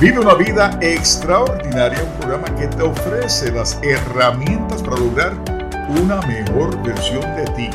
Vive 0.00 0.18
una 0.18 0.32
vida 0.32 0.78
extraordinaria, 0.80 2.02
un 2.02 2.20
programa 2.20 2.54
que 2.56 2.66
te 2.68 2.82
ofrece 2.82 3.52
las 3.52 3.78
herramientas 3.82 4.82
para 4.82 4.96
lograr 4.96 5.34
una 5.90 6.22
mejor 6.22 6.74
versión 6.82 7.20
de 7.36 7.44
ti. 7.54 7.70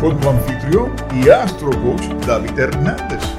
Con 0.00 0.20
tu 0.20 0.30
anfitrión 0.30 0.94
y 1.12 1.28
astro 1.28 1.70
coach 1.82 2.04
David 2.24 2.56
Hernández. 2.56 3.35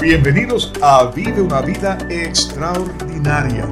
Bienvenidos 0.00 0.72
a 0.80 1.10
Vive 1.10 1.42
una 1.42 1.60
vida 1.60 1.98
extraordinaria. 2.08 3.66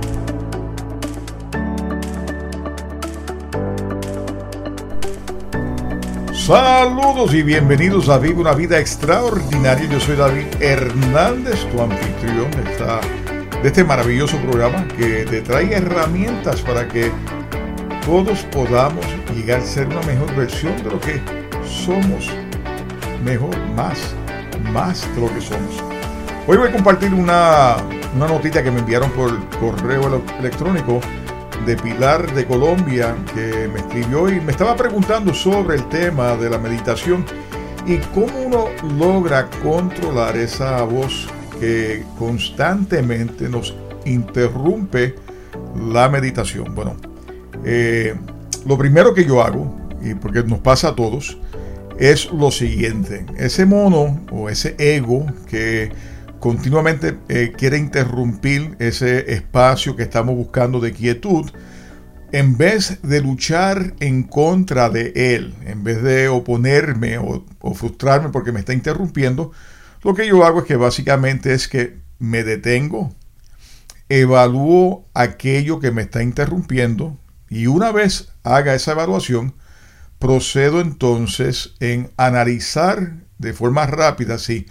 Saludos 6.34 7.32
y 7.32 7.44
bienvenidos 7.44 8.08
a 8.08 8.18
Vive 8.18 8.40
una 8.40 8.54
vida 8.54 8.80
extraordinaria. 8.80 9.88
Yo 9.88 10.00
soy 10.00 10.16
David 10.16 10.46
Hernández, 10.58 11.64
tu 11.70 11.80
anfitrión 11.80 12.50
de, 12.50 12.72
esta, 12.72 13.00
de 13.62 13.68
este 13.68 13.84
maravilloso 13.84 14.36
programa 14.38 14.84
que 14.96 15.24
te 15.26 15.42
trae 15.42 15.74
herramientas 15.74 16.60
para 16.62 16.88
que 16.88 17.12
todos 18.04 18.40
podamos 18.50 19.06
llegar 19.32 19.60
a 19.60 19.64
ser 19.64 19.86
una 19.86 20.02
mejor 20.02 20.34
versión 20.34 20.76
de 20.82 20.90
lo 20.90 21.00
que 21.00 21.22
somos. 21.64 22.28
Mejor, 23.24 23.56
más, 23.76 24.12
más 24.72 25.08
de 25.14 25.20
lo 25.20 25.32
que 25.32 25.40
somos. 25.40 25.85
Hoy 26.48 26.58
voy 26.58 26.68
a 26.68 26.72
compartir 26.72 27.12
una, 27.12 27.76
una 28.14 28.28
notita 28.28 28.62
que 28.62 28.70
me 28.70 28.78
enviaron 28.78 29.10
por 29.10 29.32
correo 29.58 30.22
electrónico 30.38 31.00
de 31.66 31.76
Pilar 31.76 32.32
de 32.34 32.46
Colombia 32.46 33.16
que 33.34 33.68
me 33.72 33.80
escribió 33.80 34.28
y 34.28 34.40
me 34.40 34.52
estaba 34.52 34.76
preguntando 34.76 35.34
sobre 35.34 35.74
el 35.74 35.88
tema 35.88 36.36
de 36.36 36.48
la 36.48 36.58
meditación 36.58 37.24
y 37.84 37.96
cómo 38.14 38.44
uno 38.46 38.66
logra 38.96 39.50
controlar 39.60 40.36
esa 40.36 40.84
voz 40.84 41.26
que 41.58 42.04
constantemente 42.16 43.48
nos 43.48 43.74
interrumpe 44.04 45.16
la 45.90 46.08
meditación. 46.08 46.76
Bueno, 46.76 46.94
eh, 47.64 48.14
lo 48.64 48.78
primero 48.78 49.14
que 49.14 49.24
yo 49.24 49.42
hago, 49.42 49.74
y 50.00 50.14
porque 50.14 50.44
nos 50.44 50.60
pasa 50.60 50.90
a 50.90 50.94
todos, 50.94 51.38
es 51.98 52.30
lo 52.30 52.52
siguiente. 52.52 53.26
Ese 53.36 53.66
mono 53.66 54.20
o 54.30 54.48
ese 54.48 54.76
ego 54.78 55.26
que 55.48 55.90
continuamente 56.40 57.18
eh, 57.28 57.52
quiere 57.56 57.78
interrumpir 57.78 58.76
ese 58.78 59.32
espacio 59.32 59.96
que 59.96 60.02
estamos 60.02 60.34
buscando 60.34 60.80
de 60.80 60.92
quietud, 60.92 61.50
en 62.32 62.56
vez 62.58 63.00
de 63.02 63.20
luchar 63.20 63.94
en 64.00 64.24
contra 64.24 64.90
de 64.90 65.12
él, 65.14 65.54
en 65.64 65.84
vez 65.84 66.02
de 66.02 66.28
oponerme 66.28 67.18
o, 67.18 67.44
frustrarme 67.74 68.30
porque 68.30 68.52
me 68.52 68.60
está 68.60 68.72
interrumpiendo, 68.72 69.52
lo 70.02 70.14
que 70.14 70.26
yo 70.26 70.44
hago 70.44 70.60
es 70.60 70.64
que 70.66 70.76
básicamente 70.76 71.54
es 71.54 71.68
que 71.68 71.98
me 72.18 72.44
detengo, 72.44 73.14
evalúo 74.08 75.08
aquello 75.14 75.80
que 75.80 75.90
me 75.90 76.02
está 76.02 76.22
interrumpiendo 76.22 77.18
y 77.48 77.66
una 77.66 77.92
vez 77.92 78.32
haga 78.42 78.74
esa 78.74 78.92
evaluación, 78.92 79.54
procedo 80.18 80.80
entonces 80.80 81.74
en 81.80 82.10
analizar 82.16 83.24
de 83.38 83.52
forma 83.52 83.86
rápida 83.86 84.38
si 84.38 84.66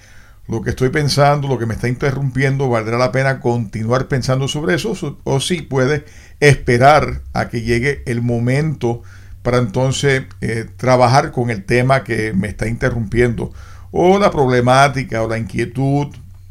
lo 0.47 0.61
que 0.61 0.71
estoy 0.71 0.89
pensando, 0.89 1.47
lo 1.47 1.57
que 1.57 1.65
me 1.65 1.73
está 1.73 1.87
interrumpiendo, 1.87 2.69
valdrá 2.69 2.97
la 2.97 3.11
pena 3.11 3.39
continuar 3.39 4.07
pensando 4.07 4.47
sobre 4.47 4.75
eso 4.75 5.17
o 5.23 5.39
si 5.39 5.61
puede 5.61 6.05
esperar 6.39 7.21
a 7.33 7.49
que 7.49 7.61
llegue 7.61 8.03
el 8.05 8.21
momento 8.21 9.01
para 9.41 9.57
entonces 9.57 10.23
eh, 10.41 10.65
trabajar 10.77 11.31
con 11.31 11.49
el 11.49 11.65
tema 11.65 12.03
que 12.03 12.33
me 12.33 12.47
está 12.47 12.67
interrumpiendo 12.67 13.53
o 13.91 14.19
la 14.19 14.31
problemática 14.31 15.21
o 15.21 15.27
la 15.27 15.37
inquietud 15.37 16.07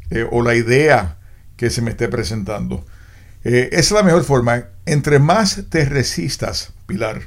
eh, 0.09 0.25
o 0.31 0.41
la 0.41 0.55
idea 0.55 1.17
que 1.57 1.69
se 1.69 1.81
me 1.81 1.91
esté 1.91 2.07
presentando. 2.07 2.85
Eh, 3.43 3.69
esa 3.71 3.79
es 3.79 3.91
la 3.91 4.03
mejor 4.03 4.23
forma. 4.23 4.65
Entre 4.85 5.19
más 5.19 5.63
te 5.69 5.85
resistas, 5.85 6.73
Pilar, 6.85 7.21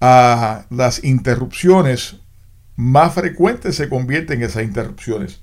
a 0.00 0.66
las 0.70 1.04
interrupciones, 1.04 2.16
más 2.76 3.14
frecuentes 3.14 3.76
se 3.76 3.88
convierten 3.88 4.42
esas 4.42 4.64
interrupciones. 4.64 5.40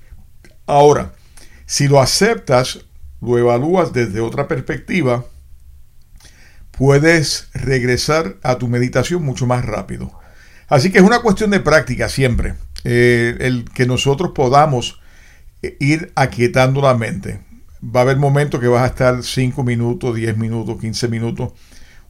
Ahora, 0.66 1.12
si 1.66 1.88
lo 1.88 2.00
aceptas, 2.00 2.80
lo 3.20 3.38
evalúas 3.38 3.92
desde 3.92 4.20
otra 4.20 4.48
perspectiva, 4.48 5.24
puedes 6.70 7.48
regresar 7.54 8.36
a 8.42 8.56
tu 8.56 8.68
meditación 8.68 9.24
mucho 9.24 9.46
más 9.46 9.64
rápido. 9.64 10.12
Así 10.68 10.90
que 10.90 10.98
es 10.98 11.04
una 11.04 11.20
cuestión 11.20 11.50
de 11.50 11.60
práctica 11.60 12.08
siempre, 12.08 12.54
eh, 12.84 13.36
el 13.40 13.64
que 13.72 13.86
nosotros 13.86 14.32
podamos 14.34 15.00
eh, 15.62 15.76
ir 15.80 16.12
aquietando 16.14 16.80
la 16.80 16.94
mente. 16.94 17.40
Va 17.84 18.00
a 18.00 18.02
haber 18.04 18.16
momentos 18.16 18.60
que 18.60 18.68
vas 18.68 18.82
a 18.82 18.86
estar 18.86 19.22
5 19.22 19.62
minutos, 19.64 20.14
10 20.14 20.36
minutos, 20.36 20.80
15 20.80 21.08
minutos. 21.08 21.52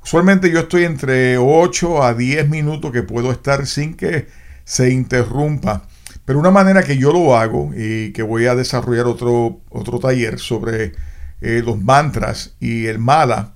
Usualmente 0.02 0.50
yo 0.50 0.60
estoy 0.60 0.84
entre 0.84 1.38
8 1.38 2.02
a 2.02 2.14
10 2.14 2.48
minutos 2.48 2.92
que 2.92 3.02
puedo 3.02 3.32
estar 3.32 3.66
sin 3.66 3.94
que 3.94 4.28
se 4.64 4.90
interrumpa 4.90 5.88
pero 6.24 6.38
una 6.38 6.50
manera 6.50 6.82
que 6.82 6.96
yo 6.96 7.12
lo 7.12 7.36
hago 7.36 7.72
y 7.76 8.12
que 8.12 8.22
voy 8.22 8.46
a 8.46 8.54
desarrollar 8.54 9.06
otro, 9.06 9.60
otro 9.70 9.98
taller 9.98 10.38
sobre 10.38 10.92
eh, 11.40 11.62
los 11.64 11.80
mantras 11.80 12.54
y 12.60 12.86
el 12.86 12.98
mala, 12.98 13.54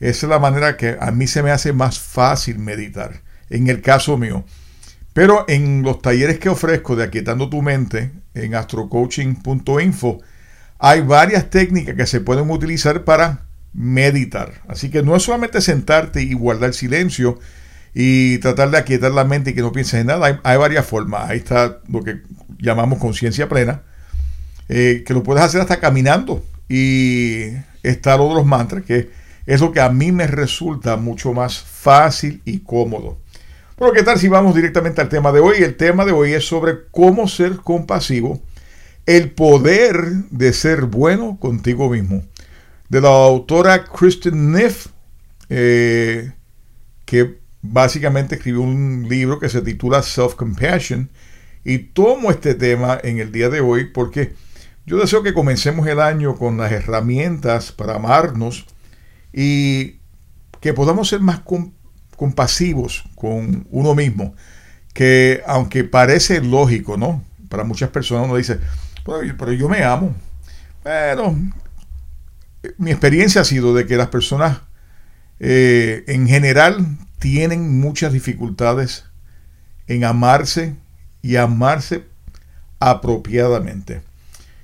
es 0.00 0.22
la 0.22 0.38
manera 0.38 0.76
que 0.76 0.96
a 1.00 1.10
mí 1.10 1.26
se 1.26 1.42
me 1.42 1.50
hace 1.50 1.72
más 1.72 1.98
fácil 1.98 2.58
meditar, 2.58 3.22
en 3.50 3.68
el 3.68 3.82
caso 3.82 4.16
mío. 4.16 4.44
Pero 5.12 5.46
en 5.48 5.82
los 5.82 6.02
talleres 6.02 6.38
que 6.38 6.50
ofrezco 6.50 6.96
de 6.96 7.04
Aquietando 7.04 7.48
tu 7.48 7.62
mente 7.62 8.10
en 8.34 8.54
astrocoaching.info, 8.54 10.20
hay 10.78 11.00
varias 11.00 11.48
técnicas 11.48 11.94
que 11.94 12.06
se 12.06 12.20
pueden 12.20 12.50
utilizar 12.50 13.04
para 13.04 13.46
meditar. 13.72 14.62
Así 14.68 14.90
que 14.90 15.02
no 15.02 15.16
es 15.16 15.22
solamente 15.22 15.60
sentarte 15.60 16.22
y 16.22 16.34
guardar 16.34 16.74
silencio, 16.74 17.38
y 17.98 18.36
tratar 18.40 18.70
de 18.70 18.76
aquietar 18.76 19.10
la 19.12 19.24
mente 19.24 19.50
y 19.50 19.54
que 19.54 19.62
no 19.62 19.72
pienses 19.72 19.94
en 20.02 20.08
nada. 20.08 20.38
Hay, 20.42 20.56
varias 20.58 20.84
formas. 20.84 21.30
Ahí 21.30 21.38
está 21.38 21.78
lo 21.88 22.02
que 22.02 22.20
llamamos 22.58 22.98
conciencia 22.98 23.48
plena, 23.48 23.84
eh, 24.68 25.02
que 25.06 25.14
lo 25.14 25.22
puedes 25.22 25.42
hacer 25.42 25.62
hasta 25.62 25.80
caminando. 25.80 26.44
Y 26.68 27.52
está 27.82 28.18
lo 28.18 28.28
de 28.28 28.34
los 28.34 28.44
mantras, 28.44 28.84
que 28.84 29.08
es 29.46 29.62
lo 29.62 29.72
que 29.72 29.80
a 29.80 29.88
mí 29.88 30.12
me 30.12 30.26
resulta 30.26 30.98
mucho 30.98 31.32
más 31.32 31.58
fácil 31.58 32.42
y 32.44 32.58
cómodo. 32.58 33.16
Bueno, 33.78 33.94
¿qué 33.94 34.02
tal 34.02 34.18
si 34.18 34.28
vamos 34.28 34.54
directamente 34.54 35.00
al 35.00 35.08
tema 35.08 35.32
de 35.32 35.40
hoy? 35.40 35.62
El 35.62 35.78
tema 35.78 36.04
de 36.04 36.12
hoy 36.12 36.34
es 36.34 36.46
sobre 36.46 36.88
cómo 36.90 37.26
ser 37.28 37.56
compasivo, 37.56 38.42
el 39.06 39.30
poder 39.30 40.04
de 40.28 40.52
ser 40.52 40.82
bueno 40.82 41.38
contigo 41.40 41.88
mismo. 41.88 42.22
De 42.90 43.00
la 43.00 43.08
autora 43.08 43.84
Kristen 43.84 44.52
Neff, 44.52 44.88
eh, 45.48 46.32
que 47.06 47.45
básicamente 47.72 48.36
escribió 48.36 48.62
un 48.62 49.06
libro 49.08 49.38
que 49.38 49.48
se 49.48 49.62
titula 49.62 50.02
Self-Compassion 50.02 51.08
y 51.64 51.78
tomo 51.78 52.30
este 52.30 52.54
tema 52.54 52.98
en 53.02 53.18
el 53.18 53.32
día 53.32 53.48
de 53.48 53.60
hoy 53.60 53.86
porque 53.86 54.34
yo 54.86 54.98
deseo 54.98 55.22
que 55.22 55.34
comencemos 55.34 55.86
el 55.88 56.00
año 56.00 56.36
con 56.36 56.56
las 56.58 56.70
herramientas 56.70 57.72
para 57.72 57.96
amarnos 57.96 58.66
y 59.32 59.96
que 60.60 60.72
podamos 60.72 61.08
ser 61.08 61.20
más 61.20 61.40
compasivos 62.16 63.04
con 63.16 63.66
uno 63.70 63.94
mismo, 63.94 64.34
que 64.94 65.42
aunque 65.46 65.84
parece 65.84 66.40
lógico, 66.40 66.96
¿no? 66.96 67.24
Para 67.48 67.64
muchas 67.64 67.90
personas 67.90 68.26
uno 68.26 68.36
dice, 68.36 68.60
pero 69.04 69.52
yo 69.52 69.68
me 69.68 69.82
amo. 69.82 70.14
Bueno, 70.82 71.36
mi 72.78 72.90
experiencia 72.90 73.40
ha 73.40 73.44
sido 73.44 73.74
de 73.74 73.86
que 73.86 73.96
las 73.96 74.08
personas 74.08 74.60
eh, 75.40 76.04
en 76.06 76.26
general 76.26 76.96
tienen 77.18 77.80
muchas 77.80 78.12
dificultades 78.12 79.04
en 79.86 80.04
amarse 80.04 80.76
y 81.22 81.36
amarse 81.36 82.04
apropiadamente. 82.78 84.02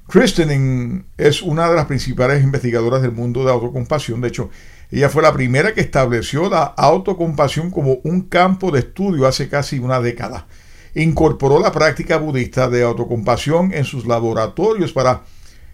Kristen 0.09 1.07
es 1.17 1.43
una 1.43 1.69
de 1.69 1.75
las 1.75 1.87
principales 1.87 2.43
investigadoras 2.43 3.01
del 3.03 3.13
mundo 3.13 3.45
de 3.45 3.51
autocompasión. 3.51 4.21
De 4.21 4.29
hecho, 4.29 4.51
ella 4.91 5.09
fue 5.09 5.23
la 5.23 5.33
primera 5.33 5.73
que 5.73 5.81
estableció 5.81 6.51
la 6.51 6.65
autocompasión 6.65 7.71
como 7.71 7.99
un 8.05 8.23
campo 8.23 8.71
de 8.71 8.81
estudio 8.81 9.27
hace 9.27 9.49
casi 9.49 9.79
una 9.79 10.01
década. 10.01 10.47
Incorporó 10.95 11.59
la 11.61 11.73
práctica 11.73 12.19
budista 12.19 12.69
de 12.69 12.83
autocompasión 12.83 13.73
en 13.73 13.85
sus 13.85 14.07
laboratorios 14.07 14.93
para 14.93 15.23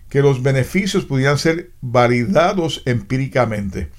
que 0.08 0.22
los 0.22 0.42
beneficios 0.42 1.04
pudieran 1.04 1.38
ser 1.38 1.72
validados 1.80 2.82
empíricamente 2.86 3.90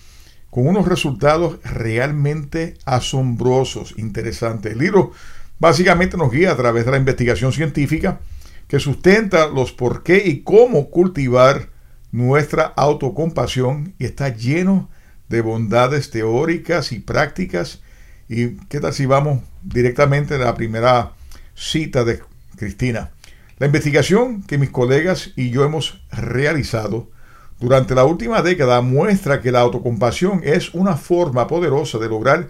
con 0.49 0.67
unos 0.67 0.87
resultados 0.87 1.59
realmente 1.63 2.77
asombrosos, 2.85 3.93
interesantes. 3.97 4.73
El 4.73 4.79
libro 4.79 5.11
básicamente 5.59 6.17
nos 6.17 6.31
guía 6.31 6.51
a 6.51 6.57
través 6.57 6.85
de 6.85 6.91
la 6.91 6.97
investigación 6.97 7.51
científica 7.51 8.19
que 8.67 8.79
sustenta 8.79 9.47
los 9.47 9.71
por 9.71 10.03
qué 10.03 10.23
y 10.25 10.41
cómo 10.41 10.89
cultivar 10.89 11.69
nuestra 12.11 12.65
autocompasión 12.75 13.93
y 13.99 14.05
está 14.05 14.29
lleno 14.29 14.89
de 15.27 15.41
bondades 15.41 16.11
teóricas 16.11 16.91
y 16.91 16.99
prácticas. 16.99 17.81
¿Y 18.27 18.57
qué 18.67 18.79
tal 18.79 18.93
si 18.93 19.05
vamos 19.05 19.41
directamente 19.63 20.35
a 20.35 20.39
la 20.39 20.55
primera 20.55 21.13
cita 21.55 22.03
de 22.03 22.21
Cristina? 22.55 23.11
La 23.57 23.65
investigación 23.65 24.43
que 24.43 24.57
mis 24.57 24.69
colegas 24.69 25.31
y 25.35 25.49
yo 25.49 25.65
hemos 25.65 26.01
realizado 26.11 27.09
durante 27.59 27.93
la 27.93 28.05
última 28.05 28.41
década 28.41 28.79
muestra 28.81 29.41
que 29.41 29.51
la 29.51 29.59
autocompasión 29.59 30.41
es 30.43 30.73
una 30.73 30.95
forma 30.95 31.47
poderosa 31.47 31.97
de 31.97 32.07
lograr 32.07 32.47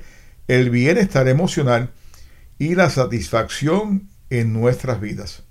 el 0.47 0.69
bienestar 0.69 1.27
emocional 1.27 1.89
y 2.59 2.75
la 2.75 2.89
satisfacción 2.89 4.09
en 4.29 4.53
nuestras 4.53 5.01
vidas. 5.01 5.43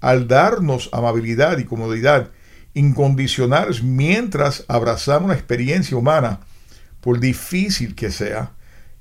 Al 0.00 0.28
darnos 0.28 0.90
amabilidad 0.92 1.56
y 1.58 1.64
comodidad 1.64 2.30
incondicionales 2.74 3.82
mientras 3.82 4.64
abrazamos 4.68 5.30
la 5.30 5.34
experiencia 5.34 5.96
humana, 5.96 6.40
por 7.00 7.18
difícil 7.18 7.94
que 7.94 8.10
sea, 8.10 8.52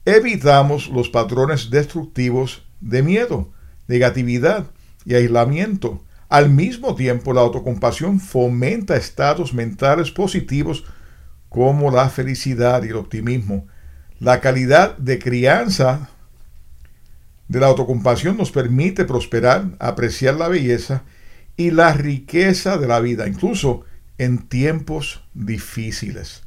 evitamos 0.06 0.88
los 0.88 1.09
patrones 1.09 1.69
destructivos 1.71 2.63
de 2.79 3.03
miedo, 3.03 3.51
negatividad 3.88 4.67
y 5.03 5.15
aislamiento 5.15 6.05
al 6.30 6.50
mismo 6.50 6.95
tiempo, 6.95 7.33
la 7.33 7.42
autocompasión 7.42 8.19
fomenta 8.19 8.95
estados 8.95 9.54
mentales 9.54 10.12
positivos 10.12 10.83
como 11.50 11.92
la 11.92 12.10
felicidad 12.10 12.83
y 12.83 12.88
el 12.88 12.95
optimismo. 12.95 13.68
La 14.19 14.42
calidad 14.42 14.98
de 14.98 15.19
crianza 15.19 16.10
de 17.48 17.60
la 17.60 17.68
autocompasión 17.68 18.38
nos 18.38 18.51
permite 18.51 19.06
prosperar, 19.06 19.75
apreciar 19.80 20.36
la 20.36 20.48
belleza 20.48 21.04
y 21.57 21.69
la 21.72 21.94
riqueza 21.94 22.77
de 22.77 22.88
la 22.88 23.00
vida, 23.00 23.27
incluso 23.27 23.83
en 24.18 24.39
tiempos 24.48 25.24
difíciles. 25.33 26.42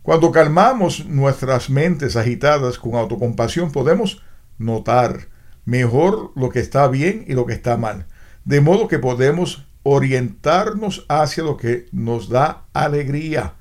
Cuando 0.00 0.32
calmamos 0.32 1.04
nuestras 1.06 1.68
mentes 1.68 2.16
agitadas 2.16 2.78
con 2.78 2.94
autocompasión, 2.94 3.70
podemos 3.70 4.22
notar 4.58 5.28
mejor 5.64 6.32
lo 6.34 6.48
que 6.48 6.60
está 6.60 6.88
bien 6.88 7.24
y 7.28 7.34
lo 7.34 7.44
que 7.46 7.52
está 7.52 7.76
mal 7.76 8.06
de 8.44 8.60
modo 8.60 8.88
que 8.88 8.98
podemos 8.98 9.66
orientarnos 9.82 11.04
hacia 11.08 11.44
lo 11.44 11.56
que 11.56 11.88
nos 11.92 12.28
da 12.28 12.64
alegría. 12.72 13.54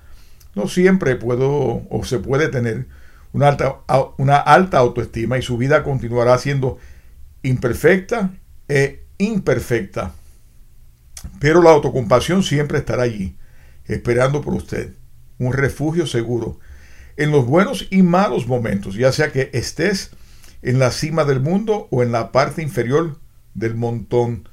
No 0.55 0.67
siempre 0.67 1.15
puedo 1.15 1.83
o 1.89 2.03
se 2.03 2.19
puede 2.19 2.47
tener 2.49 2.87
una 3.33 3.47
alta, 3.47 3.77
una 4.17 4.37
alta 4.37 4.77
autoestima 4.77 5.37
y 5.37 5.41
su 5.41 5.57
vida 5.57 5.83
continuará 5.83 6.37
siendo 6.37 6.77
imperfecta 7.43 8.31
e 8.67 9.05
imperfecta. 9.17 10.13
Pero 11.39 11.61
la 11.61 11.71
autocompasión 11.71 12.43
siempre 12.43 12.79
estará 12.79 13.03
allí, 13.03 13.37
esperando 13.85 14.41
por 14.41 14.53
usted, 14.53 14.93
un 15.37 15.53
refugio 15.53 16.05
seguro 16.07 16.59
en 17.17 17.31
los 17.31 17.45
buenos 17.45 17.87
y 17.91 18.03
malos 18.03 18.47
momentos, 18.47 18.95
ya 18.95 19.11
sea 19.11 19.31
que 19.31 19.49
estés 19.53 20.11
en 20.61 20.79
la 20.79 20.91
cima 20.91 21.25
del 21.25 21.39
mundo 21.39 21.87
o 21.91 22.03
en 22.03 22.11
la 22.11 22.31
parte 22.31 22.61
inferior 22.61 23.19
del 23.53 23.75
montón 23.75 24.47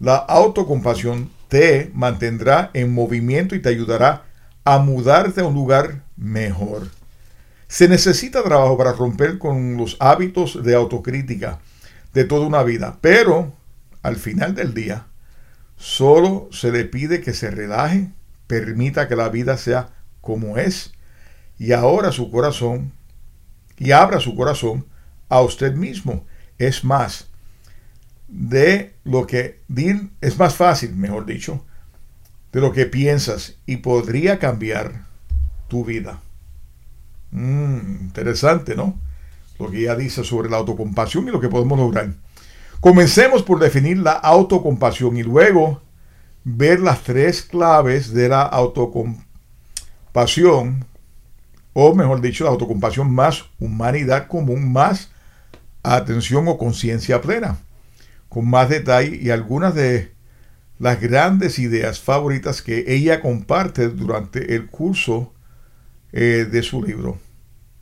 la 0.00 0.16
autocompasión 0.16 1.30
te 1.48 1.90
mantendrá 1.94 2.70
en 2.72 2.92
movimiento 2.92 3.54
y 3.54 3.60
te 3.60 3.68
ayudará 3.68 4.24
a 4.64 4.78
mudarte 4.78 5.42
a 5.42 5.46
un 5.46 5.54
lugar 5.54 6.04
mejor. 6.16 6.88
Se 7.68 7.86
necesita 7.86 8.42
trabajo 8.42 8.76
para 8.76 8.92
romper 8.92 9.38
con 9.38 9.76
los 9.76 9.96
hábitos 10.00 10.64
de 10.64 10.74
autocrítica 10.74 11.60
de 12.14 12.24
toda 12.24 12.46
una 12.46 12.62
vida, 12.62 12.98
pero 13.00 13.52
al 14.02 14.16
final 14.16 14.54
del 14.54 14.74
día 14.74 15.06
solo 15.76 16.48
se 16.50 16.72
le 16.72 16.84
pide 16.84 17.20
que 17.20 17.34
se 17.34 17.50
relaje, 17.50 18.10
permita 18.46 19.06
que 19.06 19.16
la 19.16 19.28
vida 19.28 19.56
sea 19.56 19.90
como 20.20 20.56
es 20.56 20.92
y 21.58 21.72
ahora 21.72 22.10
su 22.10 22.30
corazón 22.30 22.92
y 23.78 23.92
abra 23.92 24.18
su 24.20 24.34
corazón 24.34 24.86
a 25.28 25.40
usted 25.40 25.74
mismo. 25.74 26.26
Es 26.58 26.84
más, 26.84 27.29
de 28.30 28.94
lo 29.04 29.26
que 29.26 29.60
es 30.20 30.38
más 30.38 30.54
fácil, 30.54 30.94
mejor 30.94 31.26
dicho, 31.26 31.64
de 32.52 32.60
lo 32.60 32.72
que 32.72 32.86
piensas 32.86 33.56
y 33.66 33.78
podría 33.78 34.38
cambiar 34.38 35.06
tu 35.68 35.84
vida. 35.84 36.20
Mm, 37.32 38.02
interesante, 38.02 38.74
¿no? 38.74 38.98
Lo 39.58 39.70
que 39.70 39.82
ella 39.82 39.96
dice 39.96 40.24
sobre 40.24 40.48
la 40.48 40.58
autocompasión 40.58 41.28
y 41.28 41.30
lo 41.30 41.40
que 41.40 41.48
podemos 41.48 41.78
lograr. 41.78 42.12
Comencemos 42.80 43.42
por 43.42 43.58
definir 43.58 43.98
la 43.98 44.12
autocompasión 44.12 45.16
y 45.16 45.22
luego 45.22 45.82
ver 46.44 46.80
las 46.80 47.02
tres 47.02 47.42
claves 47.42 48.14
de 48.14 48.28
la 48.28 48.42
autocompasión, 48.42 50.84
o 51.72 51.94
mejor 51.94 52.20
dicho, 52.20 52.44
la 52.44 52.50
autocompasión 52.50 53.12
más 53.12 53.44
humanidad 53.58 54.28
común, 54.28 54.72
más 54.72 55.10
atención 55.82 56.46
o 56.48 56.56
conciencia 56.56 57.20
plena 57.20 57.58
con 58.30 58.48
más 58.48 58.70
detalle 58.70 59.18
y 59.20 59.28
algunas 59.28 59.74
de 59.74 60.14
las 60.78 60.98
grandes 60.98 61.58
ideas 61.58 62.00
favoritas 62.00 62.62
que 62.62 62.84
ella 62.86 63.20
comparte 63.20 63.90
durante 63.90 64.54
el 64.54 64.68
curso 64.68 65.34
eh, 66.12 66.46
de 66.50 66.62
su 66.62 66.82
libro. 66.82 67.18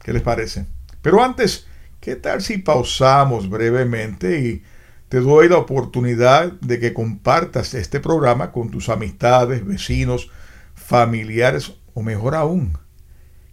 ¿Qué 0.02 0.12
les 0.12 0.22
parece? 0.22 0.66
Pero 1.02 1.22
antes, 1.22 1.66
¿qué 2.00 2.16
tal 2.16 2.42
si 2.42 2.58
pausamos 2.58 3.48
brevemente 3.48 4.40
y 4.40 4.62
te 5.08 5.20
doy 5.20 5.48
la 5.48 5.58
oportunidad 5.58 6.50
de 6.52 6.80
que 6.80 6.94
compartas 6.94 7.74
este 7.74 8.00
programa 8.00 8.50
con 8.50 8.70
tus 8.70 8.88
amistades, 8.88 9.64
vecinos, 9.64 10.30
familiares 10.74 11.74
o 11.92 12.02
mejor 12.02 12.34
aún? 12.34 12.76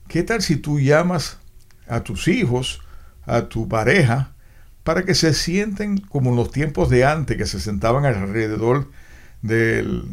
¿Qué 0.07 0.24
tal 0.24 0.41
si 0.41 0.56
tú 0.56 0.80
llamas 0.80 1.39
a 1.88 2.03
tus 2.03 2.30
hijos, 2.30 2.81
a 3.25 3.50
tu 3.50 3.68
pareja, 3.68 4.34
para 4.85 5.03
que 5.03 5.15
se 5.15 5.33
sienten 5.33 5.97
como 5.97 6.29
en 6.29 6.35
los 6.35 6.51
tiempos 6.51 6.91
de 6.91 7.05
antes, 7.05 7.36
que 7.38 7.48
se 7.48 7.60
sentaban 7.60 8.05
alrededor 8.05 8.88
del 9.41 10.05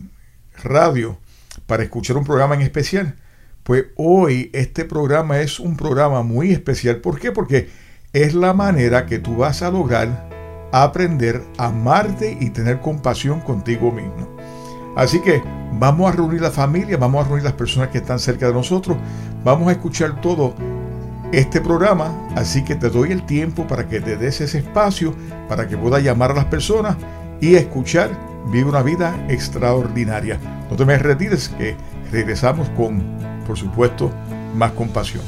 radio 0.65 1.19
para 1.67 1.83
escuchar 1.83 2.17
un 2.17 2.25
programa 2.25 2.55
en 2.55 2.63
especial. 2.63 3.17
Pues 3.65 3.85
hoy 3.97 4.51
este 4.55 4.87
programa 4.87 5.41
es 5.41 5.61
un 5.61 5.77
programa 5.77 6.23
muy 6.23 6.53
especial. 6.53 6.97
¿Por 6.97 7.21
qué? 7.21 7.33
Porque 7.33 7.69
es 8.15 8.33
la 8.33 8.55
manera 8.55 9.05
que 9.05 9.19
tú 9.19 9.37
vas 9.37 9.61
a 9.61 9.71
lograr 9.71 10.31
aprender 10.73 11.43
a 11.59 11.67
amarte 11.67 12.39
y 12.41 12.49
tener 12.49 12.81
compasión 12.81 13.41
contigo 13.41 13.93
mismo. 13.93 14.35
Así 14.97 15.21
que 15.21 15.43
vamos 15.75 16.11
a 16.11 16.17
reunir 16.17 16.41
la 16.41 16.51
familia, 16.51 16.97
vamos 16.97 17.23
a 17.23 17.29
reunir 17.29 17.45
las 17.45 17.53
personas 17.53 17.91
que 17.91 17.99
están 17.99 18.19
cerca 18.19 18.47
de 18.47 18.55
nosotros, 18.55 18.97
vamos 19.45 19.69
a 19.69 19.73
escuchar 19.73 20.19
todo 20.23 20.55
este 21.33 21.61
programa, 21.61 22.29
así 22.37 22.63
que 22.63 22.75
te 22.75 22.91
doy 22.91 23.11
el 23.11 23.25
tiempo 23.25 23.67
para 23.67 23.89
que 23.89 24.01
te 24.01 24.17
des 24.17 24.41
ese 24.41 24.59
espacio, 24.59 25.15
para 25.49 25.67
que 25.67 25.77
puedas 25.77 26.03
llamar 26.03 26.31
a 26.31 26.35
las 26.35 26.45
personas 26.47 26.97
y 27.41 27.55
escuchar 27.57 28.11
Vive 28.47 28.69
una 28.69 28.83
vida 28.83 29.15
extraordinaria. 29.29 30.39
No 30.69 30.77
te 30.77 30.85
me 30.85 30.99
retires 30.99 31.49
que 31.49 31.77
regresamos 32.11 32.69
con, 32.71 33.03
por 33.47 33.57
supuesto, 33.57 34.11
más 34.55 34.73
compasión. 34.73 35.23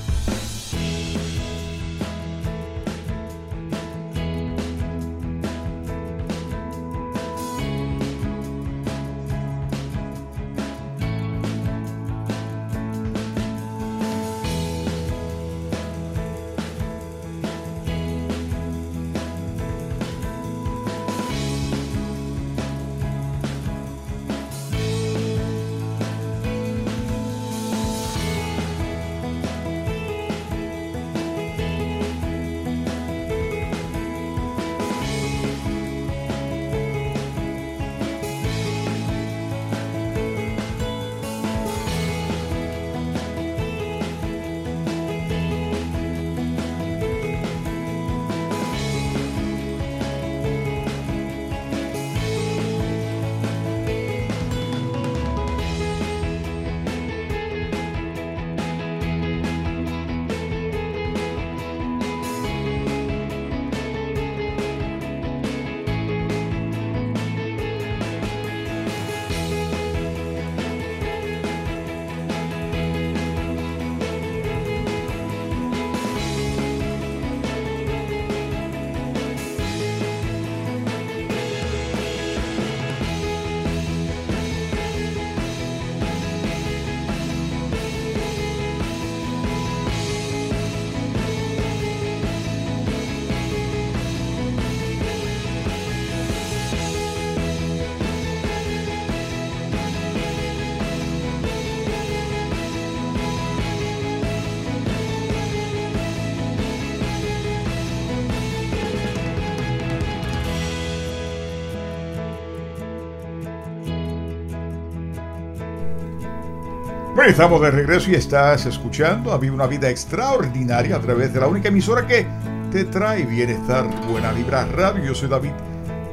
Estamos 117.27 117.63
de 117.63 117.71
regreso 117.71 118.11
y 118.11 118.17
estás 118.17 118.67
escuchando 118.67 119.33
a 119.33 119.39
Vive 119.39 119.55
una 119.55 119.67
vida 119.67 119.89
extraordinaria 119.89 120.97
a 120.97 121.01
través 121.01 121.33
de 121.33 121.41
la 121.41 121.47
única 121.47 121.69
emisora 121.69 122.07
que 122.07 122.27
te 122.71 122.85
trae 122.85 123.25
bienestar, 123.25 123.89
buena 124.11 124.31
vibra 124.31 124.67
radio. 124.67 125.03
Yo 125.05 125.15
soy 125.15 125.31
David 125.31 125.53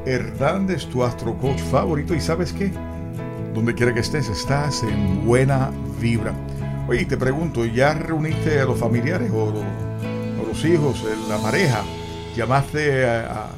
Hernández, 0.06 0.86
tu 0.86 1.04
astro 1.04 1.38
coach 1.38 1.60
favorito. 1.60 2.16
¿Y 2.16 2.22
sabes 2.22 2.54
qué? 2.54 2.72
Donde 3.54 3.76
quiera 3.76 3.94
que 3.94 4.00
estés, 4.00 4.30
estás 4.30 4.84
en 4.84 5.26
buena 5.26 5.70
vibra. 6.00 6.34
Oye, 6.88 7.04
te 7.04 7.18
pregunto, 7.18 7.66
¿ya 7.66 7.94
reuniste 7.94 8.62
a 8.62 8.66
los 8.66 8.80
familiares 8.80 9.30
o, 9.32 9.54
los 10.48 10.64
hijos, 10.64 11.06
la 11.28 11.38
pareja? 11.40 11.84
¿Llamaste 12.38 13.06
a 13.06 13.50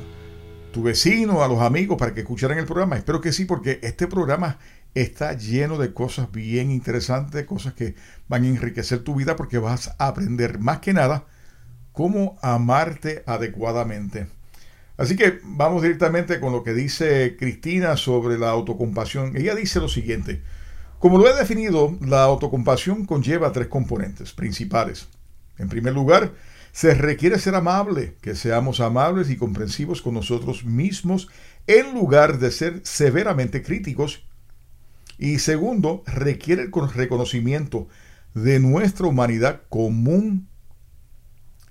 tu 0.72 0.82
vecino, 0.82 1.44
a 1.44 1.48
los 1.48 1.62
amigos 1.62 2.00
para 2.00 2.16
que 2.16 2.22
escucharan 2.22 2.58
el 2.58 2.66
programa? 2.66 2.98
Espero 2.98 3.22
que 3.22 3.32
sí, 3.32 3.46
porque 3.46 3.80
este 3.84 4.08
programa 4.08 4.58
está 4.96 5.34
lleno 5.34 5.78
de 5.78 5.94
cosas 5.94 6.32
bien 6.32 6.72
interesantes, 6.72 7.46
cosas 7.46 7.74
que 7.74 7.96
van 8.28 8.44
a 8.44 8.48
enriquecer 8.48 9.04
tu 9.04 9.16
vida 9.16 9.36
porque 9.36 9.58
vas 9.58 9.96
a 9.98 10.08
aprender 10.08 10.60
más 10.60 10.80
que 10.80 10.94
nada 10.94 11.26
cómo 11.92 12.38
amarte 12.42 13.24
adecuadamente. 13.26 14.28
Así 14.98 15.16
que 15.16 15.40
vamos 15.44 15.82
directamente 15.82 16.40
con 16.40 16.52
lo 16.52 16.64
que 16.64 16.74
dice 16.74 17.36
Cristina 17.38 17.98
sobre 17.98 18.38
la 18.38 18.50
autocompasión. 18.50 19.36
Ella 19.36 19.56
dice 19.56 19.80
lo 19.80 19.88
siguiente, 19.88 20.42
como 21.00 21.18
lo 21.18 21.28
he 21.28 21.36
definido, 21.36 21.98
la 22.02 22.24
autocompasión 22.24 23.06
conlleva 23.06 23.52
tres 23.52 23.68
componentes 23.68 24.34
principales. 24.34 25.08
En 25.58 25.68
primer 25.68 25.94
lugar, 25.94 26.32
se 26.72 26.94
requiere 26.94 27.40
ser 27.40 27.56
amable, 27.56 28.16
que 28.22 28.36
seamos 28.36 28.80
amables 28.80 29.30
y 29.30 29.38
comprensivos 29.38 30.02
con 30.02 30.14
nosotros 30.14 30.64
mismos 30.64 31.30
en 31.68 31.94
lugar 31.94 32.40
de 32.40 32.52
ser 32.52 32.82
severamente 32.84 33.62
críticos 33.62 34.26
y 35.24 35.40
segundo, 35.40 36.04
requiere 36.06 36.64
el 36.64 36.72
reconocimiento 36.94 37.88
de 38.34 38.60
nuestra 38.60 39.08
humanidad 39.08 39.62
común, 39.70 40.50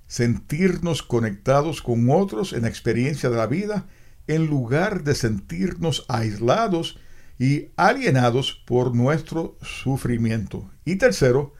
sentirnos 0.07 1.03
conectados 1.03 1.83
con 1.83 2.09
otros 2.09 2.55
en 2.55 2.63
la 2.63 2.69
experiencia 2.69 3.29
de 3.29 3.37
la 3.37 3.47
vida, 3.47 3.85
en 4.27 4.47
lugar 4.47 5.05
de 5.05 5.15
sentirnos 5.15 6.07
aislados 6.09 6.99
y 7.39 7.67
alienados 7.77 8.55
por 8.67 8.97
nuestro 8.97 9.59
sufrimiento. 9.61 10.71
Y 10.87 10.97
tercero, 10.97 11.53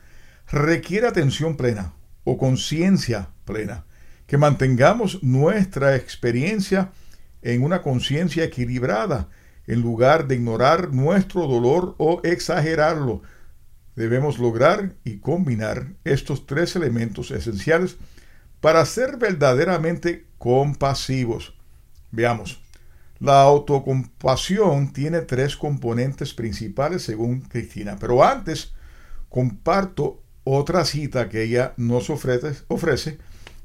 requiere 0.51 1.07
atención 1.07 1.59
plena 1.59 1.93
o 2.25 2.39
conciencia 2.39 3.29
plena, 3.45 3.85
que 4.27 4.39
mantengamos 4.39 5.23
nuestra 5.23 5.95
experiencia 5.95 6.91
en 7.43 7.63
una 7.63 7.83
conciencia 7.83 8.45
equilibrada, 8.45 9.29
en 9.66 9.81
lugar 9.81 10.26
de 10.26 10.37
ignorar 10.37 10.92
nuestro 10.92 11.47
dolor 11.47 11.95
o 11.99 12.21
exagerarlo. 12.25 13.23
Debemos 13.95 14.38
lograr 14.38 14.95
y 15.04 15.19
combinar 15.19 15.92
estos 16.04 16.47
tres 16.47 16.76
elementos 16.76 17.31
esenciales 17.31 17.97
para 18.61 18.85
ser 18.87 19.19
verdaderamente 19.19 20.26
compasivos. 20.38 21.54
Veamos. 22.11 22.61
La 23.21 23.42
autocompasión 23.42 24.92
tiene 24.92 25.21
tres 25.21 25.57
componentes 25.57 26.35
principales 26.35 27.02
según 27.02 27.42
Cristina, 27.42 27.97
pero 28.00 28.25
antes 28.25 28.73
comparto 29.28 30.23
otra 30.45 30.85
cita 30.85 31.28
que 31.28 31.45
ella 31.45 31.73
nos 31.76 32.11
ofrece, 32.11 33.19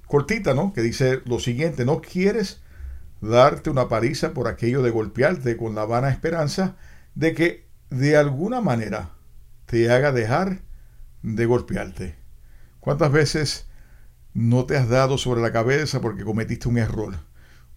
cortita, 0.05 0.53
¿no? 0.53 0.73
Que 0.73 0.81
dice 0.81 1.21
lo 1.25 1.39
siguiente, 1.39 1.85
no 1.85 2.01
quieres 2.01 2.61
darte 3.21 3.69
una 3.69 3.87
paliza 3.87 4.33
por 4.33 4.47
aquello 4.47 4.81
de 4.81 4.91
golpearte 4.91 5.57
con 5.57 5.75
la 5.75 5.85
vana 5.85 6.09
esperanza 6.09 6.75
de 7.15 7.33
que 7.33 7.67
de 7.89 8.17
alguna 8.17 8.61
manera 8.61 9.11
te 9.65 9.91
haga 9.91 10.11
dejar 10.11 10.61
de 11.23 11.45
golpearte. 11.45 12.15
¿Cuántas 12.79 13.11
veces 13.11 13.67
no 14.33 14.65
te 14.65 14.77
has 14.77 14.87
dado 14.87 15.17
sobre 15.17 15.41
la 15.41 15.51
cabeza 15.51 15.99
porque 15.99 16.23
cometiste 16.23 16.69
un 16.69 16.77
error? 16.77 17.15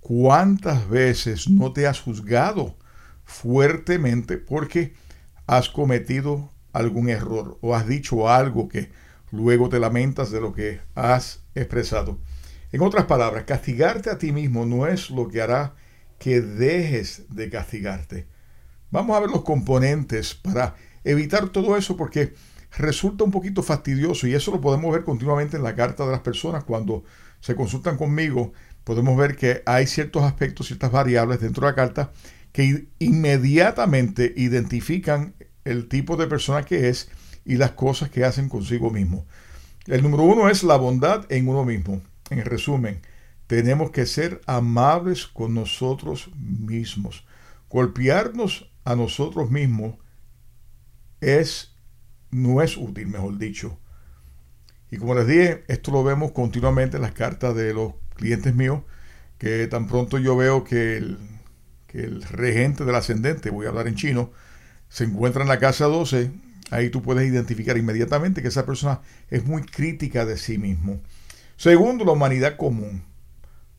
¿Cuántas 0.00 0.88
veces 0.88 1.48
no 1.48 1.72
te 1.72 1.86
has 1.86 2.00
juzgado 2.00 2.76
fuertemente 3.24 4.38
porque 4.38 4.94
has 5.46 5.68
cometido 5.68 6.50
algún 6.72 7.08
error 7.08 7.58
o 7.60 7.74
has 7.74 7.86
dicho 7.86 8.28
algo 8.28 8.68
que 8.68 8.90
luego 9.32 9.68
te 9.68 9.80
lamentas 9.80 10.30
de 10.30 10.40
lo 10.40 10.52
que 10.52 10.80
has 10.94 11.40
expresado? 11.54 12.18
En 12.72 12.82
otras 12.82 13.06
palabras, 13.06 13.44
castigarte 13.44 14.10
a 14.10 14.18
ti 14.18 14.32
mismo 14.32 14.64
no 14.64 14.86
es 14.86 15.10
lo 15.10 15.28
que 15.28 15.42
hará 15.42 15.74
que 16.18 16.40
dejes 16.40 17.24
de 17.30 17.50
castigarte. 17.50 18.26
Vamos 18.90 19.16
a 19.16 19.20
ver 19.20 19.30
los 19.30 19.42
componentes 19.42 20.34
para 20.34 20.76
evitar 21.02 21.48
todo 21.48 21.76
eso 21.76 21.96
porque 21.96 22.34
resulta 22.76 23.24
un 23.24 23.30
poquito 23.30 23.62
fastidioso 23.62 24.26
y 24.26 24.34
eso 24.34 24.52
lo 24.52 24.60
podemos 24.60 24.92
ver 24.92 25.02
continuamente 25.02 25.56
en 25.56 25.64
la 25.64 25.74
carta 25.74 26.04
de 26.04 26.12
las 26.12 26.20
personas 26.20 26.64
cuando 26.64 27.04
se 27.40 27.56
consultan 27.56 27.96
conmigo. 27.96 28.52
Podemos 28.84 29.16
ver 29.16 29.34
que 29.34 29.62
hay 29.66 29.86
ciertos 29.86 30.22
aspectos, 30.22 30.66
ciertas 30.66 30.92
variables 30.92 31.40
dentro 31.40 31.66
de 31.66 31.72
la 31.72 31.76
carta 31.76 32.12
que 32.52 32.86
inmediatamente 32.98 34.32
identifican 34.36 35.34
el 35.64 35.88
tipo 35.88 36.16
de 36.16 36.26
persona 36.26 36.64
que 36.64 36.88
es 36.88 37.10
y 37.44 37.56
las 37.56 37.72
cosas 37.72 38.10
que 38.10 38.24
hacen 38.24 38.48
consigo 38.48 38.90
mismo. 38.90 39.26
El 39.86 40.02
número 40.02 40.24
uno 40.24 40.48
es 40.48 40.62
la 40.62 40.76
bondad 40.76 41.26
en 41.30 41.48
uno 41.48 41.64
mismo. 41.64 42.02
En 42.30 42.44
resumen, 42.44 43.02
tenemos 43.46 43.90
que 43.90 44.06
ser 44.06 44.40
amables 44.46 45.26
con 45.26 45.54
nosotros 45.54 46.30
mismos. 46.36 47.26
Golpearnos 47.68 48.70
a 48.84 48.94
nosotros 48.94 49.50
mismos 49.50 49.96
es, 51.20 51.74
no 52.30 52.62
es 52.62 52.76
útil, 52.76 53.08
mejor 53.08 53.38
dicho. 53.38 53.78
Y 54.90 54.96
como 54.96 55.14
les 55.14 55.26
dije, 55.26 55.64
esto 55.68 55.90
lo 55.90 56.02
vemos 56.02 56.32
continuamente 56.32 56.96
en 56.96 57.02
las 57.02 57.12
cartas 57.12 57.54
de 57.54 57.74
los 57.74 57.94
clientes 58.14 58.54
míos, 58.54 58.82
que 59.38 59.66
tan 59.68 59.86
pronto 59.86 60.18
yo 60.18 60.36
veo 60.36 60.64
que 60.64 60.96
el, 60.96 61.18
que 61.86 62.02
el 62.02 62.22
regente 62.22 62.84
del 62.84 62.94
ascendente, 62.94 63.50
voy 63.50 63.66
a 63.66 63.70
hablar 63.70 63.88
en 63.88 63.94
chino, 63.94 64.30
se 64.88 65.04
encuentra 65.04 65.42
en 65.42 65.48
la 65.48 65.58
casa 65.58 65.86
12, 65.86 66.30
ahí 66.70 66.90
tú 66.90 67.02
puedes 67.02 67.28
identificar 67.28 67.76
inmediatamente 67.76 68.42
que 68.42 68.48
esa 68.48 68.66
persona 68.66 69.00
es 69.28 69.44
muy 69.44 69.62
crítica 69.62 70.24
de 70.24 70.36
sí 70.36 70.58
mismo. 70.58 71.00
Segundo, 71.60 72.06
la 72.06 72.12
humanidad 72.12 72.56
común. 72.56 73.04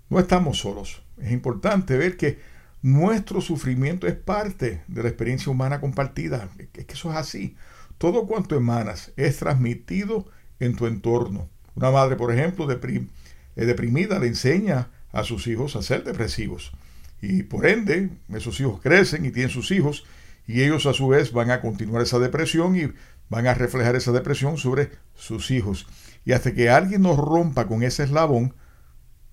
No 0.07 0.19
estamos 0.19 0.59
solos. 0.59 1.01
Es 1.19 1.31
importante 1.31 1.97
ver 1.97 2.15
que 2.15 2.38
nuestro 2.83 3.41
sufrimiento 3.41 4.05
es 4.05 4.13
parte 4.13 4.83
de 4.88 5.01
la 5.01 5.09
experiencia 5.09 5.51
humana 5.51 5.81
compartida. 5.81 6.47
Es 6.59 6.85
que 6.85 6.93
eso 6.93 7.09
es 7.09 7.17
así. 7.17 7.55
Todo 7.97 8.27
cuanto 8.27 8.55
emanas 8.55 9.13
es 9.17 9.38
transmitido 9.38 10.27
en 10.59 10.75
tu 10.75 10.85
entorno. 10.85 11.50
Una 11.73 11.89
madre, 11.89 12.17
por 12.17 12.31
ejemplo, 12.31 12.69
eh, 12.71 13.09
deprimida 13.55 14.19
le 14.19 14.27
enseña 14.27 14.89
a 15.11 15.23
sus 15.23 15.47
hijos 15.47 15.75
a 15.75 15.81
ser 15.81 16.03
depresivos. 16.03 16.73
Y 17.19 17.41
por 17.41 17.65
ende, 17.65 18.11
esos 18.29 18.59
hijos 18.59 18.79
crecen 18.79 19.25
y 19.25 19.31
tienen 19.31 19.50
sus 19.50 19.71
hijos 19.71 20.05
y 20.45 20.61
ellos 20.61 20.85
a 20.85 20.93
su 20.93 21.07
vez 21.07 21.31
van 21.31 21.50
a 21.50 21.61
continuar 21.61 22.03
esa 22.03 22.19
depresión 22.19 22.75
y 22.75 22.93
van 23.27 23.47
a 23.47 23.55
reflejar 23.55 23.95
esa 23.95 24.11
depresión 24.11 24.57
sobre 24.59 24.91
sus 25.15 25.50
hijos. 25.50 25.88
Y 26.25 26.34
hasta 26.34 26.54
que 26.54 26.70
alguien 26.70 27.01
nos 27.01 27.18
rompa 27.18 27.68
con 27.68 27.84
ese 27.84 28.04
eslabón, 28.04 28.54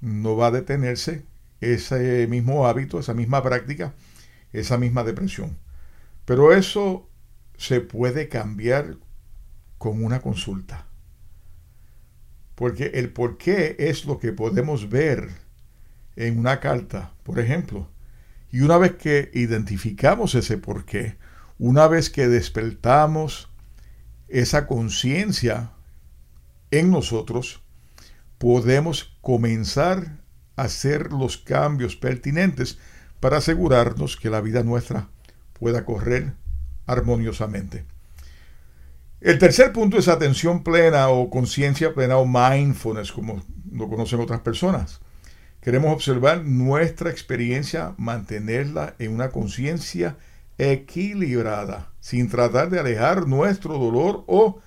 no 0.01 0.37
va 0.37 0.49
a 0.49 0.53
detenerse 0.53 1.25
ese 1.61 2.27
mismo 2.29 2.67
hábito, 2.67 2.99
esa 2.99 3.15
misma 3.15 3.43
práctica, 3.43 3.95
esa 4.53 4.79
misma 4.79 5.05
depresión. 5.05 5.59
Pero 6.25 6.53
eso 6.53 7.09
se 7.57 7.81
puede 7.81 8.29
cambiar 8.29 8.97
con 9.77 10.05
una 10.05 10.21
consulta. 10.21 10.87
Porque 12.55 12.93
el 12.95 13.11
por 13.11 13.39
qué 13.39 13.77
es 13.79 14.05
lo 14.05 14.19
que 14.19 14.33
podemos 14.33 14.89
ver 14.89 15.31
en 16.17 16.39
una 16.39 16.61
carta, 16.61 17.13
por 17.23 17.39
ejemplo. 17.39 17.89
Y 18.51 18.61
una 18.61 18.79
vez 18.79 18.97
que 18.97 19.31
identificamos 19.35 20.35
ese 20.35 20.59
por 20.59 20.85
qué, 20.85 21.17
una 21.59 21.87
vez 21.87 22.11
que 22.11 22.29
despertamos 22.29 23.49
esa 24.29 24.67
conciencia 24.67 25.73
en 26.71 26.91
nosotros, 26.91 27.63
podemos 28.39 29.17
comenzar 29.21 30.19
a 30.57 30.63
hacer 30.63 31.13
los 31.13 31.39
cambios 31.39 31.97
pertinentes 31.97 32.79
para 33.21 33.39
asegurarnos 33.39 34.17
que 34.17 34.31
la 34.31 34.41
vida 34.41 34.63
nuestra 34.63 35.09
pueda 35.59 35.85
correr 35.85 36.35
armoniosamente. 36.87 37.85
El 39.21 39.39
tercer 39.39 39.73
punto 39.73 39.99
es 39.99 40.07
atención 40.07 40.63
plena 40.63 41.09
o 41.09 41.29
conciencia 41.29 41.93
plena 41.93 42.19
o 42.19 42.27
mindfulness, 42.27 43.11
como 43.11 43.43
lo 43.73 43.89
conocen 43.89 44.21
otras 44.21 44.41
personas. 44.41 45.01
Queremos 45.61 45.93
observar 45.93 46.45
nuestra 46.45 47.11
experiencia, 47.11 47.95
mantenerla 47.99 48.95
en 49.01 49.13
una 49.13 49.31
conciencia 49.31 50.17
equilibrada, 50.57 51.91
sin 52.01 52.29
tratar 52.29 52.71
de 52.71 52.79
alejar 52.79 53.27
nuestro 53.27 53.77
dolor 53.77 54.25
o 54.29 54.61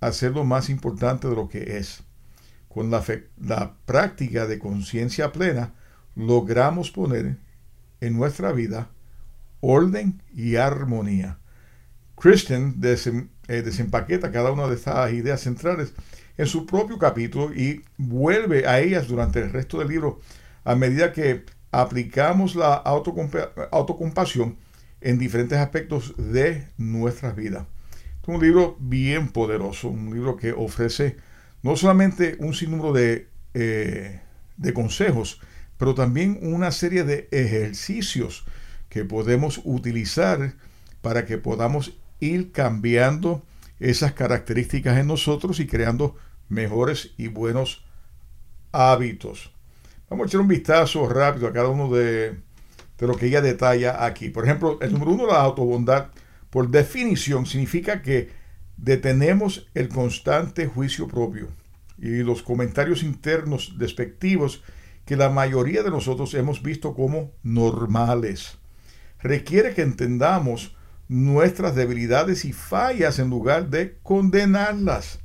hacerlo 0.00 0.44
más 0.44 0.68
importante 0.70 1.28
de 1.28 1.34
lo 1.34 1.48
que 1.48 1.78
es. 1.78 2.02
Con 2.68 2.90
la, 2.90 3.04
la 3.40 3.74
práctica 3.86 4.46
de 4.46 4.58
conciencia 4.58 5.32
plena, 5.32 5.74
logramos 6.14 6.90
poner 6.90 7.38
en 8.00 8.16
nuestra 8.16 8.52
vida 8.52 8.90
orden 9.60 10.22
y 10.34 10.56
armonía. 10.56 11.38
Christian 12.16 12.80
eh, 12.82 13.62
desempaqueta 13.62 14.32
cada 14.32 14.50
una 14.50 14.66
de 14.66 14.74
estas 14.74 15.12
ideas 15.12 15.40
centrales 15.40 15.94
en 16.36 16.46
su 16.46 16.66
propio 16.66 16.98
capítulo 16.98 17.52
y 17.54 17.82
vuelve 17.96 18.66
a 18.66 18.80
ellas 18.80 19.08
durante 19.08 19.40
el 19.40 19.52
resto 19.52 19.78
del 19.78 19.88
libro 19.88 20.20
a 20.64 20.74
medida 20.74 21.12
que 21.12 21.44
aplicamos 21.70 22.54
la 22.54 22.74
autocompasión 22.74 24.56
en 25.00 25.18
diferentes 25.18 25.58
aspectos 25.58 26.14
de 26.16 26.68
nuestras 26.76 27.36
vidas. 27.36 27.66
Un 28.28 28.42
libro 28.42 28.76
bien 28.78 29.28
poderoso, 29.28 29.88
un 29.88 30.12
libro 30.12 30.36
que 30.36 30.52
ofrece 30.52 31.16
no 31.62 31.76
solamente 31.76 32.36
un 32.40 32.52
sinnúmero 32.52 32.92
de, 32.92 33.26
eh, 33.54 34.20
de 34.58 34.74
consejos, 34.74 35.40
pero 35.78 35.94
también 35.94 36.38
una 36.42 36.70
serie 36.70 37.04
de 37.04 37.26
ejercicios 37.30 38.44
que 38.90 39.06
podemos 39.06 39.62
utilizar 39.64 40.52
para 41.00 41.24
que 41.24 41.38
podamos 41.38 41.94
ir 42.20 42.52
cambiando 42.52 43.46
esas 43.80 44.12
características 44.12 44.98
en 44.98 45.06
nosotros 45.06 45.58
y 45.58 45.66
creando 45.66 46.14
mejores 46.50 47.14
y 47.16 47.28
buenos 47.28 47.86
hábitos. 48.72 49.54
Vamos 50.10 50.24
a 50.24 50.28
echar 50.28 50.42
un 50.42 50.48
vistazo 50.48 51.08
rápido 51.08 51.48
a 51.48 51.52
cada 51.54 51.68
uno 51.68 51.88
de, 51.88 52.36
de 52.98 53.06
lo 53.06 53.16
que 53.16 53.28
ella 53.28 53.40
detalla 53.40 54.04
aquí. 54.04 54.28
Por 54.28 54.44
ejemplo, 54.44 54.78
el 54.82 54.92
número 54.92 55.12
uno, 55.12 55.26
la 55.26 55.40
autobondad, 55.40 56.08
por 56.50 56.70
definición, 56.70 57.46
significa 57.46 58.02
que 58.02 58.30
detenemos 58.76 59.68
el 59.74 59.88
constante 59.88 60.66
juicio 60.66 61.08
propio 61.08 61.48
y 61.98 62.22
los 62.22 62.42
comentarios 62.42 63.02
internos 63.02 63.74
despectivos 63.78 64.62
que 65.04 65.16
la 65.16 65.30
mayoría 65.30 65.82
de 65.82 65.90
nosotros 65.90 66.34
hemos 66.34 66.62
visto 66.62 66.94
como 66.94 67.32
normales. 67.42 68.58
Requiere 69.20 69.74
que 69.74 69.82
entendamos 69.82 70.76
nuestras 71.08 71.74
debilidades 71.74 72.44
y 72.44 72.52
fallas 72.52 73.18
en 73.18 73.30
lugar 73.30 73.70
de 73.70 73.98
condenarlas. 74.02 75.18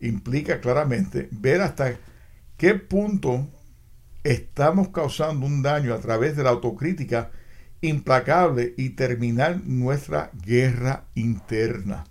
Implica 0.00 0.60
claramente 0.60 1.28
ver 1.32 1.60
hasta 1.60 1.96
qué 2.56 2.74
punto 2.74 3.48
estamos 4.22 4.88
causando 4.88 5.44
un 5.44 5.62
daño 5.62 5.92
a 5.92 5.98
través 5.98 6.36
de 6.36 6.44
la 6.44 6.50
autocrítica 6.50 7.30
implacable 7.84 8.74
y 8.76 8.90
terminar 8.90 9.62
nuestra 9.64 10.30
guerra 10.44 11.04
interna. 11.14 12.04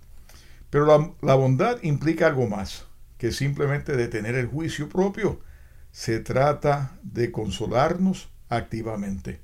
Pero 0.70 1.14
la, 1.20 1.34
bondad 1.34 1.78
implica 1.82 2.26
algo 2.26 2.48
más 2.48 2.86
que 3.18 3.32
simplemente 3.32 3.96
detener 3.96 4.34
el 4.34 4.46
juicio 4.46 4.88
propio. 4.88 5.40
Se 5.92 6.18
trata 6.20 6.98
de 7.02 7.30
consolarnos 7.30 8.28
activamente, 8.48 9.40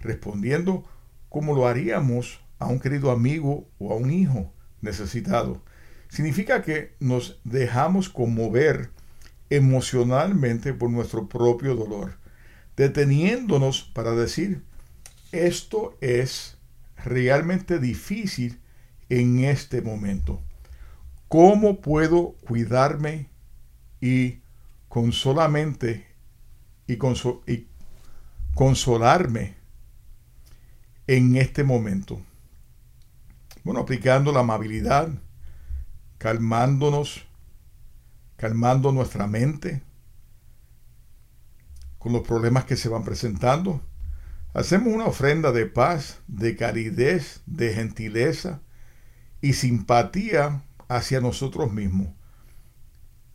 respondiendo 0.00 0.84
como 1.28 1.54
lo 1.54 1.66
haríamos 1.66 2.40
a 2.58 2.66
un 2.66 2.80
querido 2.80 3.10
amigo 3.10 3.68
o 3.78 3.92
a 3.92 3.96
un 3.96 4.10
hijo 4.10 4.52
necesitado. 4.80 5.62
Significa 6.08 6.62
que 6.62 6.94
nos 7.00 7.40
dejamos 7.44 8.08
conmover 8.08 8.90
emocionalmente 9.50 10.72
por 10.72 10.90
nuestro 10.90 11.28
propio 11.28 11.74
dolor, 11.74 12.16
deteniéndonos 12.76 13.82
para 13.82 14.12
decir, 14.12 14.62
esto 15.32 15.96
es 16.00 16.58
realmente 16.96 17.78
difícil 17.78 18.60
en 19.08 19.44
este 19.44 19.82
momento. 19.82 20.40
¿Cómo 21.28 21.80
puedo 21.80 22.34
cuidarme 22.46 23.28
y 24.00 24.40
consolamente 24.88 26.06
y, 26.86 26.94
y 26.94 27.68
consolarme 28.54 29.56
en 31.06 31.36
este 31.36 31.64
momento? 31.64 32.20
Bueno, 33.64 33.80
aplicando 33.80 34.32
la 34.32 34.40
amabilidad, 34.40 35.08
calmándonos, 36.18 37.24
calmando 38.36 38.92
nuestra 38.92 39.26
mente 39.26 39.82
con 41.98 42.12
los 42.12 42.22
problemas 42.22 42.64
que 42.64 42.76
se 42.76 42.88
van 42.88 43.04
presentando. 43.04 43.80
Hacemos 44.54 44.92
una 44.92 45.06
ofrenda 45.06 45.50
de 45.50 45.66
paz, 45.66 46.20
de 46.26 46.56
caridad, 46.56 47.22
de 47.46 47.74
gentileza 47.74 48.60
y 49.40 49.54
simpatía 49.54 50.62
hacia 50.88 51.20
nosotros 51.20 51.72
mismos, 51.72 52.08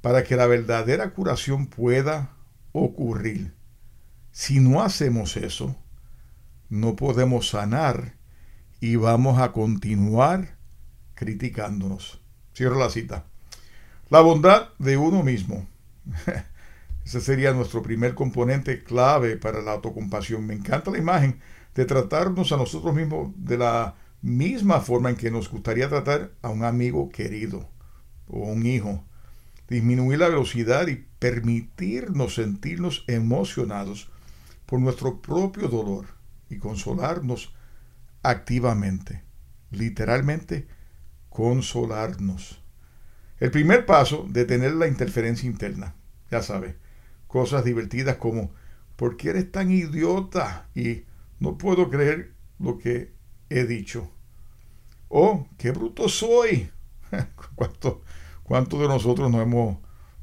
para 0.02 0.24
que 0.24 0.36
la 0.36 0.46
verdadera 0.46 1.12
curación 1.12 1.66
pueda 1.66 2.32
ocurrir. 2.72 3.56
Si 4.32 4.60
no 4.60 4.84
hacemos 4.84 5.38
eso, 5.38 5.76
no 6.70 6.96
podemos 6.96 7.50
sanar 7.50 8.16
y 8.80 8.96
vamos 8.96 9.40
a 9.40 9.52
continuar 9.52 10.58
criticándonos. 11.16 12.22
Cierro 12.56 12.78
la 12.78 12.92
cita. 12.92 13.26
La 14.10 14.22
bondad 14.22 14.70
de 14.78 14.98
uno 14.98 15.24
mismo. 15.24 15.68
Ese 17.08 17.22
sería 17.22 17.54
nuestro 17.54 17.82
primer 17.82 18.16
componente 18.16 18.84
clave 18.84 19.38
para 19.38 19.62
la 19.62 19.72
autocompasión. 19.72 20.46
Me 20.46 20.54
encanta 20.54 20.92
la 20.92 20.98
imagen 20.98 21.40
de 21.74 21.86
tratarnos 21.86 22.52
a 22.52 22.58
nosotros 22.58 22.94
mismos 22.94 23.32
de 23.38 23.58
la 23.58 23.96
misma 24.22 24.82
forma 24.82 25.10
en 25.10 25.16
que 25.16 25.32
nos 25.32 25.50
gustaría 25.50 25.88
tratar 25.88 26.34
a 26.42 26.50
un 26.50 26.66
amigo 26.66 27.08
querido 27.08 27.70
o 28.28 28.40
un 28.40 28.66
hijo. 28.66 29.06
Disminuir 29.70 30.20
la 30.20 30.28
velocidad 30.28 30.86
y 30.90 31.08
permitirnos 31.18 32.36
sentirnos 32.36 33.06
emocionados 33.08 34.10
por 34.66 34.82
nuestro 34.82 35.22
propio 35.22 35.70
dolor 35.70 36.08
y 36.50 36.58
consolarnos 36.58 37.56
activamente, 38.22 39.24
literalmente 39.72 40.68
consolarnos. 41.30 42.62
El 43.40 43.52
primer 43.52 43.86
paso 43.86 44.28
de 44.28 44.44
tener 44.44 44.74
la 44.74 44.90
interferencia 44.90 45.50
interna, 45.50 45.96
ya 46.30 46.44
sabe, 46.44 46.86
cosas 47.28 47.64
divertidas 47.64 48.18
como 48.18 48.52
¿por 48.96 49.18
qué 49.18 49.30
eres 49.30 49.52
tan 49.52 49.72
idiota? 49.72 50.70
y 50.76 51.04
no 51.40 51.58
puedo 51.58 51.90
creer 51.90 52.34
lo 52.60 52.78
que 52.78 53.14
he 53.50 53.66
dicho. 53.66 54.12
O 55.10 55.48
qué 55.58 55.72
bruto 55.72 56.10
soy. 56.10 56.70
¿Cuánto, 57.56 58.02
¿Cuántos 58.44 58.80
de 58.80 58.88
nosotros 58.88 59.32
no 59.32 59.42
hemos, 59.42 59.78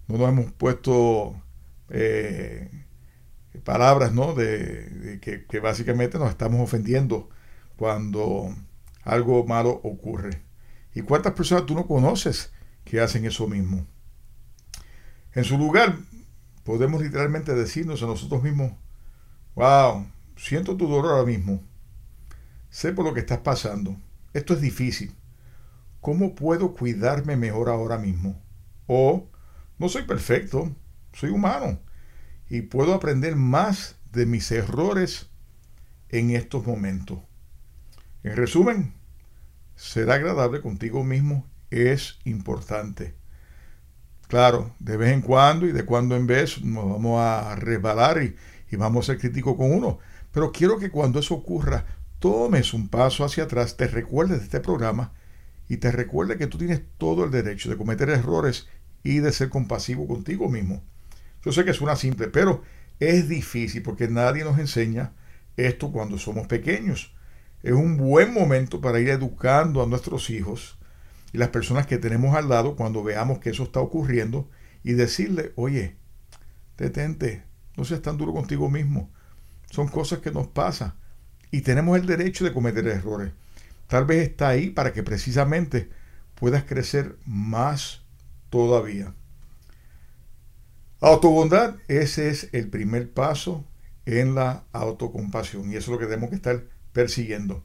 no 0.09 0.19
nos 0.19 0.29
hemos 0.29 0.53
puesto 0.53 1.41
eh, 1.89 2.85
palabras 3.65 4.13
¿no? 4.13 4.35
de, 4.35 5.19
que, 5.23 5.45
que 5.47 5.61
básicamente 5.61 6.19
nos 6.19 6.31
estamos 6.31 6.61
ofendiendo 6.61 7.31
cuando 7.77 8.55
algo 9.03 9.45
malo 9.45 9.81
ocurre. 9.83 10.43
¿Y 10.95 11.03
cuántas 11.03 11.33
personas 11.35 11.67
tú 11.67 11.75
no 11.75 11.87
conoces 11.87 12.53
que 12.85 13.01
hacen 13.01 13.25
eso 13.25 13.47
mismo? 13.49 13.87
En 15.33 15.45
su 15.45 15.59
lugar, 15.59 15.97
podemos 16.65 17.03
literalmente 17.03 17.55
decirnos 17.55 18.03
a 18.03 18.07
nosotros 18.07 18.43
mismos, 18.43 18.73
wow, 19.55 20.07
siento 20.37 20.77
tu 20.77 20.89
dolor 20.89 21.13
ahora 21.13 21.27
mismo, 21.27 21.63
sé 22.71 22.93
por 22.93 23.05
lo 23.05 23.15
que 23.15 23.21
estás 23.21 23.39
pasando, 23.39 23.97
esto 24.33 24.55
es 24.55 24.61
difícil, 24.61 25.15
¿cómo 26.01 26.35
puedo 26.35 26.75
cuidarme 26.75 27.37
mejor 27.37 27.69
ahora 27.69 27.99
mismo? 27.99 28.41
O, 28.87 29.29
no 29.79 29.89
soy 29.89 30.03
perfecto, 30.03 30.75
soy 31.13 31.31
humano 31.31 31.79
y 32.49 32.63
puedo 32.63 32.95
aprender 32.95 33.37
más 33.37 33.97
de 34.13 34.27
mis 34.27 34.51
errores 34.51 35.29
en 36.09 36.31
estos 36.31 36.67
momentos. 36.67 37.19
En 38.23 38.37
resumen, 38.37 38.95
ser 39.77 40.11
agradable 40.11 40.61
contigo 40.61 41.05
mismo 41.05 41.47
es 41.71 42.19
importante. 42.25 43.15
Claro, 44.29 44.75
de 44.79 44.97
vez 44.97 45.13
en 45.13 45.21
cuando 45.21 45.67
y 45.67 45.73
de 45.73 45.85
cuando 45.85 46.17
en 46.17 46.27
vez 46.27 46.63
nos 46.63 46.89
vamos 46.89 47.21
a 47.21 47.57
resbalar 47.57 48.23
y, 48.23 48.37
vamos 48.77 49.09
a 49.09 49.13
ser 49.13 49.21
críticos 49.21 49.57
con 49.57 49.73
uno. 49.73 49.99
Pero 50.33 50.51
quiero 50.51 50.79
que 50.79 50.91
cuando 50.91 51.21
eso 51.21 51.35
ocurra, 51.35 51.87
tomes 52.19 52.75
un 52.75 52.89
paso 52.89 53.25
hacia 53.25 53.45
atrás, 53.45 53.77
te 53.77 53.87
recuerdes 53.87 54.39
de 54.39 54.45
este 54.45 54.61
programa 54.61 55.13
y 55.69 55.77
te 55.77 55.93
recuerdes 55.93 56.39
que 56.39 56.49
tú 56.49 56.59
tienes 56.59 56.83
todo 56.99 57.25
el 57.25 57.31
derecho 57.31 57.71
de 57.71 57.77
cometer 57.77 58.11
errores 58.11 58.69
y 59.05 59.19
de 59.19 59.31
ser 59.31 59.49
compasivo 59.49 60.09
contigo 60.09 60.49
mismo. 60.49 60.83
Yo 61.45 61.53
sé 61.53 61.65
que 61.65 61.73
suena 61.73 61.95
simple, 61.95 62.27
pero 62.27 62.63
es 62.99 63.29
difícil 63.29 63.83
porque 63.83 64.09
nadie 64.09 64.43
nos 64.43 64.59
enseña 64.59 65.13
esto 65.57 65.93
cuando 65.93 66.19
somos 66.19 66.49
pequeños 66.49 67.15
es 67.65 67.73
un 67.73 67.97
buen 67.97 68.35
momento 68.35 68.83
para 68.83 69.01
ir 69.01 69.09
educando 69.09 69.83
a 69.83 69.87
nuestros 69.87 70.29
hijos 70.29 70.79
y 71.35 71.39
las 71.39 71.49
personas 71.49 71.89
que 71.89 71.99
tenemos 71.99 72.37
al 72.37 72.49
lado 72.49 72.77
cuando 72.77 73.03
veamos 73.03 73.41
que 73.41 73.51
eso 73.51 73.65
está 73.65 73.81
ocurriendo 73.81 74.49
y 74.85 74.93
decirle, 74.93 75.53
oye, 75.57 75.97
detente, 76.79 77.43
no 77.77 77.85
seas 77.85 78.03
tan 78.03 78.17
duro 78.17 78.33
contigo 78.33 78.71
mismo. 78.71 79.11
Son 79.69 79.89
cosas 79.89 80.21
que 80.21 80.31
nos 80.31 80.47
pasan 80.47 80.95
y 81.51 81.63
tenemos 81.63 81.99
el 81.99 82.07
derecho 82.07 82.45
de 82.45 82.53
cometer 82.53 82.87
errores. 82.87 83.33
Tal 83.89 84.05
vez 84.05 84.29
está 84.29 84.47
ahí 84.47 84.71
para 84.71 84.93
que 84.93 85.03
precisamente 85.03 85.91
puedas 86.37 86.63
crecer 86.63 87.17
más 87.27 88.03
todavía. 88.49 89.13
Autobondad, 91.01 91.79
ese 91.89 92.29
es 92.29 92.49
el 92.53 92.69
primer 92.69 93.13
paso 93.13 93.67
en 94.07 94.37
la 94.37 94.67
autocompasión 94.71 95.73
y 95.73 95.75
eso 95.75 95.91
es 95.91 95.95
lo 95.95 95.99
que 95.99 96.07
tenemos 96.07 96.31
que 96.31 96.37
estar 96.37 96.63
persiguiendo. 96.93 97.65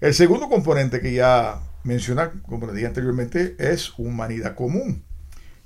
El 0.00 0.14
segundo 0.14 0.48
componente 0.48 1.02
que 1.02 1.12
ya 1.12 1.60
menciona, 1.84 2.32
como 2.46 2.66
le 2.66 2.74
dije 2.74 2.86
anteriormente, 2.86 3.56
es 3.58 3.92
humanidad 3.98 4.54
común. 4.54 5.04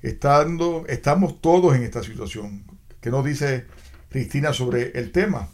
Estando, 0.02 0.84
estamos 0.88 1.40
todos 1.40 1.74
en 1.74 1.82
esta 1.82 2.02
situación. 2.02 2.64
¿Qué 3.00 3.10
nos 3.10 3.24
dice 3.24 3.66
Cristina 4.10 4.52
sobre 4.52 4.98
el 4.98 5.12
tema? 5.12 5.48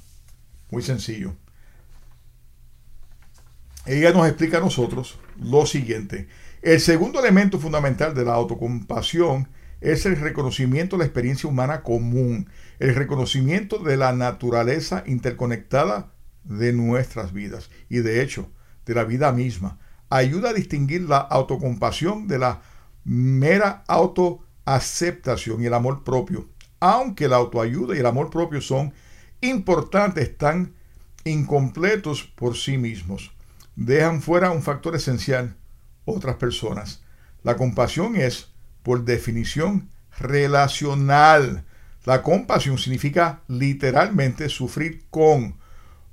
Muy 0.71 0.83
sencillo. 0.83 1.35
Ella 3.87 4.13
nos 4.13 4.27
explica 4.27 4.59
a 4.59 4.61
nosotros 4.61 5.19
lo 5.41 5.67
siguiente. 5.67 6.29
El 6.63 6.81
segundo 6.81 7.21
elemento 7.21 7.59
fundamental 7.59 8.15
de 8.15 8.25
la 8.25 8.35
autocompasión 8.35 9.49
es 9.81 10.05
el 10.05 10.17
reconocimiento 10.17 10.97
de 10.97 11.01
la 11.01 11.07
experiencia 11.07 11.49
humana 11.49 11.83
común, 11.83 12.51
el 12.79 12.95
reconocimiento 12.95 13.79
de 13.79 13.97
la 13.97 14.13
naturaleza 14.13 15.05
interconectada 15.07 16.13
de 16.45 16.73
nuestras 16.73 17.33
vidas 17.33 17.71
y 17.89 17.99
de 17.99 18.23
hecho 18.23 18.51
de 18.85 18.95
la 18.95 19.05
vida 19.05 19.33
misma. 19.33 19.79
Ayuda 20.11 20.51
a 20.51 20.55
distinguir 20.55 21.03
la 21.03 21.19
autocompasión 21.19 22.29
de 22.29 22.39
la 22.39 22.61
mera 23.05 23.85
autoaceptación 23.87 25.63
y 25.63 25.67
el 25.67 25.75
amor 25.75 26.05
propio. 26.05 26.49
Aunque 26.81 27.29
la 27.29 27.37
autoayuda 27.37 27.97
y 27.97 28.01
el 28.01 28.07
amor 28.07 28.31
propio 28.31 28.61
son 28.61 28.93
importantes, 29.41 30.29
están 30.29 30.75
incompletos 31.25 32.25
por 32.25 32.57
sí 32.57 32.79
mismos. 32.79 33.33
Dejan 33.77 34.21
fuera 34.21 34.51
un 34.51 34.63
factor 34.63 34.97
esencial, 34.97 35.57
otras 36.05 36.37
personas. 36.37 37.03
La 37.43 37.57
compasión 37.57 38.17
es 38.17 38.49
por 38.83 39.05
definición 39.05 39.91
relacional. 40.19 41.65
La 42.05 42.23
compasión 42.23 42.79
significa 42.79 43.43
literalmente 43.49 44.49
sufrir 44.49 45.05
con, 45.11 45.57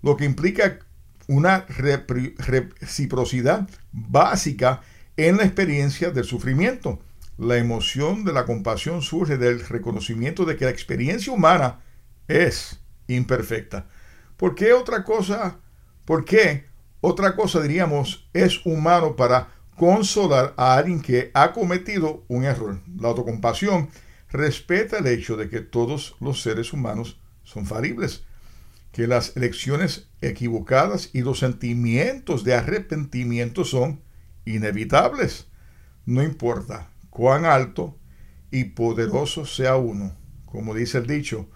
lo 0.01 0.15
que 0.17 0.25
implica 0.25 0.79
una 1.27 1.65
reciprocidad 1.67 3.67
básica 3.91 4.81
en 5.15 5.37
la 5.37 5.43
experiencia 5.43 6.11
del 6.11 6.25
sufrimiento. 6.25 6.99
La 7.37 7.57
emoción 7.57 8.23
de 8.23 8.33
la 8.33 8.45
compasión 8.45 9.01
surge 9.01 9.37
del 9.37 9.65
reconocimiento 9.67 10.45
de 10.45 10.55
que 10.55 10.65
la 10.65 10.71
experiencia 10.71 11.31
humana 11.31 11.81
es 12.27 12.79
imperfecta. 13.07 13.87
¿Por 14.37 14.55
qué 14.55 14.73
otra 14.73 15.03
cosa? 15.03 15.59
¿Por 16.05 16.25
qué 16.25 16.65
otra 17.01 17.35
cosa 17.35 17.61
diríamos 17.61 18.27
es 18.33 18.65
humano 18.65 19.15
para 19.15 19.49
consolar 19.75 20.53
a 20.57 20.75
alguien 20.75 21.01
que 21.01 21.31
ha 21.33 21.53
cometido 21.53 22.23
un 22.27 22.43
error. 22.43 22.81
La 22.99 23.09
autocompasión 23.09 23.89
respeta 24.29 24.97
el 24.97 25.07
hecho 25.07 25.37
de 25.37 25.49
que 25.49 25.61
todos 25.61 26.15
los 26.19 26.41
seres 26.41 26.73
humanos 26.73 27.19
son 27.43 27.65
falibles, 27.65 28.25
que 28.97 29.05
las 29.05 29.37
elecciones 29.37 30.07
equivocadas 30.21 31.11
y 31.13 31.21
los 31.21 31.37
sentimientos 31.37 32.43
de 32.43 32.55
arrepentimiento 32.55 33.63
son 33.63 34.01
inevitables. 34.43 35.45
No 36.07 36.23
importa 36.23 36.89
cuán 37.11 37.45
alto 37.45 37.95
y 38.49 38.63
poderoso 38.63 39.45
sea 39.45 39.75
uno. 39.75 40.15
Como 40.47 40.73
dice 40.73 40.97
el 40.97 41.05
dicho, 41.05 41.47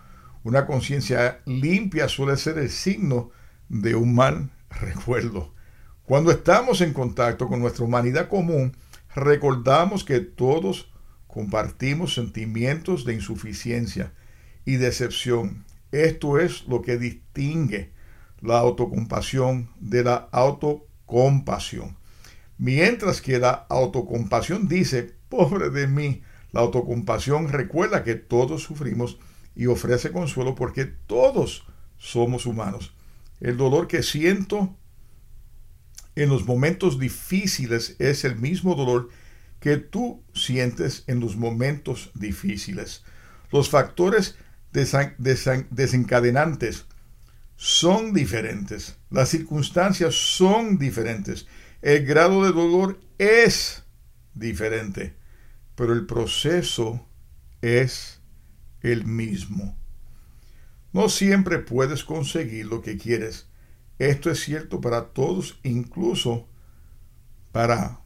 una 0.43 0.67
conciencia 0.67 1.41
limpia 1.47 2.07
suele 2.09 2.37
ser 2.37 2.59
el 2.59 2.69
signo 2.69 3.31
de 3.69 3.95
un 3.95 4.13
mal 4.13 4.51
recuerdo. 4.69 5.51
Cuando 6.03 6.29
estamos 6.29 6.79
en 6.81 6.93
contacto 6.93 7.47
con 7.47 7.59
nuestra 7.59 7.85
humanidad 7.85 8.29
común, 8.29 8.77
recordamos 9.15 10.03
que 10.03 10.19
todos 10.19 10.91
compartimos 11.25 12.13
sentimientos 12.13 13.03
de 13.03 13.15
insuficiencia 13.15 14.13
y 14.63 14.75
decepción. 14.75 15.65
Esto 15.91 16.39
es 16.39 16.67
lo 16.67 16.81
que 16.81 16.97
distingue 16.97 17.91
la 18.41 18.59
autocompasión 18.59 19.69
de 19.79 20.03
la 20.03 20.29
autocompasión. 20.31 21.97
Mientras 22.57 23.21
que 23.21 23.39
la 23.39 23.51
autocompasión 23.69 24.67
dice, 24.67 25.15
pobre 25.29 25.69
de 25.69 25.87
mí, 25.87 26.21
la 26.51 26.61
autocompasión 26.61 27.49
recuerda 27.49 28.03
que 28.03 28.15
todos 28.15 28.63
sufrimos 28.63 29.17
y 29.55 29.65
ofrece 29.67 30.11
consuelo 30.11 30.55
porque 30.55 30.85
todos 30.85 31.65
somos 31.97 32.45
humanos. 32.45 32.93
El 33.39 33.57
dolor 33.57 33.87
que 33.87 34.03
siento 34.03 34.75
en 36.15 36.29
los 36.29 36.45
momentos 36.45 36.99
difíciles 36.99 37.95
es 37.99 38.23
el 38.25 38.35
mismo 38.35 38.75
dolor 38.75 39.09
que 39.59 39.77
tú 39.77 40.23
sientes 40.33 41.03
en 41.07 41.19
los 41.19 41.37
momentos 41.37 42.11
difíciles. 42.15 43.03
Los 43.51 43.69
factores 43.69 44.35
desencadenantes 44.71 46.85
son 47.55 48.13
diferentes. 48.13 48.97
Las 49.09 49.29
circunstancias 49.29 50.15
son 50.15 50.77
diferentes. 50.77 51.47
El 51.81 52.05
grado 52.05 52.43
de 52.43 52.51
dolor 52.51 52.99
es 53.17 53.83
diferente. 54.33 55.15
Pero 55.75 55.93
el 55.93 56.05
proceso 56.05 57.07
es 57.61 58.19
el 58.81 59.05
mismo. 59.05 59.77
No 60.93 61.09
siempre 61.09 61.59
puedes 61.59 62.03
conseguir 62.03 62.65
lo 62.65 62.81
que 62.81 62.97
quieres 62.97 63.47
esto 64.01 64.31
es 64.31 64.39
cierto 64.39 64.81
para 64.81 65.09
todos, 65.09 65.59
incluso 65.61 66.47
para 67.51 68.01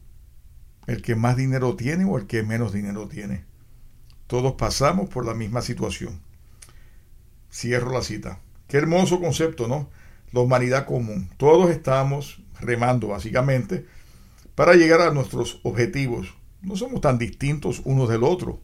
el 0.86 1.00
que 1.00 1.14
más 1.14 1.38
dinero 1.38 1.74
tiene 1.74 2.04
o 2.04 2.18
el 2.18 2.26
que 2.26 2.42
menos 2.42 2.74
dinero 2.74 3.08
tiene. 3.08 3.46
Todos 4.26 4.56
pasamos 4.58 5.08
por 5.08 5.24
la 5.24 5.32
misma 5.32 5.62
situación. 5.62 6.20
Cierro 7.50 7.92
la 7.92 8.02
cita. 8.02 8.40
Qué 8.68 8.76
hermoso 8.76 9.20
concepto, 9.20 9.68
¿no? 9.68 9.90
La 10.32 10.40
humanidad 10.40 10.86
común. 10.86 11.30
Todos 11.36 11.70
estamos 11.70 12.42
remando 12.60 13.08
básicamente 13.08 13.86
para 14.54 14.74
llegar 14.74 15.00
a 15.02 15.12
nuestros 15.12 15.60
objetivos. 15.62 16.34
No 16.62 16.76
somos 16.76 17.00
tan 17.00 17.18
distintos 17.18 17.82
unos 17.84 18.08
del 18.08 18.24
otro. 18.24 18.60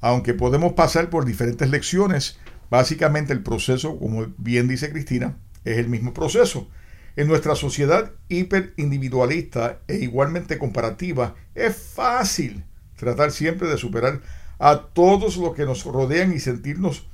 Aunque 0.00 0.34
podemos 0.34 0.72
pasar 0.72 1.10
por 1.10 1.24
diferentes 1.24 1.68
lecciones, 1.70 2.38
básicamente 2.70 3.32
el 3.32 3.42
proceso, 3.42 3.98
como 3.98 4.26
bien 4.38 4.68
dice 4.68 4.90
Cristina, 4.90 5.36
es 5.64 5.78
el 5.78 5.88
mismo 5.88 6.14
proceso. 6.14 6.68
En 7.16 7.28
nuestra 7.28 7.54
sociedad 7.54 8.12
hiperindividualista 8.28 9.80
e 9.86 9.96
igualmente 9.96 10.58
comparativa, 10.58 11.34
es 11.54 11.76
fácil 11.76 12.64
tratar 12.96 13.30
siempre 13.30 13.68
de 13.68 13.76
superar 13.76 14.20
a 14.58 14.78
todos 14.92 15.36
los 15.36 15.54
que 15.54 15.64
nos 15.64 15.84
rodean 15.84 16.32
y 16.32 16.40
sentirnos, 16.40 17.06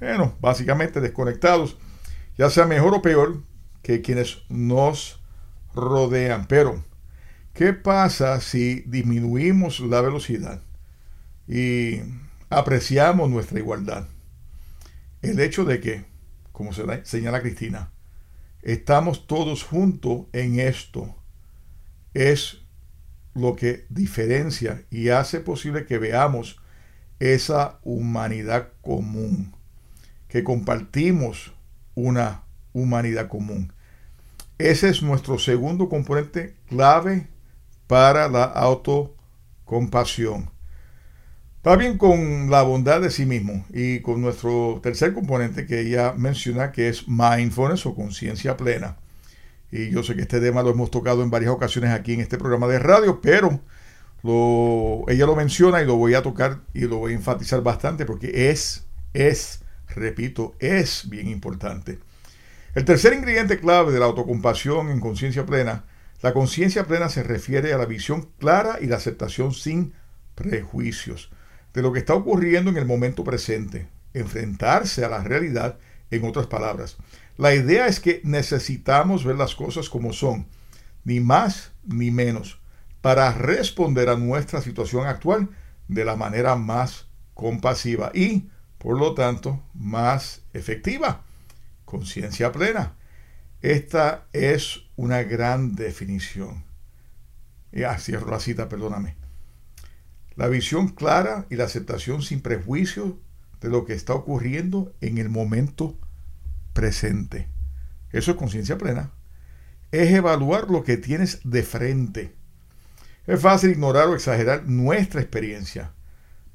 bueno, 0.00 0.36
básicamente 0.40 1.00
desconectados, 1.00 1.76
ya 2.36 2.50
sea 2.50 2.66
mejor 2.66 2.94
o 2.94 3.02
peor 3.02 3.42
que 3.82 4.00
quienes 4.02 4.42
nos 4.48 5.20
rodean. 5.74 6.46
Pero, 6.46 6.84
¿qué 7.52 7.72
pasa 7.72 8.40
si 8.40 8.80
disminuimos 8.86 9.80
la 9.80 10.00
velocidad 10.00 10.62
y 11.46 12.00
apreciamos 12.48 13.30
nuestra 13.30 13.58
igualdad? 13.58 14.08
El 15.22 15.38
hecho 15.38 15.64
de 15.64 15.80
que 15.80 16.10
como 16.60 16.74
señala 16.74 17.40
Cristina, 17.40 17.90
estamos 18.60 19.26
todos 19.26 19.64
juntos 19.64 20.26
en 20.34 20.60
esto. 20.60 21.16
Es 22.12 22.58
lo 23.32 23.56
que 23.56 23.86
diferencia 23.88 24.84
y 24.90 25.08
hace 25.08 25.40
posible 25.40 25.86
que 25.86 25.96
veamos 25.96 26.60
esa 27.18 27.78
humanidad 27.82 28.72
común, 28.82 29.56
que 30.30 30.44
compartimos 30.44 31.52
una 31.94 32.42
humanidad 32.72 33.28
común. 33.28 33.72
Ese 34.58 34.88
es 34.88 35.02
nuestro 35.02 35.38
segundo 35.38 35.88
componente 35.88 36.54
clave 36.68 37.26
para 37.86 38.28
la 38.28 38.44
autocompasión. 38.44 40.50
Va 41.66 41.76
bien 41.76 41.98
con 41.98 42.50
la 42.50 42.62
bondad 42.62 43.02
de 43.02 43.10
sí 43.10 43.26
mismo 43.26 43.66
y 43.70 44.00
con 44.00 44.22
nuestro 44.22 44.80
tercer 44.82 45.12
componente 45.12 45.66
que 45.66 45.80
ella 45.80 46.14
menciona 46.16 46.72
que 46.72 46.88
es 46.88 47.06
mindfulness 47.08 47.84
o 47.84 47.94
conciencia 47.94 48.56
plena. 48.56 48.96
Y 49.70 49.90
yo 49.90 50.02
sé 50.02 50.14
que 50.14 50.22
este 50.22 50.40
tema 50.40 50.62
lo 50.62 50.70
hemos 50.70 50.90
tocado 50.90 51.22
en 51.22 51.30
varias 51.30 51.52
ocasiones 51.52 51.90
aquí 51.90 52.14
en 52.14 52.20
este 52.20 52.38
programa 52.38 52.66
de 52.66 52.78
radio, 52.78 53.20
pero 53.20 53.60
lo, 54.22 55.04
ella 55.08 55.26
lo 55.26 55.36
menciona 55.36 55.82
y 55.82 55.86
lo 55.86 55.96
voy 55.96 56.14
a 56.14 56.22
tocar 56.22 56.60
y 56.72 56.82
lo 56.82 56.98
voy 56.98 57.12
a 57.12 57.16
enfatizar 57.16 57.62
bastante 57.62 58.04
porque 58.04 58.50
es, 58.50 58.86
es, 59.12 59.62
repito, 59.94 60.54
es 60.58 61.08
bien 61.08 61.28
importante. 61.28 61.98
El 62.74 62.84
tercer 62.84 63.12
ingrediente 63.12 63.58
clave 63.58 63.92
de 63.92 63.98
la 63.98 64.06
autocompasión 64.06 64.90
en 64.90 65.00
conciencia 65.00 65.44
plena, 65.44 65.84
la 66.22 66.32
conciencia 66.32 66.86
plena 66.86 67.08
se 67.08 67.22
refiere 67.22 67.72
a 67.72 67.78
la 67.78 67.86
visión 67.86 68.28
clara 68.38 68.78
y 68.80 68.86
la 68.86 68.96
aceptación 68.96 69.52
sin 69.52 69.94
prejuicios 70.34 71.30
de 71.74 71.82
lo 71.82 71.92
que 71.92 72.00
está 72.00 72.14
ocurriendo 72.14 72.70
en 72.70 72.76
el 72.76 72.86
momento 72.86 73.24
presente, 73.24 73.88
enfrentarse 74.14 75.04
a 75.04 75.08
la 75.08 75.22
realidad, 75.22 75.78
en 76.10 76.24
otras 76.24 76.46
palabras. 76.46 76.96
La 77.36 77.54
idea 77.54 77.86
es 77.86 78.00
que 78.00 78.20
necesitamos 78.24 79.24
ver 79.24 79.36
las 79.36 79.54
cosas 79.54 79.88
como 79.88 80.12
son, 80.12 80.46
ni 81.04 81.20
más 81.20 81.72
ni 81.84 82.10
menos, 82.10 82.60
para 83.00 83.32
responder 83.32 84.08
a 84.08 84.16
nuestra 84.16 84.60
situación 84.60 85.06
actual 85.06 85.48
de 85.88 86.04
la 86.04 86.16
manera 86.16 86.56
más 86.56 87.06
compasiva 87.34 88.10
y, 88.14 88.50
por 88.80 88.98
lo 88.98 89.12
tanto, 89.12 89.62
más 89.74 90.40
efectiva. 90.54 91.22
Conciencia 91.84 92.50
plena. 92.50 92.94
Esta 93.60 94.26
es 94.32 94.84
una 94.96 95.22
gran 95.22 95.76
definición. 95.76 96.64
Ya, 97.72 97.98
cierro 97.98 98.30
la 98.30 98.40
cita, 98.40 98.70
perdóname. 98.70 99.16
La 100.34 100.48
visión 100.48 100.88
clara 100.88 101.46
y 101.50 101.56
la 101.56 101.64
aceptación 101.64 102.22
sin 102.22 102.40
prejuicio 102.40 103.18
de 103.60 103.68
lo 103.68 103.84
que 103.84 103.92
está 103.92 104.14
ocurriendo 104.14 104.94
en 105.02 105.18
el 105.18 105.28
momento 105.28 105.98
presente. 106.72 107.48
Eso 108.12 108.30
es 108.30 108.38
conciencia 108.38 108.78
plena. 108.78 109.10
Es 109.92 110.10
evaluar 110.10 110.70
lo 110.70 110.84
que 110.84 110.96
tienes 110.96 111.40
de 111.44 111.62
frente. 111.62 112.34
Es 113.26 113.42
fácil 113.42 113.72
ignorar 113.72 114.08
o 114.08 114.14
exagerar 114.14 114.64
nuestra 114.66 115.20
experiencia. 115.20 115.92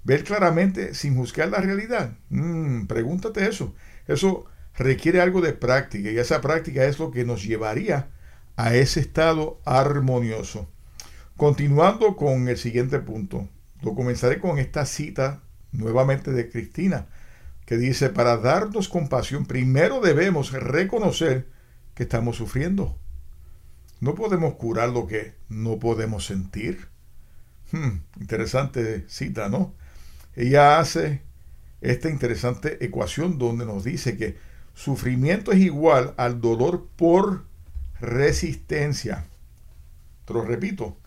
Ver 0.05 0.23
claramente 0.23 0.93
sin 0.93 1.15
juzgar 1.15 1.49
la 1.49 1.59
realidad. 1.59 2.13
Mm, 2.29 2.85
pregúntate 2.85 3.47
eso. 3.49 3.75
Eso 4.07 4.45
requiere 4.77 5.19
algo 5.19 5.41
de 5.41 5.53
práctica 5.53 6.11
y 6.11 6.17
esa 6.17 6.41
práctica 6.41 6.85
es 6.85 6.99
lo 6.99 7.09
que 7.09 7.25
nos 7.25 7.43
llevaría 7.43 8.09
a 8.55 8.75
ese 8.75 8.99
estado 8.99 9.59
armonioso. 9.65 10.69
Continuando 11.37 12.15
con 12.15 12.47
el 12.47 12.57
siguiente 12.57 12.99
punto, 12.99 13.49
lo 13.81 13.95
comenzaré 13.95 14.39
con 14.39 14.59
esta 14.59 14.85
cita 14.85 15.41
nuevamente 15.71 16.31
de 16.31 16.49
Cristina, 16.49 17.07
que 17.65 17.77
dice, 17.77 18.09
para 18.09 18.37
darnos 18.37 18.87
compasión, 18.87 19.47
primero 19.47 20.01
debemos 20.01 20.51
reconocer 20.53 21.47
que 21.95 22.03
estamos 22.03 22.37
sufriendo. 22.37 22.95
No 23.99 24.13
podemos 24.13 24.53
curar 24.53 24.89
lo 24.89 25.07
que 25.07 25.33
no 25.49 25.79
podemos 25.79 26.25
sentir. 26.25 26.89
Hmm, 27.71 28.01
interesante 28.19 29.05
cita, 29.07 29.49
¿no? 29.49 29.73
Ella 30.35 30.79
hace 30.79 31.21
esta 31.81 32.09
interesante 32.09 32.83
ecuación 32.83 33.37
donde 33.37 33.65
nos 33.65 33.83
dice 33.83 34.17
que 34.17 34.37
sufrimiento 34.73 35.51
es 35.51 35.59
igual 35.59 36.13
al 36.17 36.41
dolor 36.41 36.87
por 36.95 37.45
resistencia. 37.99 39.25
Te 40.25 40.33
lo 40.33 40.43
repito, 40.43 40.97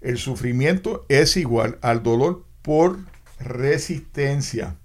el 0.00 0.18
sufrimiento 0.18 1.06
es 1.08 1.36
igual 1.36 1.78
al 1.80 2.02
dolor 2.02 2.44
por 2.62 2.98
resistencia. 3.38 4.76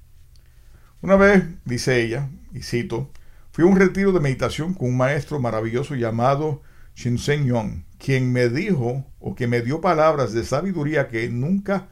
Una 1.01 1.15
vez, 1.15 1.43
dice 1.65 2.01
ella, 2.01 2.29
y 2.53 2.61
cito, 2.61 3.11
fui 3.51 3.63
a 3.63 3.67
un 3.67 3.75
retiro 3.75 4.11
de 4.11 4.19
meditación 4.19 4.73
con 4.73 4.89
un 4.89 4.97
maestro 4.97 5.39
maravilloso 5.39 5.95
llamado 5.95 6.61
Shinsen 6.95 7.45
Yong, 7.45 7.83
quien 7.99 8.31
me 8.31 8.49
dijo 8.49 9.05
o 9.19 9.35
que 9.35 9.47
me 9.47 9.61
dio 9.61 9.81
palabras 9.81 10.33
de 10.33 10.43
sabiduría 10.43 11.07
que 11.07 11.29
nunca 11.29 11.89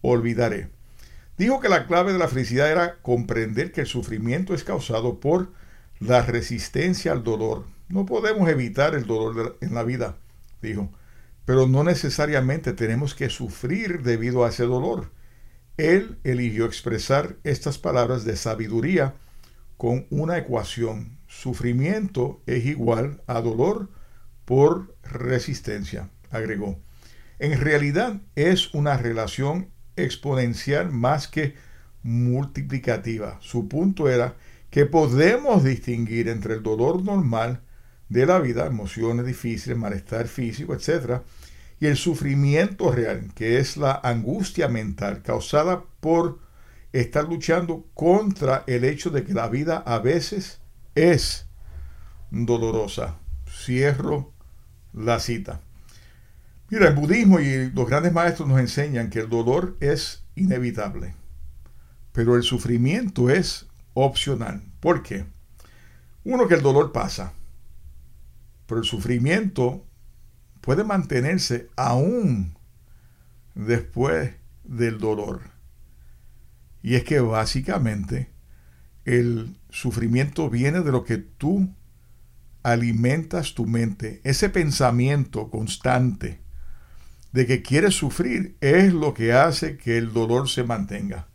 olvidaré. 0.00 0.77
Dijo 1.38 1.60
que 1.60 1.68
la 1.68 1.86
clave 1.86 2.12
de 2.12 2.18
la 2.18 2.26
felicidad 2.26 2.70
era 2.70 3.00
comprender 3.00 3.70
que 3.70 3.82
el 3.82 3.86
sufrimiento 3.86 4.54
es 4.54 4.64
causado 4.64 5.20
por 5.20 5.52
la 6.00 6.22
resistencia 6.22 7.12
al 7.12 7.22
dolor. 7.22 7.64
No 7.88 8.06
podemos 8.06 8.48
evitar 8.48 8.96
el 8.96 9.06
dolor 9.06 9.56
en 9.60 9.72
la 9.72 9.84
vida, 9.84 10.16
dijo, 10.60 10.90
pero 11.44 11.68
no 11.68 11.84
necesariamente 11.84 12.72
tenemos 12.72 13.14
que 13.14 13.30
sufrir 13.30 14.02
debido 14.02 14.44
a 14.44 14.48
ese 14.48 14.64
dolor. 14.64 15.12
Él 15.76 16.18
eligió 16.24 16.66
expresar 16.66 17.36
estas 17.44 17.78
palabras 17.78 18.24
de 18.24 18.34
sabiduría 18.34 19.14
con 19.76 20.08
una 20.10 20.38
ecuación. 20.38 21.18
Sufrimiento 21.28 22.42
es 22.46 22.66
igual 22.66 23.22
a 23.28 23.40
dolor 23.40 23.90
por 24.44 24.96
resistencia, 25.04 26.10
agregó. 26.30 26.80
En 27.38 27.60
realidad 27.60 28.20
es 28.34 28.74
una 28.74 28.96
relación 28.96 29.70
exponencial 30.04 30.90
más 30.90 31.28
que 31.28 31.54
multiplicativa. 32.02 33.38
Su 33.40 33.68
punto 33.68 34.08
era 34.08 34.36
que 34.70 34.86
podemos 34.86 35.64
distinguir 35.64 36.28
entre 36.28 36.54
el 36.54 36.62
dolor 36.62 37.02
normal 37.02 37.60
de 38.08 38.26
la 38.26 38.38
vida, 38.38 38.66
emociones 38.66 39.26
difíciles, 39.26 39.76
malestar 39.76 40.28
físico, 40.28 40.74
etc., 40.74 41.22
y 41.80 41.86
el 41.86 41.96
sufrimiento 41.96 42.90
real, 42.90 43.30
que 43.34 43.58
es 43.58 43.76
la 43.76 44.00
angustia 44.02 44.68
mental 44.68 45.22
causada 45.22 45.84
por 46.00 46.40
estar 46.92 47.28
luchando 47.28 47.86
contra 47.94 48.64
el 48.66 48.84
hecho 48.84 49.10
de 49.10 49.22
que 49.22 49.32
la 49.32 49.48
vida 49.48 49.78
a 49.86 50.00
veces 50.00 50.60
es 50.96 51.46
dolorosa. 52.30 53.18
Cierro 53.48 54.32
la 54.92 55.20
cita. 55.20 55.60
Mira, 56.70 56.88
el 56.88 56.94
budismo 56.94 57.40
y 57.40 57.70
los 57.70 57.88
grandes 57.88 58.12
maestros 58.12 58.46
nos 58.46 58.60
enseñan 58.60 59.08
que 59.08 59.20
el 59.20 59.30
dolor 59.30 59.78
es 59.80 60.24
inevitable, 60.34 61.14
pero 62.12 62.36
el 62.36 62.42
sufrimiento 62.42 63.30
es 63.30 63.66
opcional. 63.94 64.62
¿Por 64.80 65.02
qué? 65.02 65.24
Uno, 66.24 66.46
que 66.46 66.54
el 66.54 66.62
dolor 66.62 66.92
pasa, 66.92 67.32
pero 68.66 68.80
el 68.80 68.86
sufrimiento 68.86 69.86
puede 70.60 70.84
mantenerse 70.84 71.70
aún 71.74 72.54
después 73.54 74.34
del 74.62 74.98
dolor. 74.98 75.40
Y 76.82 76.96
es 76.96 77.04
que 77.04 77.20
básicamente 77.20 78.28
el 79.06 79.56
sufrimiento 79.70 80.50
viene 80.50 80.82
de 80.82 80.92
lo 80.92 81.02
que 81.02 81.16
tú 81.16 81.74
alimentas 82.62 83.54
tu 83.54 83.64
mente. 83.64 84.20
Ese 84.22 84.50
pensamiento 84.50 85.48
constante 85.48 86.46
de 87.32 87.46
que 87.46 87.62
quieres 87.62 87.94
sufrir 87.94 88.56
es 88.60 88.92
lo 88.92 89.14
que 89.14 89.32
hace 89.32 89.76
que 89.76 89.98
el 89.98 90.12
dolor 90.12 90.48
se 90.48 90.64
mantenga, 90.64 91.28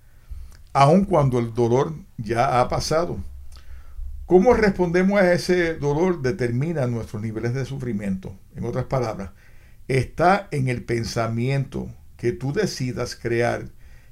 aun 0.73 1.06
cuando 1.06 1.39
el 1.39 1.53
dolor 1.53 1.93
ya 2.17 2.60
ha 2.60 2.67
pasado. 2.67 3.19
¿Cómo 4.25 4.53
respondemos 4.53 5.19
a 5.21 5.34
ese 5.34 5.75
dolor 5.75 6.21
determina 6.21 6.88
nuestros 6.88 7.21
niveles 7.21 7.53
de 7.53 7.65
sufrimiento? 7.65 8.36
En 8.56 8.65
otras 8.65 8.86
palabras, 8.86 9.32
está 9.88 10.47
en 10.51 10.69
el 10.69 10.84
pensamiento 10.84 11.89
que 12.17 12.32
tú 12.32 12.53
decidas 12.53 13.15
crear 13.15 13.69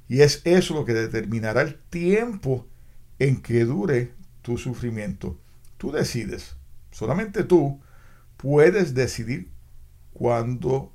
y 0.08 0.20
es 0.20 0.42
eso 0.44 0.74
lo 0.74 0.84
que 0.84 0.92
determinará 0.92 1.62
el 1.62 1.76
tiempo 1.76 2.66
en 3.18 3.40
que 3.40 3.64
dure 3.64 4.12
tu 4.42 4.58
sufrimiento. 4.58 5.38
Tú 5.78 5.90
decides, 5.90 6.56
solamente 6.90 7.44
tú 7.44 7.80
puedes 8.36 8.94
decidir 8.94 9.48
cuándo 10.12 10.92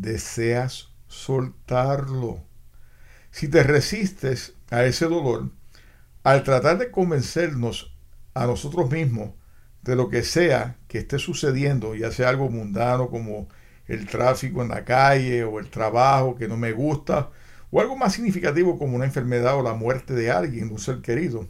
deseas 0.00 0.90
soltarlo. 1.08 2.42
Si 3.30 3.48
te 3.48 3.62
resistes 3.62 4.54
a 4.70 4.84
ese 4.84 5.06
dolor, 5.06 5.50
al 6.22 6.42
tratar 6.42 6.78
de 6.78 6.90
convencernos 6.90 7.94
a 8.34 8.46
nosotros 8.46 8.90
mismos 8.90 9.30
de 9.82 9.96
lo 9.96 10.08
que 10.08 10.22
sea 10.22 10.76
que 10.86 10.98
esté 10.98 11.18
sucediendo, 11.18 11.94
ya 11.94 12.12
sea 12.12 12.28
algo 12.28 12.48
mundano 12.50 13.08
como 13.08 13.48
el 13.86 14.06
tráfico 14.06 14.62
en 14.62 14.68
la 14.68 14.84
calle 14.84 15.44
o 15.44 15.58
el 15.58 15.68
trabajo 15.70 16.36
que 16.36 16.48
no 16.48 16.56
me 16.56 16.72
gusta, 16.72 17.30
o 17.70 17.80
algo 17.80 17.96
más 17.96 18.14
significativo 18.14 18.78
como 18.78 18.96
una 18.96 19.04
enfermedad 19.04 19.56
o 19.56 19.62
la 19.62 19.74
muerte 19.74 20.14
de 20.14 20.30
alguien, 20.30 20.70
un 20.70 20.78
ser 20.78 21.00
querido, 21.00 21.48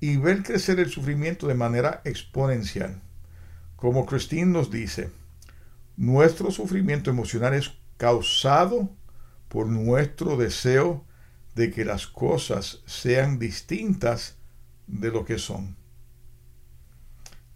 y 0.00 0.16
ver 0.16 0.42
crecer 0.42 0.80
el 0.80 0.90
sufrimiento 0.90 1.46
de 1.46 1.54
manera 1.54 2.02
exponencial. 2.04 3.00
Como 3.76 4.06
Christine 4.06 4.46
nos 4.46 4.70
dice, 4.70 5.10
nuestro 5.96 6.50
sufrimiento 6.50 7.10
emocional 7.10 7.54
es 7.54 7.72
causado 7.96 8.90
por 9.48 9.66
nuestro 9.66 10.36
deseo 10.36 11.04
de 11.54 11.70
que 11.70 11.84
las 11.84 12.06
cosas 12.06 12.82
sean 12.86 13.38
distintas 13.38 14.36
de 14.86 15.10
lo 15.10 15.24
que 15.24 15.38
son. 15.38 15.76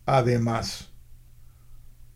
Además, 0.06 0.90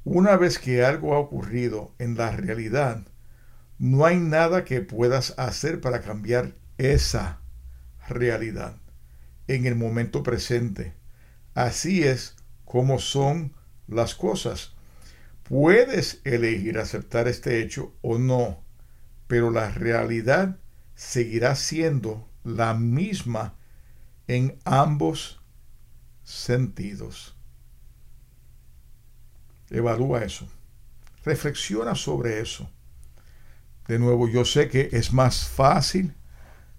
una 0.04 0.37
vez 0.37 0.58
que 0.58 0.85
algo 0.85 1.14
ha 1.14 1.18
ocurrido 1.18 1.92
en 1.98 2.16
la 2.16 2.30
realidad, 2.30 3.02
no 3.78 4.04
hay 4.04 4.18
nada 4.18 4.64
que 4.64 4.80
puedas 4.80 5.35
hacer 5.38 5.80
para 5.80 6.00
cambiar 6.00 6.54
esa 6.78 7.40
realidad 8.08 8.76
en 9.48 9.66
el 9.66 9.74
momento 9.74 10.22
presente. 10.22 10.94
Así 11.54 12.02
es 12.02 12.37
como 12.64 12.98
son 12.98 13.54
las 13.87 14.14
cosas. 14.14 14.71
Puedes 15.44 16.20
elegir 16.24 16.78
aceptar 16.78 17.28
este 17.28 17.62
hecho 17.62 17.94
o 18.00 18.18
no, 18.18 18.62
pero 19.26 19.50
la 19.50 19.70
realidad 19.70 20.59
seguirá 20.94 21.55
siendo 21.57 22.28
la 22.44 22.74
misma 22.74 23.55
en 24.28 24.59
ambos 24.64 25.40
sentidos. 26.22 27.37
Evalúa 29.70 30.22
eso. 30.22 30.48
Reflexiona 31.24 31.94
sobre 31.94 32.40
eso. 32.40 32.70
De 33.88 33.98
nuevo, 33.98 34.28
yo 34.28 34.44
sé 34.44 34.68
que 34.68 34.90
es 34.92 35.12
más 35.12 35.48
fácil 35.48 36.14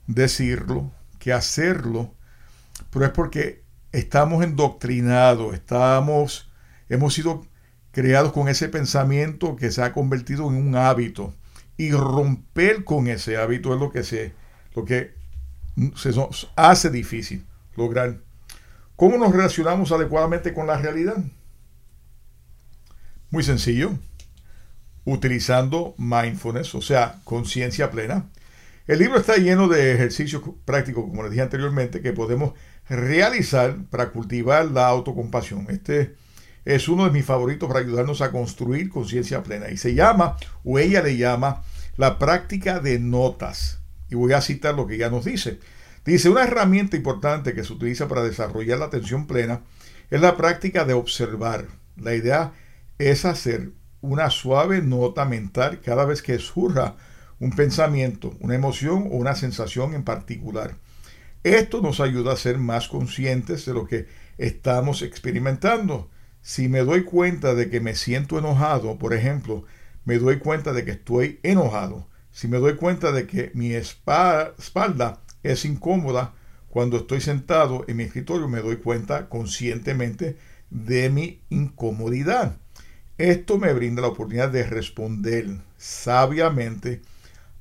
decirlo 0.08 0.91
que 1.19 1.34
hacerlo, 1.34 2.13
pero 2.89 3.06
es 3.06 3.12
porque 3.12 3.63
estamos 3.91 4.43
endoctrinados, 4.43 5.54
estamos, 5.54 6.52
hemos 6.89 7.13
sido 7.13 7.45
creados 7.93 8.34
con 8.34 8.49
ese 8.49 8.67
pensamiento 8.69 9.56
que 9.56 9.71
se 9.71 9.82
ha 9.84 9.93
convertido 9.93 10.47
en 10.49 10.56
un 10.56 10.75
hábito. 10.75 11.34
Y 11.77 11.91
romper 11.91 12.84
con 12.84 13.08
ese 13.08 13.38
hábito 13.38 13.73
es 13.73 13.79
lo 13.79 13.91
que 13.91 14.03
se, 14.03 14.34
lo 14.75 14.84
que 14.84 15.13
se 15.95 16.10
nos 16.10 16.51
hace 16.56 16.89
difícil 16.89 17.45
lograr. 17.77 18.17
¿Cómo 18.95 19.17
nos 19.17 19.32
relacionamos 19.32 19.91
adecuadamente 19.91 20.53
con 20.53 20.67
la 20.67 20.77
realidad? 20.77 21.17
Muy 23.29 23.43
sencillo. 23.43 23.97
utilizando 25.06 25.95
mindfulness, 25.97 26.75
o 26.75 26.82
sea, 26.82 27.19
conciencia 27.25 27.91
plena. 27.91 28.29
El 28.88 28.99
libro 28.99 29.19
está 29.19 29.36
lleno 29.36 29.67
de 29.67 29.93
ejercicios 29.93 30.41
prácticos, 30.63 31.06
como 31.06 31.23
les 31.23 31.32
dije 31.32 31.41
anteriormente, 31.41 32.01
que 32.01 32.13
podemos 32.13 32.53
realizar 32.88 33.77
para 33.89 34.12
cultivar 34.12 34.71
la 34.71 34.88
autocompasión. 34.88 35.67
Este 35.69 36.15
es 36.65 36.88
uno 36.88 37.06
de 37.06 37.12
mis 37.12 37.26
favoritos 37.26 37.67
para 37.67 37.82
ayudarnos 37.82 38.21
a 38.21 38.32
construir 38.32 38.89
conciencia 38.89 39.43
plena 39.43 39.69
y 39.69 39.78
se 39.78 39.93
llama, 39.93 40.38
o 40.63 40.80
ella 40.80 41.02
le 41.02 41.17
llama, 41.17 41.63
la 41.97 42.17
práctica 42.19 42.80
de 42.80 42.99
notas. 42.99 43.80
Y 44.10 44.15
voy 44.15 44.34
a 44.34 44.41
citar 44.41 44.76
lo 44.76 44.88
que 44.88 44.95
ella 44.95 45.10
nos 45.10 45.26
dice. 45.26 45.60
Dice, 46.06 46.30
una 46.30 46.43
herramienta 46.43 46.97
importante 46.97 47.54
que 47.54 47.63
se 47.63 47.73
utiliza 47.73 48.08
para 48.08 48.23
desarrollar 48.23 48.80
la 48.80 48.86
atención 48.86 49.28
plena 49.28 49.62
es 50.10 50.21
la 50.21 50.36
práctica 50.36 50.86
de 50.86 50.93
observar. 50.93 51.67
La 51.95 52.13
idea 52.13 52.54
es 52.97 53.26
hacer 53.26 53.71
una 54.02 54.30
suave 54.30 54.82
nota 54.82 55.26
mental 55.26 55.80
cada 55.82 56.06
vez 56.06 56.21
que 56.21 56.38
surja 56.39 56.95
un 57.39 57.52
pensamiento, 57.52 58.36
una 58.39 58.56
emoción 58.56 59.08
o 59.12 59.15
una 59.15 59.36
sensación 59.36 59.93
en 59.93 60.04
particular. 60.04 60.76
Esto 61.43 61.82
nos 61.82 61.99
ayuda 61.99 62.34
a 62.34 62.38
ser 62.38 62.58
más 62.58 62.88
conscientes 62.88 63.65
de 63.65 63.73
lo 63.73 63.86
que 63.86 64.08
estamos 64.38 65.02
experimentando. 65.02 66.10
Si 66.45 66.67
me 66.67 66.82
doy 66.82 67.06
cuenta 67.06 67.56
de 67.56 67.69
que 67.69 67.79
me 67.79 67.95
siento 67.95 68.38
enojado, 68.38 68.99
por 68.99 69.13
ejemplo, 69.13 69.63
me 70.03 70.19
doy 70.19 70.39
cuenta 70.39 70.73
de 70.73 70.84
que 70.84 70.91
estoy 70.91 71.39
enojado. 71.41 72.06
Si 72.32 72.49
me 72.49 72.58
doy 72.58 72.75
cuenta 72.75 73.13
de 73.13 73.25
que 73.25 73.51
mi 73.53 73.71
espalda 73.71 75.21
es 75.41 75.63
incómoda 75.63 76.34
cuando 76.67 76.97
estoy 76.97 77.21
sentado 77.21 77.86
en 77.88 77.95
mi 77.95 78.03
escritorio, 78.03 78.49
me 78.49 78.60
doy 78.60 78.75
cuenta 78.75 79.29
conscientemente 79.29 80.38
de 80.69 81.10
mi 81.10 81.41
incomodidad. 81.49 82.58
Esto 83.17 83.58
me 83.58 83.71
brinda 83.71 84.01
la 84.01 84.10
oportunidad 84.10 84.49
de 84.49 84.63
responder 84.63 85.47
sabiamente 85.77 87.03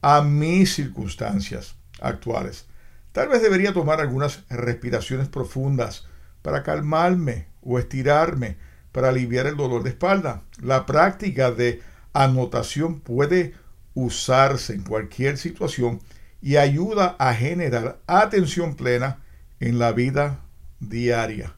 a 0.00 0.22
mis 0.22 0.74
circunstancias 0.74 1.76
actuales. 2.00 2.66
Tal 3.12 3.28
vez 3.28 3.42
debería 3.42 3.72
tomar 3.72 4.00
algunas 4.00 4.42
respiraciones 4.50 5.28
profundas 5.28 6.08
para 6.42 6.64
calmarme 6.64 7.46
o 7.62 7.78
estirarme 7.78 8.71
para 8.92 9.08
aliviar 9.08 9.46
el 9.46 9.56
dolor 9.56 9.82
de 9.82 9.90
espalda. 9.90 10.42
La 10.60 10.86
práctica 10.86 11.50
de 11.50 11.80
anotación 12.12 13.00
puede 13.00 13.54
usarse 13.94 14.74
en 14.74 14.82
cualquier 14.82 15.38
situación 15.38 16.00
y 16.40 16.56
ayuda 16.56 17.16
a 17.18 17.34
generar 17.34 18.00
atención 18.06 18.74
plena 18.74 19.22
en 19.60 19.78
la 19.78 19.92
vida 19.92 20.40
diaria. 20.80 21.54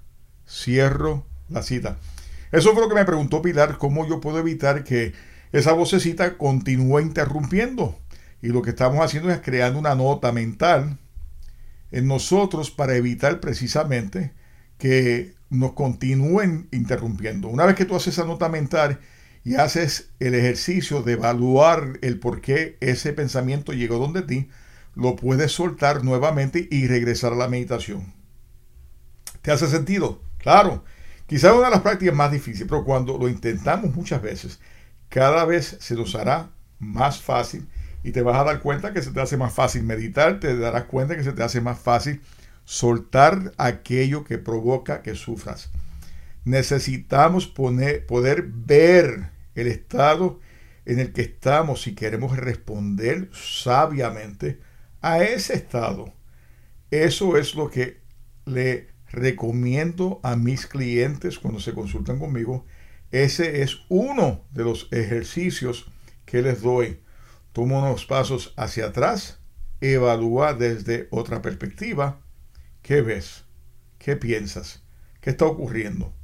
Cierro 0.48 1.26
la 1.48 1.62
cita. 1.62 1.98
Eso 2.52 2.72
fue 2.72 2.82
lo 2.82 2.88
que 2.88 2.94
me 2.94 3.04
preguntó 3.04 3.42
Pilar, 3.42 3.78
cómo 3.78 4.06
yo 4.06 4.20
puedo 4.20 4.38
evitar 4.38 4.84
que 4.84 5.12
esa 5.52 5.72
vocecita 5.72 6.36
continúe 6.36 7.00
interrumpiendo. 7.00 7.98
Y 8.42 8.48
lo 8.48 8.62
que 8.62 8.70
estamos 8.70 9.04
haciendo 9.04 9.30
es 9.30 9.40
creando 9.40 9.78
una 9.78 9.94
nota 9.94 10.30
mental 10.30 10.98
en 11.90 12.06
nosotros 12.06 12.70
para 12.70 12.94
evitar 12.94 13.40
precisamente 13.40 14.32
que 14.78 15.34
nos 15.58 15.72
continúen 15.72 16.68
interrumpiendo. 16.72 17.48
Una 17.48 17.66
vez 17.66 17.76
que 17.76 17.84
tú 17.84 17.96
haces 17.96 18.14
esa 18.14 18.26
nota 18.26 18.48
mental 18.48 19.00
y 19.44 19.56
haces 19.56 20.10
el 20.20 20.34
ejercicio 20.34 21.02
de 21.02 21.12
evaluar 21.12 21.98
el 22.02 22.18
por 22.18 22.40
qué 22.40 22.76
ese 22.80 23.12
pensamiento 23.12 23.72
llegó 23.72 23.98
donde 23.98 24.22
ti, 24.22 24.48
lo 24.94 25.16
puedes 25.16 25.52
soltar 25.52 26.04
nuevamente 26.04 26.68
y 26.70 26.86
regresar 26.86 27.32
a 27.32 27.36
la 27.36 27.48
meditación. 27.48 28.12
¿Te 29.42 29.52
hace 29.52 29.68
sentido? 29.68 30.22
Claro. 30.38 30.84
Quizá 31.26 31.54
una 31.54 31.66
de 31.66 31.72
las 31.72 31.80
prácticas 31.80 32.14
más 32.14 32.32
difíciles, 32.32 32.68
pero 32.68 32.84
cuando 32.84 33.18
lo 33.18 33.28
intentamos 33.28 33.94
muchas 33.94 34.22
veces, 34.22 34.60
cada 35.08 35.44
vez 35.44 35.76
se 35.80 35.94
nos 35.94 36.14
hará 36.14 36.50
más 36.78 37.20
fácil 37.20 37.66
y 38.02 38.12
te 38.12 38.22
vas 38.22 38.36
a 38.36 38.44
dar 38.44 38.60
cuenta 38.60 38.92
que 38.92 39.02
se 39.02 39.10
te 39.10 39.20
hace 39.20 39.36
más 39.36 39.52
fácil 39.52 39.82
meditar, 39.82 40.38
te 40.38 40.56
darás 40.56 40.84
cuenta 40.84 41.16
que 41.16 41.24
se 41.24 41.32
te 41.32 41.42
hace 41.42 41.60
más 41.60 41.78
fácil 41.78 42.20
soltar 42.64 43.52
aquello 43.56 44.24
que 44.24 44.38
provoca 44.38 45.02
que 45.02 45.14
sufras. 45.14 45.70
Necesitamos 46.44 47.46
poner, 47.46 48.06
poder 48.06 48.42
ver 48.48 49.30
el 49.54 49.66
estado 49.66 50.40
en 50.84 50.98
el 50.98 51.12
que 51.12 51.22
estamos 51.22 51.82
si 51.82 51.94
queremos 51.94 52.36
responder 52.36 53.30
sabiamente 53.32 54.60
a 55.00 55.22
ese 55.22 55.54
estado. 55.54 56.12
Eso 56.90 57.36
es 57.36 57.54
lo 57.54 57.70
que 57.70 58.00
le 58.44 58.88
recomiendo 59.08 60.20
a 60.22 60.36
mis 60.36 60.66
clientes 60.66 61.38
cuando 61.38 61.60
se 61.60 61.72
consultan 61.72 62.18
conmigo. 62.18 62.66
Ese 63.10 63.62
es 63.62 63.78
uno 63.88 64.44
de 64.50 64.64
los 64.64 64.88
ejercicios 64.90 65.86
que 66.24 66.42
les 66.42 66.62
doy. 66.62 67.00
Toma 67.52 67.78
unos 67.78 68.04
pasos 68.04 68.52
hacia 68.56 68.86
atrás, 68.86 69.38
evalúa 69.80 70.54
desde 70.54 71.06
otra 71.10 71.40
perspectiva. 71.40 72.20
¿Qué 72.84 73.00
ves? 73.02 73.44
¿Qué 73.98 74.14
piensas? 74.14 74.84
¿Qué 75.22 75.30
está 75.30 75.46
ocurriendo? 75.46 76.14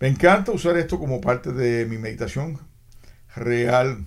Me 0.00 0.08
encanta 0.08 0.52
usar 0.52 0.76
esto 0.76 0.98
como 0.98 1.22
parte 1.22 1.52
de 1.52 1.86
mi 1.86 1.96
meditación 1.96 2.58
real 3.36 4.06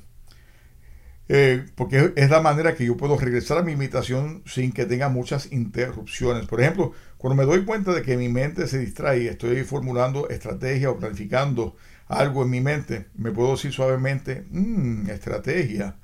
eh, 1.30 1.63
porque 1.76 2.12
es 2.18 2.30
la 2.30 2.42
manera 2.42 2.76
que 2.76 2.86
yo 2.86 2.98
puedo 2.98 3.18
regresar 3.18 3.60
a 3.60 3.63
mi 3.63 3.78
meditación 3.78 4.44
sin 4.46 4.74
que 4.74 4.86
tenga 4.86 5.08
muchas 5.08 5.54
interrupciones. 5.54 6.48
Por 6.48 6.60
ejemplo, 6.60 6.94
cuando 7.18 7.36
me 7.42 7.46
doy 7.50 7.63
cuenta 7.63 7.94
de 7.94 8.02
que 8.02 8.18
mi 8.18 8.28
mente 8.28 8.68
se 8.68 8.80
distrae, 8.80 9.30
estoy 9.30 9.63
formulando 9.63 10.28
estrategia 10.28 10.89
o 10.89 10.98
planificando 10.98 11.78
algo 12.08 12.44
en 12.44 12.50
mi 12.50 12.60
mente, 12.60 13.08
me 13.15 13.32
puedo 13.32 13.52
decir 13.52 13.72
suavemente, 13.72 14.46
mmm, 14.50 15.10
estrategia, 15.10 15.96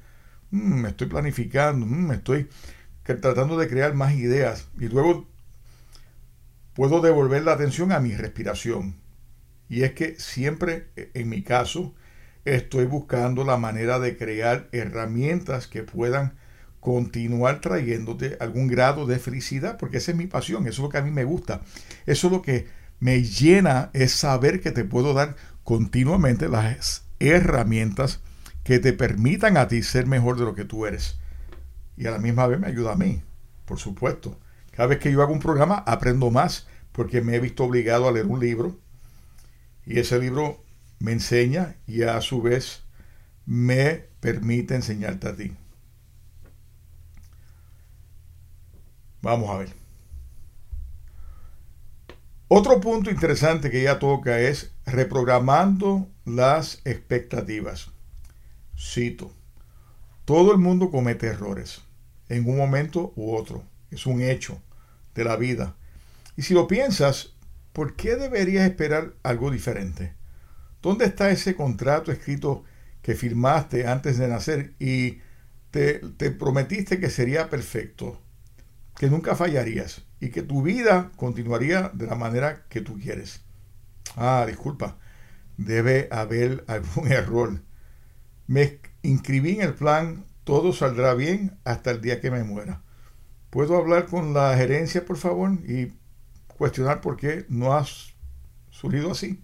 mmm, 0.52 0.86
estoy 0.86 1.08
planificando, 1.08 1.86
mmm, 1.86 2.12
estoy 2.14 2.48
tratando 3.04 3.58
de 3.58 3.68
crear 3.68 3.94
más 3.94 4.14
ideas 4.14 4.70
y 4.80 4.88
luego 4.88 5.28
puedo 6.76 7.02
devolver 7.02 7.44
la 7.44 7.54
atención 7.54 7.92
a 7.92 8.00
mi 8.00 8.16
respiración. 8.16 8.98
Y 9.68 9.84
es 9.84 9.94
que 9.94 10.20
siempre, 10.20 10.90
en 10.96 11.30
mi 11.30 11.42
caso, 11.42 11.96
estoy 12.44 12.86
buscando 12.86 13.44
la 13.44 13.58
manera 13.58 13.98
de 13.98 14.16
crear 14.16 14.70
herramientas 14.72 15.68
que 15.68 15.82
puedan 15.82 16.38
continuar 16.80 17.62
trayéndote 17.62 18.38
algún 18.40 18.68
grado 18.68 19.08
de 19.08 19.18
felicidad, 19.18 19.78
porque 19.80 19.98
esa 19.98 20.12
es 20.12 20.18
mi 20.18 20.28
pasión, 20.28 20.68
eso 20.68 20.82
es 20.82 20.84
lo 20.84 20.90
que 20.90 21.00
a 21.00 21.02
mí 21.02 21.10
me 21.10 21.24
gusta, 21.24 21.62
eso 22.06 22.28
es 22.28 22.34
lo 22.34 22.44
que 22.44 22.68
me 23.00 23.24
llena, 23.24 23.90
es 23.94 24.12
saber 24.12 24.62
que 24.62 24.72
te 24.72 24.84
puedo 24.84 25.16
dar 25.16 25.36
continuamente 25.64 26.48
las 26.48 27.06
herramientas 27.20 28.20
que 28.64 28.78
te 28.78 28.94
permitan 28.94 29.58
a 29.58 29.68
ti 29.68 29.82
ser 29.82 30.06
mejor 30.06 30.38
de 30.38 30.46
lo 30.46 30.54
que 30.54 30.66
tú 30.66 30.86
eres. 30.86 31.18
Y 31.98 32.06
a 32.06 32.12
la 32.12 32.20
misma 32.20 32.46
vez 32.46 32.60
me 32.60 32.68
ayuda 32.68 32.94
a 32.94 32.98
mí, 32.98 33.24
por 33.66 33.80
supuesto. 33.80 34.40
Cada 34.76 34.88
vez 34.88 35.00
que 35.00 35.12
yo 35.12 35.22
hago 35.22 35.32
un 35.32 35.40
programa 35.40 35.84
aprendo 35.88 36.30
más 36.32 36.68
porque 36.92 37.22
me 37.22 37.36
he 37.36 37.40
visto 37.40 37.64
obligado 37.64 38.08
a 38.08 38.12
leer 38.12 38.26
un 38.26 38.40
libro 38.40 38.78
y 39.86 40.00
ese 40.00 40.20
libro 40.20 40.64
me 41.00 41.14
enseña 41.14 41.78
y 41.88 42.04
a 42.04 42.20
su 42.22 42.42
vez 42.42 42.84
me 43.46 44.06
permite 44.20 44.76
enseñarte 44.76 45.28
a 45.28 45.36
ti. 45.36 45.54
Vamos 49.22 49.50
a 49.50 49.58
ver. 49.58 49.74
Otro 52.48 52.80
punto 52.80 53.10
interesante 53.10 53.72
que 53.72 53.82
ella 53.82 53.98
toca 53.98 54.40
es 54.40 54.72
reprogramando 54.86 56.08
las 56.26 56.82
expectativas. 56.86 57.92
Cito, 58.78 59.32
todo 60.26 60.52
el 60.52 60.58
mundo 60.58 60.92
comete 60.92 61.28
errores 61.28 61.82
en 62.30 62.48
un 62.48 62.58
momento 62.58 63.14
u 63.16 63.36
otro. 63.36 63.64
Es 63.90 64.06
un 64.06 64.22
hecho 64.22 64.62
de 65.16 65.24
la 65.24 65.38
vida. 65.38 65.76
Y 66.38 66.44
si 66.44 66.54
lo 66.54 66.68
piensas, 66.68 67.34
¿por 67.74 67.96
qué 67.96 68.16
deberías 68.16 68.70
esperar 68.70 69.14
algo 69.24 69.50
diferente? 69.50 70.14
¿Dónde 70.82 71.06
está 71.06 71.32
ese 71.32 71.56
contrato 71.56 72.12
escrito 72.12 72.64
que 73.02 73.16
firmaste 73.16 73.88
antes 73.88 74.18
de 74.18 74.28
nacer 74.28 74.74
y 74.78 75.20
te, 75.72 76.00
prometiste 76.32 77.00
que 77.00 77.10
sería 77.10 77.50
perfecto, 77.50 78.22
que 78.98 79.10
nunca 79.10 79.36
fallarías 79.36 80.06
y 80.20 80.30
que 80.30 80.42
tu 80.42 80.62
vida 80.62 81.12
continuaría 81.16 81.90
de 81.94 82.08
la 82.08 82.16
manera 82.16 82.66
que 82.70 82.82
tú 82.82 83.00
quieres? 83.00 83.42
Ah, 84.16 84.46
disculpa, 84.48 84.98
debe 85.58 86.08
haber 86.12 86.64
algún 86.68 87.08
error. 87.12 87.62
Me 88.48 88.80
inscribí 89.02 89.56
en 89.56 89.62
el 89.62 89.74
plan, 89.74 90.26
todo 90.44 90.72
saldrá 90.72 91.14
bien 91.16 91.58
hasta 91.64 91.92
el 91.92 92.02
día 92.02 92.22
que 92.22 92.32
me 92.32 92.44
muera. 92.44 92.84
¿Puedo 93.56 93.78
hablar 93.78 94.08
con 94.08 94.34
la 94.34 94.54
gerencia, 94.58 95.06
por 95.06 95.16
favor, 95.16 95.54
y 95.66 95.94
cuestionar 96.58 97.00
por 97.00 97.16
qué 97.16 97.46
no 97.48 97.72
has 97.72 98.14
surgido 98.70 99.12
así? 99.12 99.42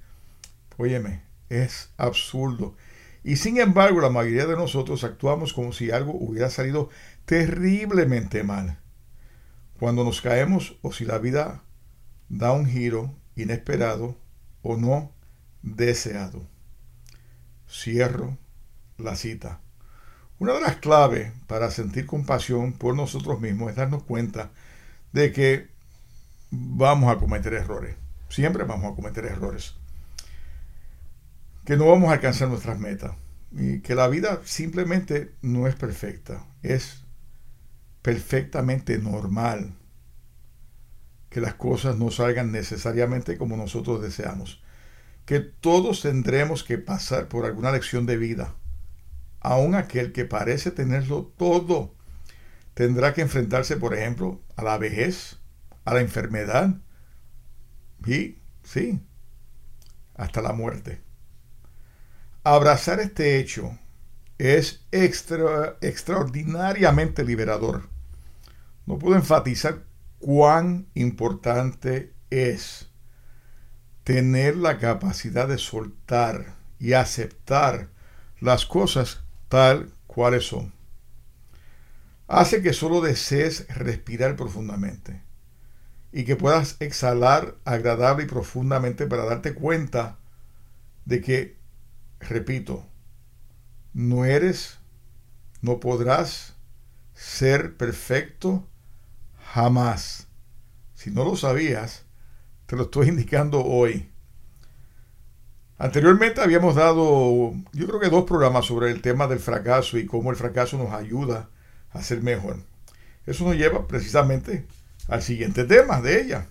Óyeme, 0.76 1.24
es 1.48 1.94
absurdo. 1.96 2.76
Y 3.24 3.38
sin 3.38 3.58
embargo, 3.58 4.02
la 4.02 4.10
mayoría 4.10 4.46
de 4.48 4.58
nosotros 4.58 5.06
actuamos 5.06 5.54
como 5.54 5.72
si 5.72 5.92
algo 5.92 6.12
hubiera 6.14 6.50
salido 6.50 6.90
terriblemente 7.24 8.44
mal. 8.44 8.80
Cuando 9.80 10.04
nos 10.04 10.20
caemos 10.20 10.78
o 10.82 10.92
si 10.92 11.06
la 11.06 11.18
vida 11.18 11.64
da 12.28 12.52
un 12.52 12.66
giro 12.66 13.16
inesperado 13.38 14.18
o 14.62 14.76
no 14.76 15.14
deseado. 15.62 16.50
Cierro 17.66 18.38
la 18.98 19.16
cita. 19.16 19.62
Una 20.42 20.54
de 20.54 20.62
las 20.62 20.78
claves 20.78 21.32
para 21.46 21.70
sentir 21.70 22.08
compasión 22.08 22.74
por 22.74 22.96
nosotros 22.96 23.40
mismos 23.40 23.70
es 23.70 23.76
darnos 23.76 24.02
cuenta 24.02 24.50
de 25.14 25.32
que 25.32 25.68
vamos 26.50 27.16
a 27.16 27.20
cometer 27.20 27.54
errores. 27.54 27.96
Siempre 28.28 28.64
vamos 28.64 28.92
a 28.92 28.96
cometer 28.96 29.24
errores. 29.26 29.76
Que 31.64 31.78
no 31.78 31.86
vamos 31.86 32.10
a 32.10 32.14
alcanzar 32.14 32.48
nuestras 32.48 32.80
metas. 32.80 33.12
Y 33.52 33.82
que 33.82 33.94
la 33.94 34.08
vida 34.08 34.42
simplemente 34.44 35.32
no 35.44 35.68
es 35.68 35.76
perfecta. 35.76 36.44
Es 36.64 37.04
perfectamente 38.02 38.98
normal 38.98 39.76
que 41.30 41.40
las 41.40 41.54
cosas 41.54 42.00
no 42.00 42.10
salgan 42.10 42.52
necesariamente 42.52 43.38
como 43.38 43.58
nosotros 43.58 44.02
deseamos. 44.02 44.64
Que 45.28 45.40
todos 45.40 46.02
tendremos 46.02 46.64
que 46.64 46.80
pasar 46.80 47.28
por 47.28 47.46
alguna 47.46 47.72
lección 47.72 48.08
de 48.08 48.18
vida 48.18 48.56
aun 49.42 49.76
aquel 49.76 50.14
que 50.14 50.26
parece 50.26 50.72
tenerlo 50.72 51.32
todo 51.38 51.94
tendrá 52.74 53.14
que 53.14 53.22
enfrentarse, 53.22 53.78
por 53.78 53.94
ejemplo, 53.94 54.42
a 54.56 54.64
la 54.64 54.78
vejez, 54.78 55.38
a 55.84 55.94
la 55.94 56.00
enfermedad 56.02 56.78
y, 58.06 58.38
sí, 58.64 59.02
hasta 60.16 60.42
la 60.42 60.54
muerte. 60.54 61.02
Abrazar 62.44 63.00
este 63.00 63.38
hecho 63.38 63.78
es 64.38 64.86
extraordinariamente 64.92 67.24
liberador. 67.24 67.90
No 68.88 68.98
puedo 68.98 69.16
enfatizar 69.16 69.84
cuán 70.20 70.88
importante 70.96 72.16
es 72.32 72.90
tener 74.04 74.58
la 74.58 74.80
capacidad 74.80 75.48
de 75.48 75.60
soltar 75.60 76.56
y 76.80 76.94
aceptar 76.94 77.90
las 78.40 78.66
cosas 78.66 79.21
tal 79.52 79.94
cuales 80.08 80.48
son. 80.48 80.72
Hace 82.30 82.62
que 82.62 82.72
solo 82.72 83.02
desees 83.02 83.68
respirar 83.68 84.38
profundamente 84.38 85.22
y 86.14 86.24
que 86.24 86.38
puedas 86.38 86.78
exhalar 86.80 87.58
agradable 87.66 88.24
y 88.24 88.28
profundamente 88.28 89.08
para 89.08 89.26
darte 89.26 89.54
cuenta 89.54 90.20
de 91.04 91.20
que, 91.20 91.58
repito, 92.22 92.86
no 93.94 94.24
eres, 94.24 94.80
no 95.62 95.82
podrás 95.82 96.56
ser 97.14 97.76
perfecto 97.76 98.66
jamás. 99.54 100.30
Si 100.94 101.12
no 101.12 101.26
lo 101.26 101.36
sabías, 101.36 102.06
te 102.68 102.78
lo 102.78 102.84
estoy 102.84 103.08
indicando 103.10 103.66
hoy. 103.66 104.11
Anteriormente 105.82 106.42
habíamos 106.42 106.76
dado, 106.76 107.56
yo 107.74 107.88
creo 107.88 108.00
que 108.00 108.10
dos 108.10 108.26
programas 108.26 108.68
sobre 108.68 108.92
el 108.92 109.02
tema 109.02 109.26
del 109.26 109.40
fracaso 109.40 109.98
y 109.98 110.06
cómo 110.06 110.30
el 110.30 110.36
fracaso 110.36 110.78
nos 110.78 110.94
ayuda 110.94 111.50
a 111.90 112.04
ser 112.04 112.22
mejor. 112.22 112.58
Eso 113.26 113.46
nos 113.46 113.56
lleva 113.56 113.88
precisamente 113.88 114.68
al 115.08 115.24
siguiente 115.24 115.64
tema 115.64 116.00
de 116.00 116.22
ella. 116.22 116.46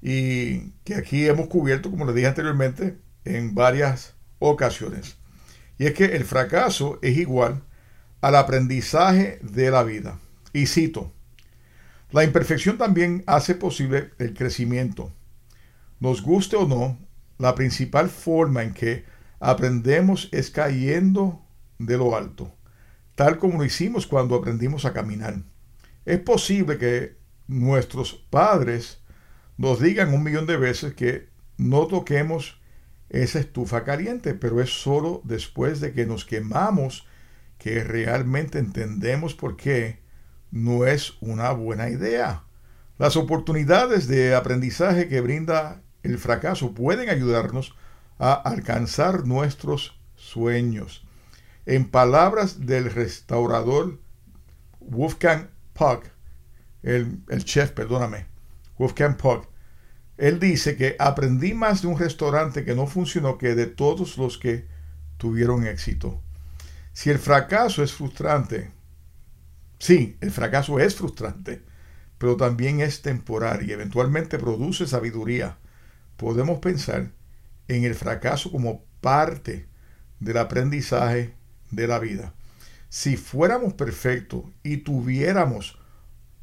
Y 0.00 0.70
que 0.84 0.94
aquí 0.94 1.28
hemos 1.28 1.48
cubierto, 1.48 1.90
como 1.90 2.06
les 2.06 2.14
dije 2.14 2.28
anteriormente, 2.28 2.96
en 3.26 3.54
varias 3.54 4.14
ocasiones. 4.38 5.18
Y 5.76 5.84
es 5.84 5.92
que 5.92 6.16
el 6.16 6.24
fracaso 6.24 6.98
es 7.02 7.18
igual 7.18 7.62
al 8.22 8.36
aprendizaje 8.36 9.38
de 9.42 9.70
la 9.70 9.82
vida. 9.82 10.18
Y 10.54 10.64
cito, 10.64 11.12
la 12.10 12.24
imperfección 12.24 12.78
también 12.78 13.22
hace 13.26 13.54
posible 13.54 14.12
el 14.18 14.32
crecimiento. 14.32 15.12
Nos 15.98 16.22
guste 16.22 16.56
o 16.56 16.66
no, 16.66 16.96
la 17.40 17.54
principal 17.54 18.10
forma 18.10 18.62
en 18.62 18.74
que 18.74 19.06
aprendemos 19.40 20.28
es 20.30 20.50
cayendo 20.50 21.42
de 21.78 21.96
lo 21.96 22.14
alto, 22.14 22.54
tal 23.14 23.38
como 23.38 23.56
lo 23.56 23.64
hicimos 23.64 24.06
cuando 24.06 24.34
aprendimos 24.34 24.84
a 24.84 24.92
caminar. 24.92 25.38
Es 26.04 26.20
posible 26.20 26.76
que 26.76 27.16
nuestros 27.46 28.12
padres 28.12 29.00
nos 29.56 29.80
digan 29.80 30.12
un 30.12 30.22
millón 30.22 30.46
de 30.46 30.58
veces 30.58 30.92
que 30.92 31.30
no 31.56 31.86
toquemos 31.86 32.60
esa 33.08 33.38
estufa 33.38 33.84
caliente, 33.84 34.34
pero 34.34 34.60
es 34.60 34.68
solo 34.70 35.22
después 35.24 35.80
de 35.80 35.92
que 35.92 36.04
nos 36.04 36.26
quemamos 36.26 37.06
que 37.56 37.82
realmente 37.84 38.58
entendemos 38.58 39.34
por 39.34 39.56
qué 39.56 40.00
no 40.50 40.84
es 40.84 41.14
una 41.20 41.52
buena 41.52 41.88
idea. 41.88 42.44
Las 42.98 43.16
oportunidades 43.16 44.08
de 44.08 44.34
aprendizaje 44.34 45.08
que 45.08 45.22
brinda 45.22 45.82
el 46.02 46.18
fracaso 46.18 46.72
pueden 46.72 47.08
ayudarnos 47.08 47.74
a 48.18 48.32
alcanzar 48.34 49.26
nuestros 49.26 49.98
sueños. 50.16 51.04
En 51.66 51.88
palabras 51.88 52.66
del 52.66 52.90
restaurador 52.90 53.98
Wolfgang 54.80 55.48
Puck, 55.72 56.04
el, 56.82 57.18
el 57.28 57.44
chef, 57.44 57.70
perdóname, 57.72 58.26
Wolfgang 58.78 59.16
Puck, 59.16 59.46
él 60.16 60.38
dice 60.38 60.76
que 60.76 60.96
aprendí 60.98 61.54
más 61.54 61.82
de 61.82 61.88
un 61.88 61.98
restaurante 61.98 62.64
que 62.64 62.74
no 62.74 62.86
funcionó 62.86 63.38
que 63.38 63.54
de 63.54 63.66
todos 63.66 64.18
los 64.18 64.36
que 64.36 64.66
tuvieron 65.16 65.66
éxito. 65.66 66.20
Si 66.92 67.08
el 67.08 67.18
fracaso 67.18 67.82
es 67.82 67.92
frustrante, 67.92 68.70
sí, 69.78 70.18
el 70.20 70.30
fracaso 70.30 70.78
es 70.78 70.94
frustrante, 70.94 71.62
pero 72.18 72.36
también 72.36 72.80
es 72.80 73.00
temporal 73.00 73.66
y 73.66 73.72
eventualmente 73.72 74.38
produce 74.38 74.86
sabiduría 74.86 75.56
podemos 76.20 76.58
pensar 76.58 77.12
en 77.66 77.84
el 77.84 77.94
fracaso 77.94 78.52
como 78.52 78.84
parte 79.00 79.66
del 80.18 80.36
aprendizaje 80.36 81.32
de 81.70 81.86
la 81.86 81.98
vida. 81.98 82.34
Si 82.90 83.16
fuéramos 83.16 83.72
perfectos 83.72 84.44
y 84.62 84.78
tuviéramos 84.78 85.78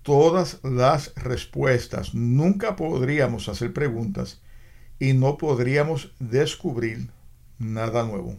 todas 0.01 0.57
las 0.63 1.13
respuestas, 1.13 2.15
nunca 2.15 2.75
podríamos 2.75 3.49
hacer 3.49 3.71
preguntas 3.71 4.41
y 4.97 5.13
no 5.13 5.37
podríamos 5.37 6.11
descubrir 6.17 7.11
nada 7.59 8.03
nuevo. 8.03 8.35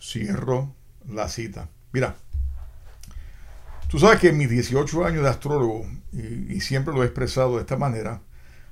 Cierro 0.00 0.72
la 1.08 1.28
cita. 1.28 1.68
Mira, 1.92 2.14
tú 3.88 3.98
sabes 3.98 4.20
que 4.20 4.28
en 4.28 4.38
mis 4.38 4.48
18 4.48 5.04
años 5.04 5.24
de 5.24 5.28
astrólogo, 5.28 5.88
y, 6.12 6.54
y 6.54 6.60
siempre 6.60 6.94
lo 6.94 7.02
he 7.02 7.06
expresado 7.06 7.56
de 7.56 7.62
esta 7.62 7.76
manera, 7.76 8.22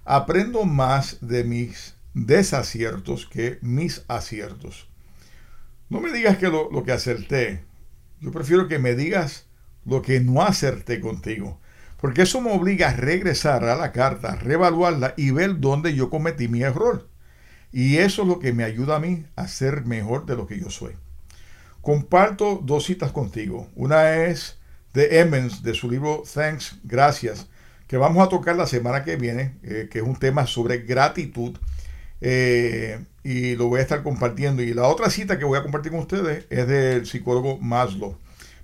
aprendo 0.09 0.65
más 0.65 1.19
de 1.21 1.45
mis 1.45 1.95
desaciertos 2.15 3.27
que 3.27 3.59
mis 3.61 4.05
aciertos. 4.09 4.89
No 5.91 6.01
me 6.01 6.11
digas 6.11 6.39
que 6.39 6.49
lo, 6.49 6.83
que 6.83 6.93
acerté. 6.93 7.63
Yo 8.21 8.33
prefiero 8.33 8.69
que 8.69 8.79
me 8.79 8.95
digas 8.95 9.47
lo 9.85 10.01
que 10.01 10.21
no 10.21 10.41
acerté 10.41 11.01
contigo. 11.01 11.61
Porque 12.01 12.23
eso 12.23 12.41
me 12.41 12.51
obliga 12.51 12.89
a 12.89 12.97
regresar 12.97 13.65
a 13.65 13.77
la 13.77 13.93
carta, 13.93 14.35
reevaluarla 14.37 15.13
y 15.19 15.31
ver 15.31 15.61
dónde 15.61 15.95
yo 15.95 16.09
cometí 16.09 16.49
mi 16.49 16.63
error. 16.63 17.07
Y 17.71 17.99
eso 17.99 18.23
es 18.23 18.29
lo 18.29 18.39
que 18.39 18.55
me 18.55 18.65
ayuda 18.65 18.97
a 18.97 19.01
mí 19.01 19.27
a 19.37 19.47
ser 19.47 19.85
mejor 19.85 20.25
de 20.25 20.37
lo 20.37 20.47
que 20.47 20.59
yo 20.59 20.71
soy. 20.71 20.95
Comparto 21.83 22.63
dos 22.65 22.87
citas 22.87 23.13
contigo. 23.13 23.69
Una 23.75 24.25
es 24.25 24.59
de 24.95 25.21
Emmons, 25.21 25.63
de 25.63 25.75
su 25.75 25.91
libro 25.91 26.23
Thanks, 26.33 26.79
Gracias, 26.83 27.47
que 27.89 27.97
vamos 27.97 28.25
a 28.25 28.29
tocar 28.29 28.55
la 28.55 28.67
semana 28.67 29.03
que 29.03 29.17
viene, 29.17 29.57
eh, 29.63 29.89
que 29.91 29.99
es 29.99 30.05
un 30.05 30.17
tema 30.17 30.47
sobre 30.47 30.79
gratitud. 30.79 31.57
Eh, 32.21 33.05
y 33.25 33.57
lo 33.57 33.69
voy 33.69 33.81
a 33.81 33.83
estar 33.83 34.03
compartiendo. 34.03 34.63
Y 34.63 34.75
la 34.75 34.87
otra 34.87 35.11
cita 35.11 35.39
que 35.39 35.45
voy 35.45 35.59
a 35.59 35.63
compartir 35.63 35.93
con 35.93 36.01
ustedes 36.01 36.47
es 36.51 36.69
del 36.69 37.07
psicólogo 37.07 37.59
Maslow. 37.59 38.17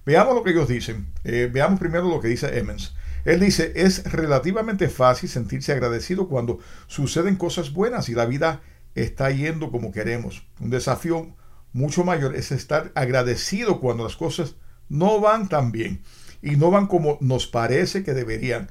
Veamos 0.05 0.35
lo 0.35 0.43
que 0.43 0.51
ellos 0.51 0.69
dicen. 0.69 1.07
Eh, 1.25 1.51
veamos 1.53 1.81
primero 1.81 2.09
lo 2.09 2.21
que 2.21 2.29
dice 2.29 2.59
Emmons. 2.59 2.95
Él 3.25 3.41
dice, 3.41 3.73
es 3.75 4.05
relativamente 4.13 4.89
fácil 4.91 5.31
sentirse 5.31 5.73
agradecido 5.73 6.29
cuando 6.29 6.59
suceden 6.87 7.37
cosas 7.37 7.73
buenas 7.73 8.11
y 8.11 8.15
la 8.15 8.27
vida 8.27 8.61
está 8.95 9.31
yendo 9.31 9.71
como 9.71 9.93
queremos. 9.93 10.47
Un 10.61 10.69
desafío 10.69 11.35
mucho 11.73 12.05
mayor 12.05 12.37
es 12.37 12.53
estar 12.53 12.93
agradecido 12.95 13.81
cuando 13.81 14.05
las 14.05 14.17
cosas 14.17 14.57
no 14.91 15.21
van 15.21 15.49
tan 15.49 15.73
bien 15.73 16.03
y 16.43 16.57
no 16.57 16.71
van 16.71 16.87
como 16.87 17.17
nos 17.23 17.47
parece 17.47 18.05
que 18.05 18.13
deberían. 18.13 18.69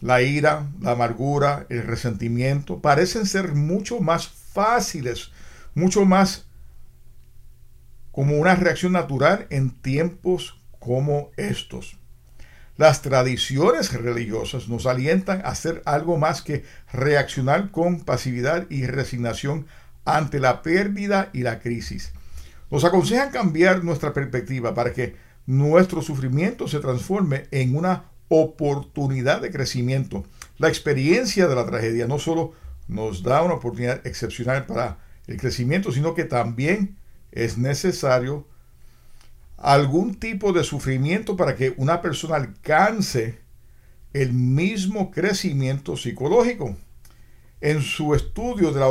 La 0.00 0.20
ira, 0.22 0.68
la 0.80 0.92
amargura, 0.92 1.66
el 1.70 1.82
resentimiento 1.82 2.80
parecen 2.80 3.26
ser 3.26 3.54
mucho 3.54 4.00
más 4.00 4.28
fáciles, 4.28 5.30
mucho 5.74 6.04
más 6.04 6.46
como 8.12 8.36
una 8.36 8.54
reacción 8.54 8.92
natural 8.92 9.46
en 9.50 9.70
tiempos 9.70 10.60
como 10.78 11.30
estos. 11.36 11.98
Las 12.76 13.00
tradiciones 13.00 13.92
religiosas 13.92 14.68
nos 14.68 14.86
alientan 14.86 15.40
a 15.40 15.48
hacer 15.48 15.82
algo 15.86 16.18
más 16.18 16.42
que 16.42 16.64
reaccionar 16.92 17.70
con 17.70 18.00
pasividad 18.00 18.66
y 18.68 18.86
resignación 18.86 19.66
ante 20.04 20.40
la 20.40 20.62
pérdida 20.62 21.30
y 21.32 21.42
la 21.42 21.60
crisis. 21.60 22.12
Nos 22.70 22.84
aconsejan 22.84 23.30
cambiar 23.30 23.82
nuestra 23.82 24.12
perspectiva 24.12 24.74
para 24.74 24.92
que 24.92 25.16
nuestro 25.46 26.02
sufrimiento 26.02 26.68
se 26.68 26.80
transforme 26.80 27.46
en 27.50 27.76
una 27.76 28.04
oportunidad 28.28 29.40
de 29.40 29.50
crecimiento. 29.50 30.24
La 30.58 30.68
experiencia 30.68 31.46
de 31.46 31.54
la 31.54 31.66
tragedia 31.66 32.06
no 32.06 32.18
solo 32.18 32.52
nos 32.88 33.22
da 33.22 33.42
una 33.42 33.54
oportunidad 33.54 34.06
excepcional 34.06 34.66
para 34.66 34.98
el 35.26 35.38
crecimiento, 35.38 35.92
sino 35.92 36.14
que 36.14 36.24
también 36.24 36.96
es 37.32 37.58
necesario 37.58 38.46
algún 39.56 40.14
tipo 40.14 40.52
de 40.52 40.64
sufrimiento 40.64 41.36
para 41.36 41.56
que 41.56 41.74
una 41.76 42.00
persona 42.02 42.36
alcance 42.36 43.38
el 44.12 44.32
mismo 44.32 45.10
crecimiento 45.10 45.96
psicológico. 45.96 46.76
En 47.60 47.82
su 47.82 48.14
estudio 48.14 48.72
de 48.72 48.82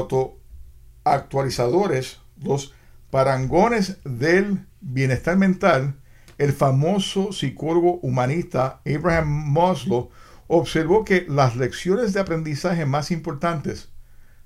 autoactualizadores, 1.04 2.20
los 2.42 2.74
parangones 3.10 3.98
del 4.04 4.66
bienestar 4.82 5.38
mental, 5.38 5.96
el 6.38 6.54
famoso 6.54 7.32
psicólogo 7.32 8.00
humanista 8.02 8.82
Abraham 8.86 9.54
Maslow 9.54 10.10
observó 10.48 11.06
que 11.06 11.26
las 11.28 11.56
lecciones 11.56 12.14
de 12.14 12.20
aprendizaje 12.20 12.86
más 12.86 13.12
importantes 13.12 13.90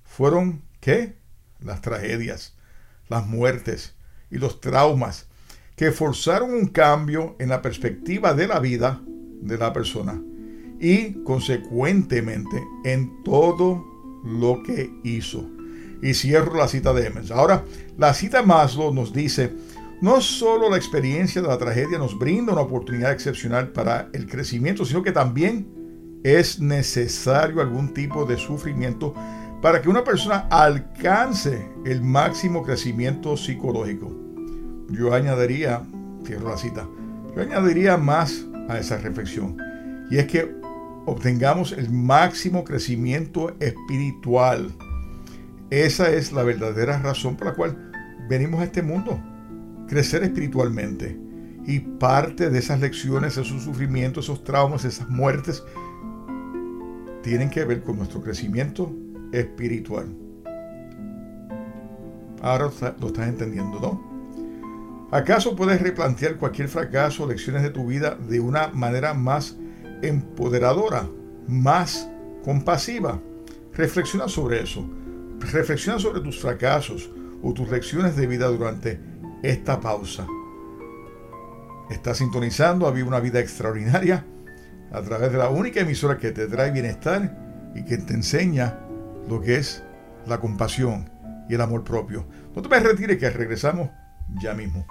fueron 0.04 0.62
¿qué? 0.80 1.16
Las 1.60 1.82
tragedias, 1.82 2.56
las 3.10 3.26
muertes 3.28 3.96
y 4.32 4.38
los 4.38 4.62
traumas 4.62 5.28
que 5.76 5.92
forzaron 5.92 6.54
un 6.54 6.68
cambio 6.68 7.36
en 7.40 7.50
la 7.50 7.62
perspectiva 7.62 8.34
de 8.34 8.48
la 8.48 8.60
vida 8.60 9.02
de 9.42 9.58
la 9.58 9.74
persona 9.74 10.22
y 10.80 11.24
consecuentemente 11.24 12.62
en 12.86 13.24
todo 13.24 13.86
lo 14.24 14.64
que 14.64 14.92
hizo. 15.04 15.50
Y 16.02 16.14
cierro 16.14 16.56
la 16.56 16.70
cita 16.70 16.94
de 16.94 17.08
Emmons. 17.08 17.32
Ahora, 17.32 17.66
la 17.98 18.14
cita 18.14 18.42
Maslow 18.42 18.94
nos 18.94 19.12
dice, 19.12 19.54
no 20.02 20.22
solo 20.22 20.70
la 20.70 20.78
experiencia 20.78 21.42
de 21.42 21.48
la 21.48 21.58
tragedia 21.58 21.98
nos 21.98 22.18
brinda 22.18 22.54
una 22.54 22.62
oportunidad 22.62 23.12
excepcional 23.12 23.70
para 23.70 24.10
el 24.14 24.28
crecimiento, 24.28 24.86
sino 24.86 25.04
que 25.04 25.12
también 25.12 25.68
es 26.24 26.60
necesario 26.60 27.62
algún 27.62 27.94
tipo 27.94 28.26
de 28.26 28.38
sufrimiento 28.38 29.14
para 29.62 29.82
que 29.82 29.90
una 29.90 30.04
persona 30.04 30.48
alcance 30.50 31.70
el 31.86 32.02
máximo 32.02 32.64
crecimiento 32.64 33.36
psicológico. 33.36 34.10
Yo 34.90 35.14
añadiría, 35.14 35.84
cierro 36.26 36.50
la 36.50 36.58
cita, 36.58 36.88
yo 37.36 37.42
añadiría 37.42 37.98
más 37.98 38.46
a 38.70 38.80
esa 38.80 38.98
reflexión. 38.98 39.58
Y 40.10 40.18
es 40.18 40.28
que 40.28 40.56
obtengamos 41.06 41.74
el 41.74 41.90
máximo 41.90 42.64
crecimiento 42.64 43.56
espiritual. 43.60 44.72
Esa 45.70 46.10
es 46.10 46.32
la 46.32 46.44
verdadera 46.44 47.00
razón 47.00 47.36
por 47.36 47.48
la 47.48 47.54
cual 47.54 47.92
venimos 48.30 48.62
a 48.62 48.66
este 48.66 48.82
mundo. 48.82 49.22
Crecer 49.90 50.24
espiritualmente. 50.24 51.20
Y 51.66 51.80
parte 51.80 52.50
de 52.50 52.60
esas 52.60 52.80
lecciones, 52.80 53.38
esos 53.38 53.64
sufrimientos, 53.64 54.26
esos 54.26 54.44
traumas, 54.44 54.86
esas 54.86 55.10
muertes, 55.10 55.64
tienen 57.24 57.50
que 57.50 57.66
ver 57.66 57.84
con 57.84 57.98
nuestro 57.98 58.22
crecimiento 58.22 58.96
espiritual. 59.32 60.08
Ahora 62.42 62.70
lo 63.00 63.08
estás 63.08 63.28
entendiendo, 63.28 63.80
¿no? 63.80 65.08
¿Acaso 65.12 65.56
puedes 65.56 65.82
replantear 65.82 66.38
cualquier 66.38 66.68
fracaso 66.70 67.24
o 67.24 67.28
lecciones 67.28 67.64
de 67.64 67.72
tu 67.72 67.88
vida 67.88 68.16
de 68.16 68.40
una 68.40 68.68
manera 68.68 69.16
más 69.16 69.58
empoderadora, 70.04 71.10
más 71.48 72.08
compasiva? 72.44 73.20
Reflexiona 73.74 74.28
sobre 74.28 74.62
eso. 74.62 74.88
Reflexiona 75.40 75.98
sobre 75.98 76.22
tus 76.22 76.40
fracasos 76.40 77.10
o 77.42 77.54
tus 77.54 77.70
lecciones 77.70 78.16
de 78.16 78.28
vida 78.28 78.48
durante 78.48 79.00
esta 79.44 79.80
pausa. 79.80 80.28
Estás 81.90 82.18
sintonizando 82.18 82.88
a 82.88 82.92
vivir 82.92 83.08
una 83.08 83.20
vida 83.20 83.40
extraordinaria 83.40 84.26
a 84.92 85.02
través 85.02 85.32
de 85.32 85.38
la 85.38 85.50
única 85.50 85.82
emisora 85.82 86.18
que 86.18 86.32
te 86.32 86.48
trae 86.48 86.72
bienestar 86.72 87.72
y 87.76 87.84
que 87.84 87.98
te 87.98 88.14
enseña 88.14 88.80
lo 89.28 89.42
que 89.42 89.56
es 89.56 89.84
la 90.26 90.40
compasión 90.40 91.10
y 91.48 91.56
el 91.56 91.62
amor 91.62 91.84
propio. 91.84 92.28
No 92.56 92.62
te 92.62 92.70
me 92.70 92.80
retires 92.80 93.18
que 93.18 93.30
regresamos 93.30 93.90
ya 94.42 94.54
mismo. 94.54 94.86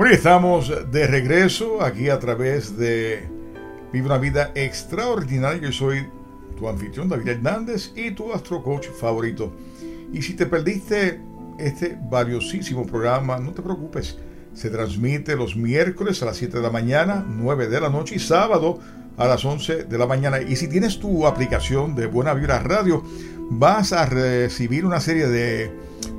Bueno, 0.00 0.14
estamos 0.14 0.72
de 0.90 1.06
regreso 1.06 1.82
aquí 1.84 2.08
a 2.08 2.18
través 2.18 2.74
de 2.78 3.28
Vive 3.92 4.06
una 4.06 4.16
vida 4.16 4.50
extraordinaria. 4.54 5.60
Yo 5.60 5.72
soy 5.72 6.06
tu 6.56 6.66
anfitrión 6.70 7.06
David 7.06 7.28
Hernández 7.28 7.92
y 7.94 8.12
tu 8.12 8.32
astro 8.32 8.62
coach 8.62 8.86
favorito. 8.88 9.52
Y 10.10 10.22
si 10.22 10.32
te 10.32 10.46
perdiste 10.46 11.20
este 11.58 11.98
valiosísimo 12.10 12.86
programa, 12.86 13.38
no 13.38 13.50
te 13.50 13.60
preocupes. 13.60 14.16
Se 14.54 14.70
transmite 14.70 15.36
los 15.36 15.54
miércoles 15.54 16.22
a 16.22 16.24
las 16.24 16.38
7 16.38 16.56
de 16.56 16.62
la 16.62 16.70
mañana, 16.70 17.22
9 17.28 17.68
de 17.68 17.80
la 17.82 17.90
noche 17.90 18.14
y 18.14 18.20
sábado 18.20 18.78
a 19.18 19.26
las 19.26 19.44
11 19.44 19.84
de 19.84 19.98
la 19.98 20.06
mañana. 20.06 20.40
Y 20.40 20.56
si 20.56 20.66
tienes 20.66 20.98
tu 20.98 21.26
aplicación 21.26 21.94
de 21.94 22.06
Buena 22.06 22.32
Vibra 22.32 22.60
Radio, 22.60 23.04
vas 23.50 23.92
a 23.92 24.06
recibir 24.06 24.86
una 24.86 24.98
serie 24.98 25.26
de 25.26 25.70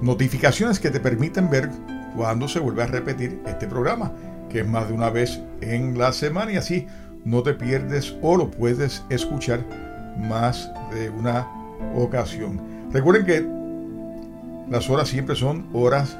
notificaciones 0.03 0.79
que 0.79 0.91
te 0.91 0.99
permiten 0.99 1.49
ver 1.49 1.71
cuando 2.15 2.47
se 2.47 2.59
vuelve 2.59 2.83
a 2.83 2.87
repetir 2.87 3.41
este 3.45 3.67
programa, 3.67 4.11
que 4.49 4.61
es 4.61 4.67
más 4.67 4.87
de 4.87 4.93
una 4.93 5.09
vez 5.09 5.41
en 5.61 5.97
la 5.97 6.11
semana 6.11 6.51
y 6.51 6.57
así 6.57 6.87
no 7.23 7.43
te 7.43 7.53
pierdes 7.53 8.15
o 8.21 8.35
lo 8.35 8.49
puedes 8.49 9.03
escuchar 9.09 9.63
más 10.17 10.71
de 10.93 11.09
una 11.09 11.47
ocasión. 11.95 12.59
Recuerden 12.91 13.25
que 13.25 13.45
las 14.69 14.89
horas 14.89 15.09
siempre 15.09 15.35
son 15.35 15.67
horas 15.73 16.17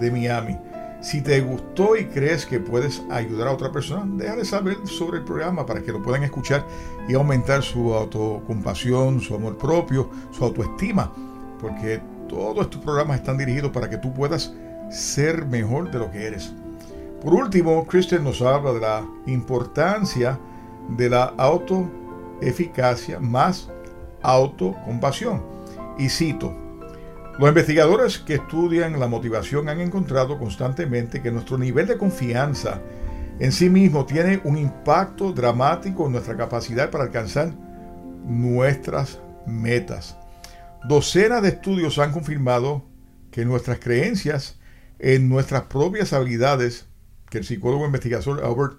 de 0.00 0.10
Miami. 0.10 0.56
Si 1.00 1.22
te 1.22 1.40
gustó 1.40 1.96
y 1.96 2.04
crees 2.06 2.44
que 2.44 2.60
puedes 2.60 3.02
ayudar 3.10 3.48
a 3.48 3.52
otra 3.52 3.72
persona, 3.72 4.04
déjale 4.06 4.44
saber 4.44 4.76
sobre 4.84 5.18
el 5.18 5.24
programa 5.24 5.64
para 5.64 5.80
que 5.80 5.92
lo 5.92 6.02
puedan 6.02 6.22
escuchar 6.24 6.64
y 7.08 7.14
aumentar 7.14 7.62
su 7.62 7.94
autocompasión, 7.94 9.20
su 9.20 9.34
amor 9.34 9.56
propio, 9.56 10.10
su 10.30 10.44
autoestima, 10.44 11.10
porque 11.58 12.02
todos 12.28 12.66
estos 12.66 12.82
programas 12.82 13.18
están 13.18 13.38
dirigidos 13.38 13.70
para 13.70 13.88
que 13.88 13.96
tú 13.96 14.12
puedas 14.12 14.52
ser 14.90 15.46
mejor 15.46 15.90
de 15.90 15.98
lo 15.98 16.10
que 16.10 16.26
eres. 16.26 16.52
Por 17.22 17.34
último, 17.34 17.86
Christian 17.86 18.24
nos 18.24 18.42
habla 18.42 18.72
de 18.72 18.80
la 18.80 19.06
importancia 19.26 20.38
de 20.96 21.08
la 21.08 21.24
autoeficacia 21.36 23.20
más 23.20 23.70
autocompasión. 24.22 25.42
Y 25.98 26.08
cito, 26.08 26.54
Los 27.38 27.48
investigadores 27.48 28.18
que 28.18 28.34
estudian 28.34 28.98
la 29.00 29.06
motivación 29.06 29.68
han 29.68 29.80
encontrado 29.80 30.38
constantemente 30.38 31.22
que 31.22 31.30
nuestro 31.30 31.56
nivel 31.56 31.86
de 31.86 31.96
confianza 31.96 32.80
en 33.38 33.52
sí 33.52 33.70
mismo 33.70 34.04
tiene 34.04 34.40
un 34.44 34.58
impacto 34.58 35.32
dramático 35.32 36.04
en 36.06 36.12
nuestra 36.12 36.36
capacidad 36.36 36.90
para 36.90 37.04
alcanzar 37.04 37.52
nuestras 38.26 39.18
metas. 39.46 40.18
Docenas 40.84 41.42
de 41.42 41.48
estudios 41.48 41.98
han 41.98 42.12
confirmado 42.12 42.84
que 43.30 43.46
nuestras 43.46 43.78
creencias 43.78 44.59
en 45.00 45.28
nuestras 45.28 45.62
propias 45.62 46.12
habilidades, 46.12 46.86
que 47.30 47.38
el 47.38 47.44
psicólogo 47.44 47.86
investigador 47.86 48.44
Albert 48.44 48.78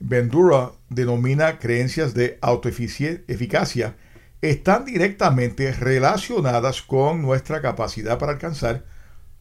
Bandura 0.00 0.72
denomina 0.90 1.58
creencias 1.58 2.14
de 2.14 2.38
autoeficacia, 2.40 3.96
están 4.40 4.84
directamente 4.84 5.72
relacionadas 5.72 6.82
con 6.82 7.22
nuestra 7.22 7.60
capacidad 7.60 8.18
para 8.18 8.32
alcanzar 8.32 8.84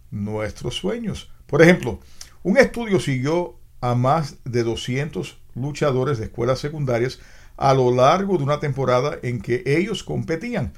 nuestros 0.09 0.75
sueños. 0.75 1.31
Por 1.45 1.61
ejemplo, 1.61 1.99
un 2.43 2.57
estudio 2.57 2.99
siguió 2.99 3.59
a 3.81 3.93
más 3.93 4.37
de 4.43 4.63
200 4.63 5.37
luchadores 5.55 6.17
de 6.17 6.25
escuelas 6.25 6.59
secundarias 6.59 7.19
a 7.57 7.73
lo 7.73 7.93
largo 7.93 8.37
de 8.37 8.43
una 8.43 8.59
temporada 8.59 9.17
en 9.21 9.41
que 9.41 9.63
ellos 9.65 10.03
competían. 10.03 10.73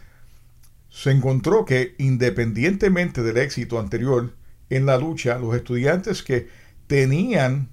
Se 0.90 1.12
encontró 1.12 1.66
que 1.66 1.96
independientemente 1.98 3.22
del 3.24 3.38
éxito 3.38 3.80
anterior 3.80 4.34
en 4.70 4.86
la 4.86 4.98
lucha, 4.98 5.40
los 5.40 5.56
estudiantes 5.56 6.24
que 6.24 6.48
tenían 6.88 7.70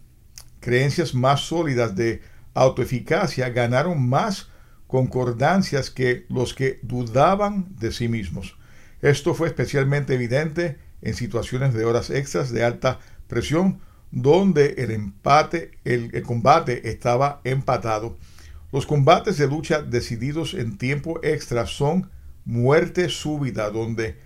creencias 0.60 1.14
más 1.14 1.40
sólidas 1.40 1.94
de 1.94 2.22
autoeficacia 2.54 3.50
ganaron 3.50 4.08
más 4.08 4.48
concordancias 4.86 5.90
que 5.90 6.26
los 6.28 6.54
que 6.54 6.80
dudaban 6.82 7.66
de 7.78 7.92
sí 7.92 8.08
mismos. 8.08 8.56
Esto 9.02 9.34
fue 9.34 9.48
especialmente 9.48 10.14
evidente 10.14 10.78
en 11.02 11.14
situaciones 11.14 11.74
de 11.74 11.84
horas 11.84 12.10
extras 12.10 12.50
de 12.50 12.64
alta 12.64 12.98
presión, 13.28 13.80
donde 14.10 14.74
el 14.78 14.90
empate, 14.90 15.72
el, 15.84 16.22
combate 16.22 16.88
estaba 16.88 17.40
empatado. 17.44 18.16
Los 18.72 18.86
combates 18.86 19.36
de 19.38 19.46
lucha 19.46 19.82
decididos 19.82 20.54
en 20.54 20.78
tiempo 20.78 21.20
extra 21.22 21.66
son 21.66 22.10
muerte 22.44 23.08
súbita, 23.08 23.70
donde 23.70 24.18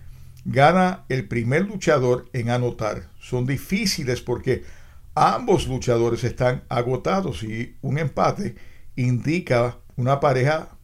gana 0.44 1.04
el 1.08 1.26
primer 1.28 1.66
luchador 1.66 2.28
en 2.32 2.50
anotar. 2.50 3.08
Son 3.20 3.46
difíciles 3.46 4.20
porque 4.20 4.64
ambos 5.14 5.68
luchadores 5.68 6.24
están 6.24 6.64
agotados 6.68 7.42
y 7.42 7.76
un 7.82 7.98
empate 7.98 8.56
indica 8.96 9.78
una 9.96 10.20
pareja 10.20 10.76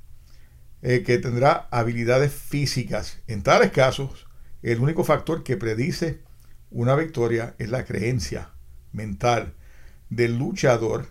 eh, 0.83 1.03
que 1.03 1.19
tendrá 1.19 1.69
habilidades 1.71 2.33
físicas. 2.33 3.19
En 3.27 3.43
tales 3.43 3.71
casos, 3.71 4.27
el 4.63 4.81
único 4.81 5.05
factor 5.05 5.43
que 5.43 5.57
predice 5.57 6.21
una 6.71 6.95
victoria 6.95 7.55
es 7.59 7.71
la 7.71 7.85
creencia 7.85 8.51
mental 8.93 9.55
del 10.11 10.39
luchador 10.39 11.09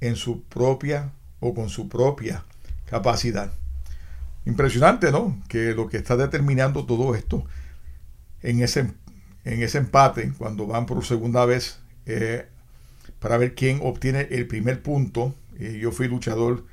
en 0.00 0.16
su 0.16 0.44
propia 0.44 1.12
o 1.40 1.54
con 1.54 1.68
su 1.68 1.88
propia 1.88 2.44
capacidad. 2.86 3.52
Impresionante, 4.46 5.10
¿no? 5.10 5.40
Que 5.48 5.74
lo 5.74 5.88
que 5.88 5.98
está 5.98 6.16
determinando 6.16 6.86
todo 6.86 7.14
esto 7.14 7.44
en 8.42 8.62
ese, 8.62 8.92
en 9.44 9.62
ese 9.62 9.78
empate, 9.78 10.32
cuando 10.38 10.66
van 10.66 10.86
por 10.86 11.04
segunda 11.04 11.44
vez 11.44 11.80
eh, 12.06 12.46
para 13.18 13.38
ver 13.38 13.54
quién 13.54 13.80
obtiene 13.82 14.28
el 14.30 14.46
primer 14.46 14.82
punto. 14.82 15.34
Yo 15.58 15.90
fui 15.90 16.06
luchador 16.06 16.64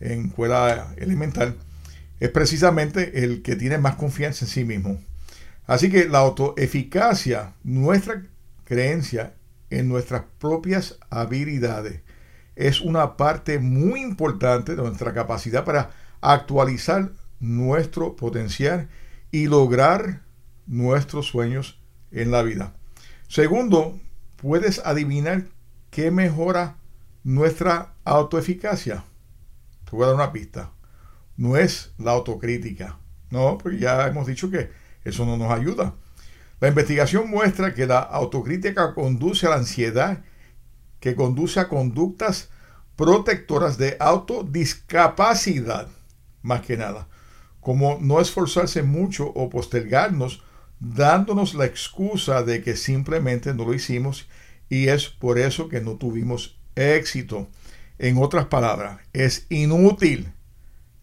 en 0.00 0.26
escuela 0.26 0.92
elemental, 0.96 1.56
es 2.18 2.30
precisamente 2.30 3.24
el 3.24 3.42
que 3.42 3.56
tiene 3.56 3.78
más 3.78 3.94
confianza 3.96 4.44
en 4.44 4.50
sí 4.50 4.64
mismo. 4.64 5.00
Así 5.66 5.90
que 5.90 6.08
la 6.08 6.18
autoeficacia, 6.18 7.54
nuestra 7.62 8.24
creencia 8.64 9.34
en 9.70 9.88
nuestras 9.88 10.22
propias 10.38 10.98
habilidades, 11.08 12.00
es 12.56 12.80
una 12.80 13.16
parte 13.16 13.58
muy 13.58 14.00
importante 14.00 14.74
de 14.74 14.82
nuestra 14.82 15.14
capacidad 15.14 15.64
para 15.64 15.90
actualizar 16.20 17.10
nuestro 17.40 18.16
potencial 18.16 18.88
y 19.30 19.46
lograr 19.46 20.21
nuestros 20.66 21.26
sueños 21.26 21.80
en 22.10 22.30
la 22.30 22.42
vida. 22.42 22.74
Segundo, 23.28 23.98
puedes 24.36 24.80
adivinar 24.84 25.46
qué 25.90 26.10
mejora 26.10 26.76
nuestra 27.24 27.94
autoeficacia. 28.04 29.04
Te 29.84 29.90
voy 29.92 30.04
a 30.04 30.06
dar 30.08 30.16
una 30.16 30.32
pista. 30.32 30.70
No 31.36 31.56
es 31.56 31.92
la 31.98 32.12
autocrítica. 32.12 32.98
No, 33.30 33.58
porque 33.58 33.78
ya 33.78 34.06
hemos 34.06 34.26
dicho 34.26 34.50
que 34.50 34.70
eso 35.04 35.24
no 35.24 35.36
nos 35.36 35.50
ayuda. 35.50 35.94
La 36.60 36.68
investigación 36.68 37.28
muestra 37.30 37.74
que 37.74 37.86
la 37.86 37.98
autocrítica 37.98 38.94
conduce 38.94 39.46
a 39.46 39.50
la 39.50 39.56
ansiedad, 39.56 40.22
que 41.00 41.16
conduce 41.16 41.58
a 41.58 41.68
conductas 41.68 42.50
protectoras 42.96 43.78
de 43.78 43.96
autodiscapacidad, 43.98 45.88
más 46.42 46.60
que 46.60 46.76
nada, 46.76 47.08
como 47.60 47.98
no 48.00 48.20
esforzarse 48.20 48.82
mucho 48.82 49.26
o 49.26 49.50
postergarnos, 49.50 50.42
dándonos 50.82 51.54
la 51.54 51.64
excusa 51.64 52.42
de 52.42 52.60
que 52.60 52.76
simplemente 52.76 53.54
no 53.54 53.64
lo 53.64 53.72
hicimos 53.72 54.28
y 54.68 54.88
es 54.88 55.08
por 55.08 55.38
eso 55.38 55.68
que 55.68 55.80
no 55.80 55.96
tuvimos 55.96 56.58
éxito. 56.74 57.48
En 57.98 58.18
otras 58.18 58.46
palabras, 58.46 58.98
es 59.12 59.46
inútil 59.48 60.32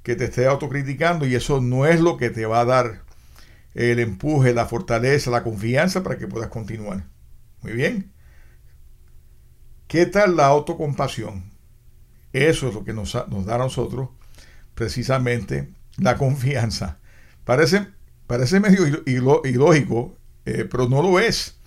que 0.03 0.15
te 0.15 0.25
esté 0.25 0.47
autocriticando 0.47 1.25
y 1.25 1.35
eso 1.35 1.61
no 1.61 1.85
es 1.85 2.01
lo 2.01 2.17
que 2.17 2.29
te 2.29 2.45
va 2.45 2.61
a 2.61 2.65
dar 2.65 3.03
el 3.73 3.99
empuje, 3.99 4.53
la 4.53 4.65
fortaleza, 4.65 5.31
la 5.31 5.43
confianza 5.43 6.03
para 6.03 6.17
que 6.17 6.27
puedas 6.27 6.49
continuar. 6.49 7.05
Muy 7.61 7.71
bien. 7.71 8.11
¿Qué 9.87 10.05
tal 10.05 10.35
la 10.35 10.47
autocompasión? 10.47 11.51
Eso 12.33 12.67
es 12.67 12.73
lo 12.73 12.83
que 12.83 12.93
nos, 12.93 13.15
nos 13.29 13.45
da 13.45 13.55
a 13.55 13.59
nosotros 13.59 14.09
precisamente 14.75 15.69
la 15.97 16.17
confianza. 16.17 16.99
Parece, 17.45 17.87
parece 18.29 18.61
medio 18.61 19.03
ilógico, 19.43 20.15
eh, 20.45 20.65
pero 20.69 20.87
no 20.87 21.01
lo 21.01 21.19
es 21.19 21.59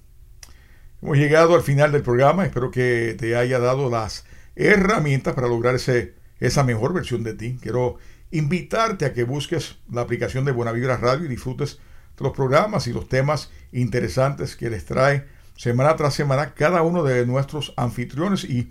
Hemos 1.02 1.16
llegado 1.16 1.56
al 1.56 1.62
final 1.62 1.90
del 1.90 2.02
programa. 2.02 2.44
Espero 2.44 2.70
que 2.70 3.16
te 3.18 3.34
haya 3.34 3.58
dado 3.58 3.90
las 3.90 4.24
herramientas 4.54 5.34
para 5.34 5.48
lograr 5.48 5.74
ese, 5.74 6.14
esa 6.38 6.62
mejor 6.62 6.92
versión 6.92 7.24
de 7.24 7.34
ti. 7.34 7.58
Quiero 7.60 7.96
invitarte 8.30 9.06
a 9.06 9.12
que 9.12 9.24
busques 9.24 9.78
la 9.90 10.02
aplicación 10.02 10.44
de 10.44 10.52
Buena 10.52 10.70
Vibra 10.70 10.98
Radio 10.98 11.24
y 11.24 11.28
disfrutes 11.28 11.80
de 12.16 12.24
los 12.24 12.32
programas 12.32 12.86
y 12.86 12.92
los 12.92 13.08
temas 13.08 13.50
interesantes 13.72 14.54
que 14.54 14.70
les 14.70 14.84
trae 14.84 15.34
semana 15.56 15.96
tras 15.96 16.14
semana 16.14 16.54
cada 16.54 16.82
uno 16.82 17.02
de 17.02 17.26
nuestros 17.26 17.72
anfitriones 17.76 18.44
y 18.44 18.70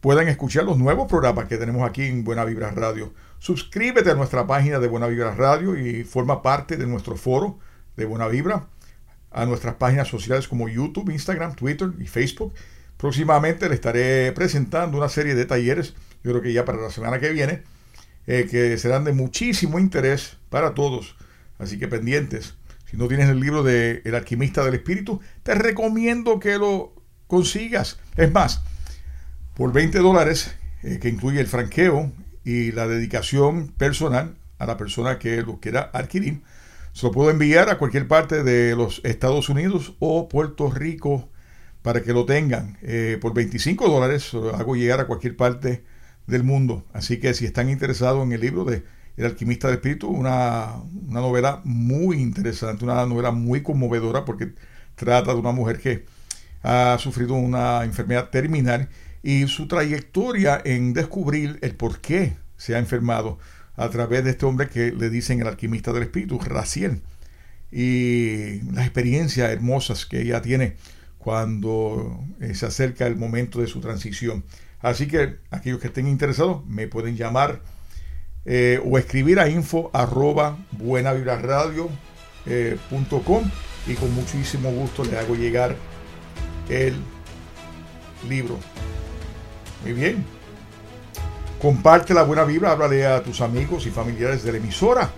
puedan 0.00 0.28
escuchar 0.28 0.64
los 0.64 0.78
nuevos 0.78 1.08
programas 1.08 1.46
que 1.46 1.56
tenemos 1.56 1.88
aquí 1.88 2.04
en 2.04 2.24
Buena 2.24 2.44
Vibra 2.44 2.70
Radio. 2.70 3.12
Suscríbete 3.38 4.10
a 4.10 4.14
nuestra 4.14 4.46
página 4.46 4.78
de 4.78 4.88
Buena 4.88 5.06
Vibra 5.06 5.34
Radio 5.34 5.76
y 5.76 6.04
forma 6.04 6.42
parte 6.42 6.76
de 6.76 6.86
nuestro 6.86 7.16
foro 7.16 7.58
de 7.96 8.04
Buena 8.04 8.28
Vibra, 8.28 8.66
a 9.30 9.46
nuestras 9.46 9.76
páginas 9.76 10.08
sociales 10.08 10.48
como 10.48 10.68
YouTube, 10.68 11.10
Instagram, 11.10 11.54
Twitter 11.54 11.90
y 11.98 12.06
Facebook. 12.06 12.52
Próximamente 12.96 13.68
le 13.68 13.76
estaré 13.76 14.32
presentando 14.32 14.98
una 14.98 15.08
serie 15.08 15.34
de 15.34 15.44
talleres, 15.44 15.94
yo 16.24 16.32
creo 16.32 16.42
que 16.42 16.52
ya 16.52 16.64
para 16.64 16.78
la 16.78 16.90
semana 16.90 17.20
que 17.20 17.30
viene, 17.30 17.62
eh, 18.26 18.48
que 18.50 18.76
serán 18.76 19.04
de 19.04 19.12
muchísimo 19.12 19.78
interés 19.78 20.36
para 20.48 20.74
todos. 20.74 21.16
Así 21.58 21.78
que 21.78 21.88
pendientes. 21.88 22.57
Si 22.90 22.96
no 22.96 23.06
tienes 23.06 23.28
el 23.28 23.38
libro 23.38 23.62
de 23.62 24.00
El 24.06 24.14
alquimista 24.14 24.64
del 24.64 24.74
espíritu, 24.74 25.20
te 25.42 25.54
recomiendo 25.54 26.40
que 26.40 26.56
lo 26.56 26.94
consigas. 27.26 27.98
Es 28.16 28.32
más, 28.32 28.62
por 29.54 29.74
20 29.74 29.98
dólares, 29.98 30.54
eh, 30.82 30.98
que 30.98 31.10
incluye 31.10 31.38
el 31.38 31.48
franqueo 31.48 32.10
y 32.44 32.72
la 32.72 32.88
dedicación 32.88 33.68
personal 33.68 34.36
a 34.58 34.64
la 34.64 34.78
persona 34.78 35.18
que 35.18 35.42
lo 35.42 35.60
quiera 35.60 35.90
adquirir, 35.92 36.40
se 36.94 37.06
lo 37.06 37.12
puedo 37.12 37.28
enviar 37.30 37.68
a 37.68 37.76
cualquier 37.76 38.08
parte 38.08 38.42
de 38.42 38.74
los 38.74 39.02
Estados 39.04 39.50
Unidos 39.50 39.94
o 39.98 40.30
Puerto 40.30 40.70
Rico 40.70 41.28
para 41.82 42.02
que 42.02 42.14
lo 42.14 42.24
tengan. 42.24 42.78
Eh, 42.80 43.18
por 43.20 43.34
25 43.34 43.86
dólares 43.86 44.32
hago 44.32 44.76
llegar 44.76 45.00
a 45.00 45.06
cualquier 45.06 45.36
parte 45.36 45.84
del 46.26 46.42
mundo. 46.42 46.86
Así 46.94 47.20
que 47.20 47.34
si 47.34 47.44
están 47.44 47.68
interesados 47.68 48.24
en 48.24 48.32
el 48.32 48.40
libro 48.40 48.64
de 48.64 48.82
El 49.18 49.26
alquimista 49.26 49.66
del 49.66 49.78
espíritu, 49.78 50.08
una, 50.08 50.76
una 51.08 51.20
novela 51.20 51.60
muy 51.64 52.18
interesante, 52.18 52.84
una 52.84 53.04
novela 53.04 53.32
muy 53.32 53.62
conmovedora 53.62 54.24
porque 54.24 54.52
trata 54.94 55.34
de 55.34 55.40
una 55.40 55.50
mujer 55.50 55.80
que 55.80 56.06
ha 56.62 56.96
sufrido 57.00 57.34
una 57.34 57.82
enfermedad 57.82 58.30
terminal 58.30 58.88
y 59.24 59.48
su 59.48 59.66
trayectoria 59.66 60.62
en 60.64 60.92
descubrir 60.92 61.58
el 61.62 61.74
por 61.74 62.00
qué 62.00 62.36
se 62.56 62.76
ha 62.76 62.78
enfermado 62.78 63.38
a 63.74 63.90
través 63.90 64.22
de 64.22 64.30
este 64.30 64.46
hombre 64.46 64.68
que 64.68 64.92
le 64.92 65.10
dicen 65.10 65.40
el 65.40 65.48
alquimista 65.48 65.92
del 65.92 66.04
espíritu, 66.04 66.38
Raciel, 66.38 67.02
y 67.72 68.60
las 68.72 68.84
experiencias 68.84 69.50
hermosas 69.50 70.06
que 70.06 70.22
ella 70.22 70.42
tiene 70.42 70.76
cuando 71.18 72.24
eh, 72.40 72.54
se 72.54 72.66
acerca 72.66 73.06
el 73.08 73.16
momento 73.16 73.60
de 73.60 73.66
su 73.66 73.80
transición. 73.80 74.44
Así 74.80 75.08
que 75.08 75.38
aquellos 75.50 75.80
que 75.80 75.88
estén 75.88 76.06
interesados 76.06 76.64
me 76.66 76.86
pueden 76.86 77.16
llamar 77.16 77.60
eh, 78.50 78.80
o 78.82 78.96
escribir 78.96 79.38
a 79.40 79.48
info 79.50 79.90
arroba 79.92 80.56
eh, 82.46 82.78
y 83.86 83.94
con 83.94 84.14
muchísimo 84.14 84.70
gusto 84.70 85.04
le 85.04 85.18
hago 85.18 85.34
llegar 85.34 85.76
el 86.70 86.94
libro. 88.26 88.58
Muy 89.84 89.92
bien. 89.92 90.24
Comparte 91.60 92.14
la 92.14 92.22
buena 92.22 92.44
vibra, 92.44 92.72
háblale 92.72 93.06
a 93.06 93.22
tus 93.22 93.42
amigos 93.42 93.84
y 93.84 93.90
familiares 93.90 94.42
de 94.44 94.52
la 94.52 94.58
emisora. 94.58 95.10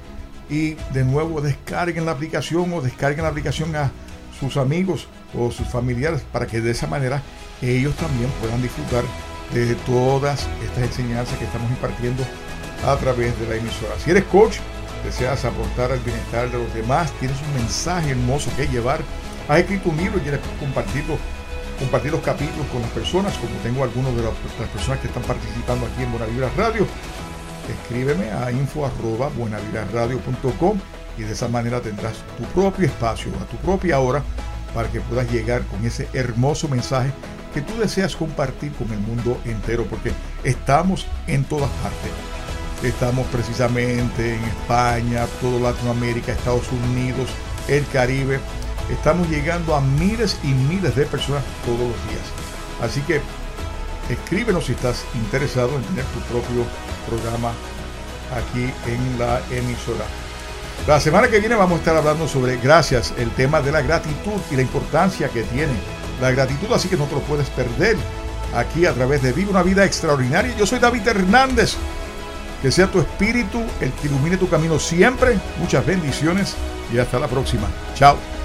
Y 0.49 0.74
de 0.93 1.05
nuevo 1.05 1.41
descarguen 1.41 2.07
la 2.07 2.12
aplicación 2.12 2.72
o 2.72 2.81
descarguen 2.81 3.22
la 3.22 3.31
aplicación 3.31 3.76
a 3.76 3.93
sus 4.41 4.57
amigos 4.57 5.07
o 5.39 5.53
sus 5.53 5.68
familiares 5.68 6.22
para 6.33 6.49
que 6.49 6.61
de 6.61 6.72
esa 6.72 6.89
manera 6.89 7.22
ellos 7.62 7.95
también 7.95 8.28
puedan 8.41 8.61
disfrutar 8.61 9.05
de 9.55 9.76
todas 9.87 10.49
estas 10.64 10.85
enseñanzas 10.85 11.39
que 11.39 11.45
estamos 11.45 11.70
impartiendo 11.70 12.24
a 12.87 12.97
través 12.97 13.39
de 13.39 13.47
la 13.47 13.57
emisora. 13.57 13.95
Si 14.03 14.11
eres 14.11 14.24
coach, 14.24 14.59
deseas 15.05 15.45
aportar 15.45 15.93
al 15.93 16.01
bienestar 16.01 16.51
de 16.51 16.59
los 16.59 16.72
demás, 16.74 17.11
tienes 17.18 17.37
un 17.43 17.55
mensaje 17.55 18.11
hermoso 18.11 18.51
que 18.57 18.66
llevar, 18.68 19.01
has 19.49 19.59
escrito 19.61 19.91
un 19.91 19.97
libro 19.97 20.18
y 20.18 20.22
quieres 20.22 20.41
compartirlo, 20.59 21.16
compartir 21.78 22.12
los 22.12 22.20
capítulos 22.20 22.66
con 22.72 22.83
las 22.83 22.91
personas, 22.91 23.37
como 23.39 23.55
tengo 23.62 23.85
algunos 23.85 24.14
de 24.16 24.22
las, 24.22 24.35
personas 24.68 25.01
que 25.01 25.09
están 25.09 25.22
participando 25.22 25.87
aquí 25.87 26.03
en 26.03 26.11
Buena 26.12 26.26
Vibra 26.26 26.51
Radio, 26.57 26.87
escríbeme 27.68 28.31
a 28.31 28.51
info 28.51 28.87
arroba 28.87 29.31
y 31.18 31.22
de 31.22 31.33
esa 31.33 31.49
manera 31.49 31.81
tendrás 31.81 32.14
tu 32.39 32.45
propio 32.55 32.87
espacio, 32.87 33.31
a 33.41 33.47
tu 33.47 33.57
propia 33.59 34.01
hora, 34.01 34.22
para 34.74 34.89
que 34.89 35.01
puedas 35.01 35.31
llegar 35.31 35.62
con 35.64 35.85
ese 35.85 36.09
hermoso 36.12 36.68
mensaje 36.68 37.11
que 37.53 37.61
tú 37.61 37.76
deseas 37.78 38.14
compartir 38.14 38.72
con 38.72 38.91
el 38.93 39.01
mundo 39.01 39.39
entero, 39.45 39.85
porque 39.85 40.12
estamos 40.45 41.07
en 41.26 41.45
todas 41.45 41.70
partes. 41.83 42.39
Estamos 42.83 43.26
precisamente 43.26 44.37
en 44.37 44.45
España, 44.45 45.26
toda 45.41 45.72
Latinoamérica, 45.72 46.33
Estados 46.33 46.64
Unidos, 46.72 47.28
el 47.68 47.87
Caribe. 47.89 48.41
Estamos 48.91 49.28
llegando 49.28 49.74
a 49.74 49.83
miles 49.83 50.39
y 50.43 50.49
miles 50.49 50.97
de 50.97 51.05
personas 51.05 51.45
todos 51.66 51.78
los 51.78 52.09
días. 52.09 52.24
Así 52.83 53.03
que 53.03 53.20
escríbenos 54.09 54.64
si 54.64 54.72
estás 54.72 55.05
interesado 55.14 55.76
en 55.76 55.83
tener 55.83 56.05
tu 56.07 56.20
propio 56.20 56.64
programa 57.07 57.53
aquí 58.35 58.72
en 58.87 59.18
la 59.18 59.41
emisora. 59.51 60.05
La 60.87 60.99
semana 60.99 61.28
que 61.28 61.41
viene 61.41 61.57
vamos 61.57 61.76
a 61.76 61.81
estar 61.81 61.97
hablando 61.97 62.26
sobre 62.26 62.57
gracias, 62.57 63.12
el 63.18 63.31
tema 63.33 63.61
de 63.61 63.72
la 63.72 63.83
gratitud 63.83 64.41
y 64.51 64.57
la 64.57 64.62
importancia 64.62 65.28
que 65.28 65.43
tiene 65.43 65.74
la 66.18 66.31
gratitud, 66.31 66.72
así 66.72 66.89
que 66.89 66.97
no 66.97 67.05
te 67.05 67.14
lo 67.14 67.20
puedes 67.20 67.51
perder 67.51 67.99
aquí 68.55 68.87
a 68.87 68.95
través 68.95 69.22
de 69.22 69.33
Vive 69.33 69.51
una 69.51 69.62
vida 69.62 69.85
extraordinaria. 69.85 70.57
Yo 70.57 70.66
soy 70.66 70.78
David 70.78 71.07
Hernández. 71.07 71.76
Que 72.63 72.71
sea 72.71 72.91
tu 72.91 73.01
espíritu 73.01 73.63
el 73.81 73.93
que 73.93 74.09
ilumine 74.09 74.37
tu 74.37 74.49
camino 74.49 74.79
siempre. 74.79 75.39
Muchas 75.59 75.85
bendiciones 75.85 76.57
y 76.93 76.99
hasta 76.99 77.19
la 77.19 77.29
próxima. 77.29 77.69
Chao. 77.95 78.39